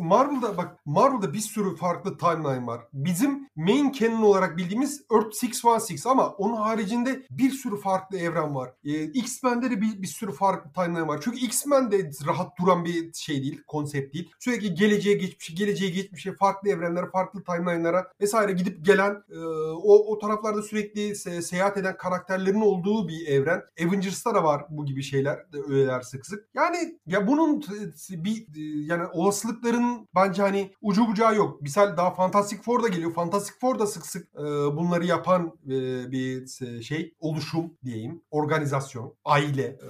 Marvel'da 0.00 0.56
bak 0.56 0.76
Marvel'da 0.86 1.32
bir 1.32 1.38
sürü 1.38 1.76
farklı 1.76 2.18
timeline 2.18 2.66
var. 2.66 2.80
Bizim 2.92 3.48
main 3.56 3.92
canon 3.92 4.22
olarak 4.22 4.56
bildiğimiz 4.56 5.02
Earth 5.12 5.44
616 5.44 6.10
ama 6.10 6.28
onun 6.28 6.56
haricinde 6.56 7.22
bir 7.30 7.50
sürü 7.50 7.76
farklı 7.76 8.18
evren 8.18 8.54
var. 8.54 8.70
Ee, 8.84 9.02
X-Men'de 9.04 9.70
de 9.70 9.80
bir, 9.80 10.02
bir 10.02 10.06
sürü 10.06 10.32
farklı 10.32 10.72
timeline 10.72 11.06
var. 11.06 11.20
Çünkü 11.24 11.38
X-Men 11.38 11.90
de 11.90 12.10
rahat 12.26 12.58
duran 12.58 12.84
bir 12.84 13.12
şey 13.12 13.42
değil, 13.42 13.62
konsept 13.66 14.14
değil. 14.14 14.30
Sürekli 14.38 14.74
geleceğe 14.74 15.16
geçmişe, 15.16 15.54
geleceğe 15.54 15.90
geçmişe, 15.90 16.36
farklı 16.36 16.68
evrenlere, 16.68 17.10
farklı 17.10 17.44
timeline'lara 17.44 18.06
vesaire 18.20 18.52
gidip 18.52 18.84
gelen 18.84 19.22
e, 19.30 19.38
o, 19.74 20.12
o 20.12 20.18
taraflarda 20.18 20.62
sürekli 20.62 21.10
se- 21.10 21.42
seyahat 21.42 21.79
eden 21.80 21.96
karakterlerin 21.96 22.60
olduğu 22.60 23.08
bir 23.08 23.26
evren. 23.26 23.62
Avengers'ta 23.86 24.34
da 24.34 24.44
var 24.44 24.64
bu 24.70 24.86
gibi 24.86 25.02
şeyler, 25.02 25.38
öğeler 25.68 26.00
sık 26.00 26.26
sık. 26.26 26.48
Yani 26.54 26.98
ya 27.06 27.26
bunun 27.26 27.62
bir 28.10 28.46
yani 28.86 29.06
olasılıkların 29.12 30.08
bence 30.14 30.42
hani 30.42 30.72
ucu 30.82 31.08
bucağı 31.08 31.36
yok. 31.36 31.62
Misal 31.62 31.96
daha 31.96 32.10
Fantastic 32.10 32.62
Four 32.62 32.82
da 32.82 32.88
geliyor. 32.88 33.12
Fantastic 33.12 33.54
Four 33.60 33.78
da 33.78 33.86
sık 33.86 34.06
sık 34.06 34.28
e, 34.34 34.42
bunları 34.76 35.06
yapan 35.06 35.52
e, 35.66 36.10
bir 36.10 36.46
şey 36.82 37.14
oluşum 37.20 37.72
diyeyim. 37.84 38.22
Organizasyon, 38.30 39.14
aile. 39.24 39.62
E, 39.62 39.88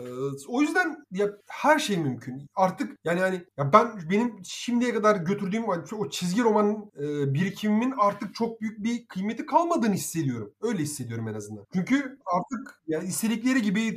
o 0.48 0.62
yüzden 0.62 0.96
ya 1.10 1.28
her 1.46 1.78
şey 1.78 1.98
mümkün. 1.98 2.46
Artık 2.54 2.98
yani 3.04 3.20
hani 3.20 3.44
ya 3.58 3.72
ben 3.72 4.10
benim 4.10 4.34
şimdiye 4.44 4.94
kadar 4.94 5.16
götürdüğüm 5.16 5.64
o 5.98 6.08
çizgi 6.10 6.42
romanın 6.42 6.90
e, 6.98 7.34
birikimimin 7.34 7.94
artık 7.98 8.34
çok 8.34 8.60
büyük 8.60 8.84
bir 8.84 9.06
kıymeti 9.06 9.46
kalmadığını 9.46 9.94
hissediyorum. 9.94 10.52
Öyle 10.62 10.78
hissediyorum 10.78 11.28
en 11.28 11.34
azından. 11.34 11.64
Çünkü 11.72 11.79
artık 12.36 12.80
yani 12.88 13.08
istedikleri 13.08 13.62
gibi 13.62 13.80
e, 13.88 13.92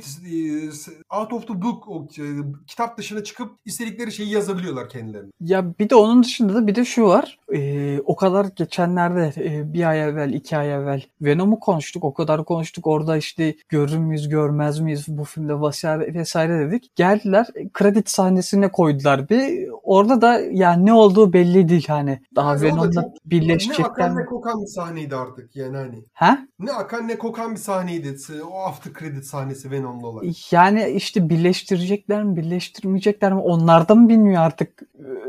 out 1.20 1.32
of 1.32 1.48
the 1.48 1.62
book 1.62 1.88
o 1.88 2.06
e, 2.18 2.24
kitap 2.66 2.98
dışına 2.98 3.24
çıkıp 3.24 3.50
istedikleri 3.64 4.12
şeyi 4.12 4.30
yazabiliyorlar 4.30 4.88
kendilerini. 4.88 5.30
Ya 5.40 5.78
bir 5.78 5.90
de 5.90 5.94
onun 5.94 6.22
dışında 6.22 6.54
da 6.54 6.66
bir 6.66 6.74
de 6.74 6.84
şu 6.84 7.04
var. 7.04 7.38
Ee, 7.54 8.00
o 8.04 8.16
kadar 8.16 8.46
geçenlerde 8.56 9.32
e, 9.36 9.72
bir 9.72 9.88
ay 9.88 10.02
evvel, 10.02 10.32
iki 10.32 10.56
ay 10.56 10.74
evvel 10.74 11.02
Venom'u 11.20 11.60
konuştuk. 11.60 12.04
O 12.04 12.14
kadar 12.14 12.44
konuştuk. 12.44 12.86
Orada 12.86 13.16
işte 13.16 13.54
görür 13.68 13.98
müyüz, 13.98 14.28
görmez 14.28 14.80
miyiz 14.80 15.04
bu 15.08 15.24
filmde 15.24 15.60
vesaire, 15.60 16.14
vesaire 16.14 16.66
dedik. 16.66 16.96
Geldiler 16.96 17.46
kredi 17.72 18.02
sahnesine 18.06 18.72
koydular 18.72 19.28
bir. 19.28 19.68
Orada 19.82 20.20
da 20.20 20.40
yani 20.40 20.86
ne 20.86 20.92
olduğu 20.92 21.32
belli 21.32 21.68
değil 21.68 21.86
hani. 21.88 22.20
Daha 22.36 22.50
yani 22.50 22.62
Venom'la 22.62 23.14
birleşecekler. 23.24 23.84
Ne 23.84 24.04
akan 24.04 24.16
ne 24.16 24.24
kokan 24.26 24.62
bir 24.62 24.66
sahneydi 24.66 25.16
artık 25.16 25.56
yani 25.56 25.76
hani. 25.76 26.04
Ha? 26.12 26.38
Ne 26.58 26.72
akan 26.72 27.08
ne 27.08 27.18
kokan 27.18 27.52
bir 27.52 27.60
sahneydi. 27.74 28.16
O 28.50 28.60
after 28.60 28.92
credit 28.92 29.24
sahnesi 29.24 29.70
Venom'la 29.70 30.06
olan. 30.06 30.34
Yani 30.50 30.88
işte 30.88 31.28
birleştirecekler 31.28 32.24
mi, 32.24 32.36
birleştirmeyecekler 32.36 33.32
mi? 33.32 33.40
Onlardan 33.40 33.98
mı 33.98 34.08
bilmiyor 34.08 34.42
artık. 34.42 34.82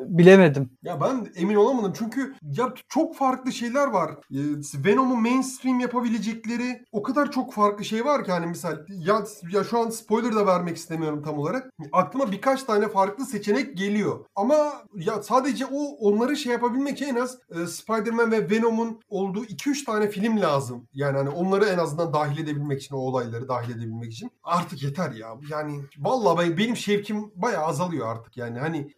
Bilemedim. 0.06 0.70
Ya 0.84 1.02
ben 1.02 1.28
emin 1.36 1.56
olamadım 1.56 1.94
çünkü 1.98 2.36
ya 2.42 2.74
çok 2.90 3.16
farklı 3.16 3.52
şeyler 3.52 3.88
var. 3.88 4.12
Ee, 4.12 4.86
Venom'u 4.86 5.16
mainstream 5.16 5.80
yapabilecekleri 5.80 6.84
o 6.92 7.04
kadar 7.04 7.32
çok 7.32 7.54
farklı 7.54 7.86
şey 7.86 8.06
var 8.06 8.26
ki 8.26 8.32
hani 8.32 8.48
misal 8.48 8.78
ya, 8.90 9.24
ya 9.52 9.64
şu 9.64 9.80
an 9.80 9.90
spoiler 9.90 10.36
da 10.36 10.46
vermek 10.46 10.78
istemiyorum 10.78 11.22
tam 11.26 11.40
olarak. 11.40 11.70
Aklıma 11.94 12.32
birkaç 12.32 12.64
tane 12.64 12.88
farklı 12.88 13.26
seçenek 13.26 13.78
geliyor. 13.78 14.26
Ama 14.36 14.56
ya 14.96 15.24
sadece 15.24 15.66
o 15.66 15.84
onları 16.00 16.38
şey 16.38 16.52
yapabilmek 16.52 16.94
için 16.94 17.06
en 17.06 17.16
az 17.16 17.38
e, 17.50 17.68
Spider-Man 17.68 18.32
ve 18.32 18.50
Venom'un 18.50 19.00
olduğu 19.10 19.46
2-3 19.46 19.86
tane 19.86 20.10
film 20.10 20.42
lazım. 20.42 20.88
Yani 20.94 21.18
hani 21.18 21.30
onları 21.30 21.66
en 21.66 21.78
azından 21.78 22.14
dahil 22.26 22.38
edebilmek 22.44 22.82
için 22.82 22.96
o 22.96 22.98
olayları 22.98 23.48
dahil 23.48 23.70
edebilmek 23.70 24.12
için. 24.14 24.32
Artık 24.46 24.84
yeter 24.84 25.12
ya. 25.12 25.28
Yani 25.50 25.82
vallahi 26.00 26.58
benim 26.58 26.76
şevkim 26.76 27.32
bayağı 27.36 27.66
azalıyor 27.66 28.08
artık 28.08 28.38
yani. 28.38 28.60
Hani 28.60 28.92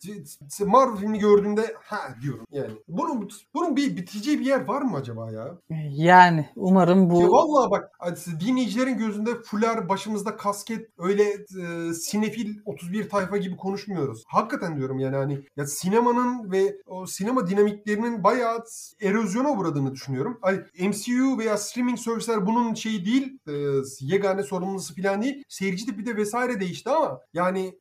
Marvel 0.65 0.97
filmi 0.97 1.19
gördüğümde 1.19 1.75
ha 1.83 1.97
diyorum 2.21 2.45
yani. 2.51 2.71
Bunun 2.87 3.29
bunun 3.53 3.75
bir 3.75 3.97
biteceği 3.97 4.39
bir 4.39 4.45
yer 4.45 4.67
var 4.67 4.81
mı 4.81 4.97
acaba 4.97 5.31
ya? 5.31 5.57
Yani 5.89 6.49
umarım 6.55 7.09
bu... 7.09 7.21
Ya 7.21 7.27
vallahi 7.27 7.71
bak 7.71 7.91
dinleyicilerin 8.39 8.97
gözünde 8.97 9.41
fular 9.41 9.89
başımızda 9.89 10.37
kasket 10.37 10.89
öyle 10.97 11.23
e, 11.33 11.93
sinefil 11.93 12.57
31 12.65 13.09
tayfa 13.09 13.37
gibi 13.37 13.57
konuşmuyoruz. 13.57 14.23
Hakikaten 14.27 14.77
diyorum 14.77 14.99
yani 14.99 15.15
hani 15.15 15.41
ya 15.57 15.65
sinemanın 15.65 16.51
ve 16.51 16.75
o 16.87 17.05
sinema 17.05 17.47
dinamiklerinin 17.47 18.23
bayağı 18.23 18.63
erozyona 19.01 19.51
uğradığını 19.51 19.91
düşünüyorum. 19.93 20.39
Hani 20.41 20.59
MCU 20.87 21.37
veya 21.37 21.57
streaming 21.57 21.99
servisler 21.99 22.45
bunun 22.45 22.73
şeyi 22.73 23.05
değil 23.05 23.39
e, 23.47 23.53
yegane 24.01 24.43
sorumlusu 24.43 24.95
falan 24.95 25.21
değil. 25.21 25.36
Seyirci 25.49 25.85
tipi 25.85 26.05
de 26.05 26.15
vesaire 26.15 26.59
değişti 26.59 26.89
ama 26.89 27.19
yani 27.33 27.73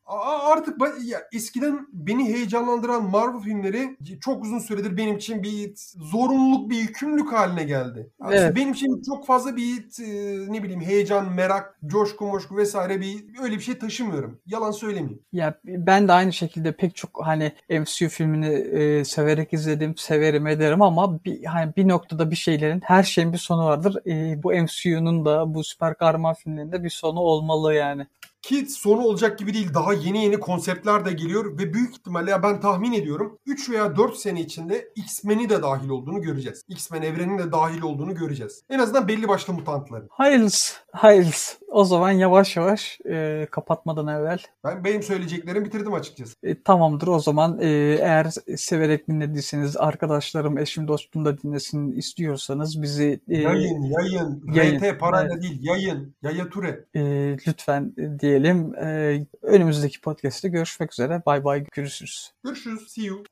artık 0.45 0.77
ya 1.03 1.19
eskiden 1.33 1.87
beni 1.93 2.25
heyecanlandıran 2.25 3.09
Marvel 3.09 3.41
filmleri 3.41 3.97
çok 4.21 4.43
uzun 4.43 4.59
süredir 4.59 4.97
benim 4.97 5.17
için 5.17 5.43
bir 5.43 5.73
zorunluluk, 5.95 6.69
bir 6.69 6.77
yükümlülük 6.77 7.33
haline 7.33 7.63
geldi. 7.63 8.09
Yani 8.21 8.35
evet. 8.35 8.55
Benim 8.55 8.71
için 8.71 9.01
çok 9.01 9.25
fazla 9.25 9.55
bir 9.55 9.77
e, 10.03 10.51
ne 10.51 10.63
bileyim 10.63 10.81
heyecan, 10.81 11.33
merak, 11.33 11.79
coşku, 11.85 12.25
moşku 12.25 12.57
vesaire 12.57 13.01
bir 13.01 13.25
öyle 13.43 13.55
bir 13.55 13.61
şey 13.61 13.77
taşımıyorum. 13.77 14.39
Yalan 14.45 14.71
söylemeyeyim. 14.71 15.21
Ya 15.33 15.59
ben 15.65 16.07
de 16.07 16.11
aynı 16.11 16.33
şekilde 16.33 16.71
pek 16.71 16.95
çok 16.95 17.25
hani 17.25 17.51
MCU 17.69 18.07
filmini 18.07 18.47
e, 18.47 19.05
severek 19.05 19.53
izledim, 19.53 19.97
severim 19.97 20.47
ederim 20.47 20.81
ama 20.81 21.23
bir, 21.23 21.43
hani 21.43 21.75
bir 21.75 21.87
noktada 21.87 22.31
bir 22.31 22.35
şeylerin 22.35 22.81
her 22.83 23.03
şeyin 23.03 23.33
bir 23.33 23.37
sonu 23.37 23.65
vardır. 23.65 24.07
E, 24.07 24.43
bu 24.43 24.51
MCU'nun 24.51 25.25
da 25.25 25.53
bu 25.53 25.63
süper 25.63 25.97
kahraman 25.97 26.33
filmlerinde 26.33 26.83
bir 26.83 26.89
sonu 26.89 27.19
olmalı 27.49 27.73
yani. 27.73 28.07
Ki 28.41 28.65
sonu 28.65 29.01
olacak 29.01 29.39
gibi 29.39 29.53
değil. 29.53 29.73
Daha 29.73 29.93
yeni 29.93 30.23
yeni 30.23 30.39
konseptler 30.39 31.05
de 31.05 31.13
geliyor 31.13 31.57
ve 31.57 31.73
büyük 31.73 31.91
ihtimalle 31.91 32.31
ya 32.31 32.43
ben 32.43 32.59
tahmin 32.59 32.93
ediyorum 32.93 33.39
3 33.45 33.69
veya 33.69 33.95
4 33.97 34.17
sene 34.17 34.41
içinde 34.41 34.89
X-Men'i 34.95 35.49
de 35.49 35.61
dahil 35.61 35.89
olduğunu 35.89 36.21
göreceğiz. 36.21 36.63
X-Men 36.67 37.01
evreninin 37.01 37.37
de 37.37 37.51
dahil 37.51 37.81
olduğunu 37.81 38.15
göreceğiz. 38.15 38.63
En 38.69 38.79
azından 38.79 39.07
belli 39.07 39.27
başlı 39.27 39.53
mutantların. 39.53 40.07
Hayırlısı. 40.11 40.73
Hayırlısı. 40.91 41.57
O 41.67 41.85
zaman 41.85 42.11
yavaş 42.11 42.57
yavaş 42.57 42.99
e, 43.09 43.47
kapatmadan 43.51 44.07
evvel. 44.07 44.39
Ben 44.63 44.83
benim 44.83 45.03
söyleyeceklerimi 45.03 45.65
bitirdim 45.65 45.93
açıkçası. 45.93 46.35
E, 46.43 46.63
tamamdır 46.63 47.07
o 47.07 47.19
zaman 47.19 47.59
e, 47.61 47.67
eğer 48.01 48.27
severek 48.57 49.07
dinlediyseniz 49.07 49.77
arkadaşlarım, 49.77 50.57
eşim, 50.57 50.87
dostum 50.87 51.25
da 51.25 51.37
dinlesin 51.37 51.91
istiyorsanız 51.91 52.81
bizi... 52.81 53.19
E, 53.27 53.37
yayın, 53.37 53.81
yayın. 53.81 54.43
yayın. 54.53 54.79
RT 54.79 54.99
parayla 54.99 55.33
evet. 55.33 55.43
değil, 55.43 55.59
yayın. 55.61 56.15
Yaya 56.21 56.49
Ture. 56.49 56.85
E, 56.93 57.01
lütfen 57.47 57.93
diyelim. 58.27 58.75
E, 58.75 59.27
önümüzdeki 59.41 60.01
podcast'te 60.01 60.49
görüşmek 60.49 60.93
üzere. 60.93 61.21
Bay 61.25 61.43
bay. 61.43 61.63
Görüşürüz. 61.73 62.33
Görüşürüz. 62.43 62.87
See 62.87 63.03
you. 63.03 63.23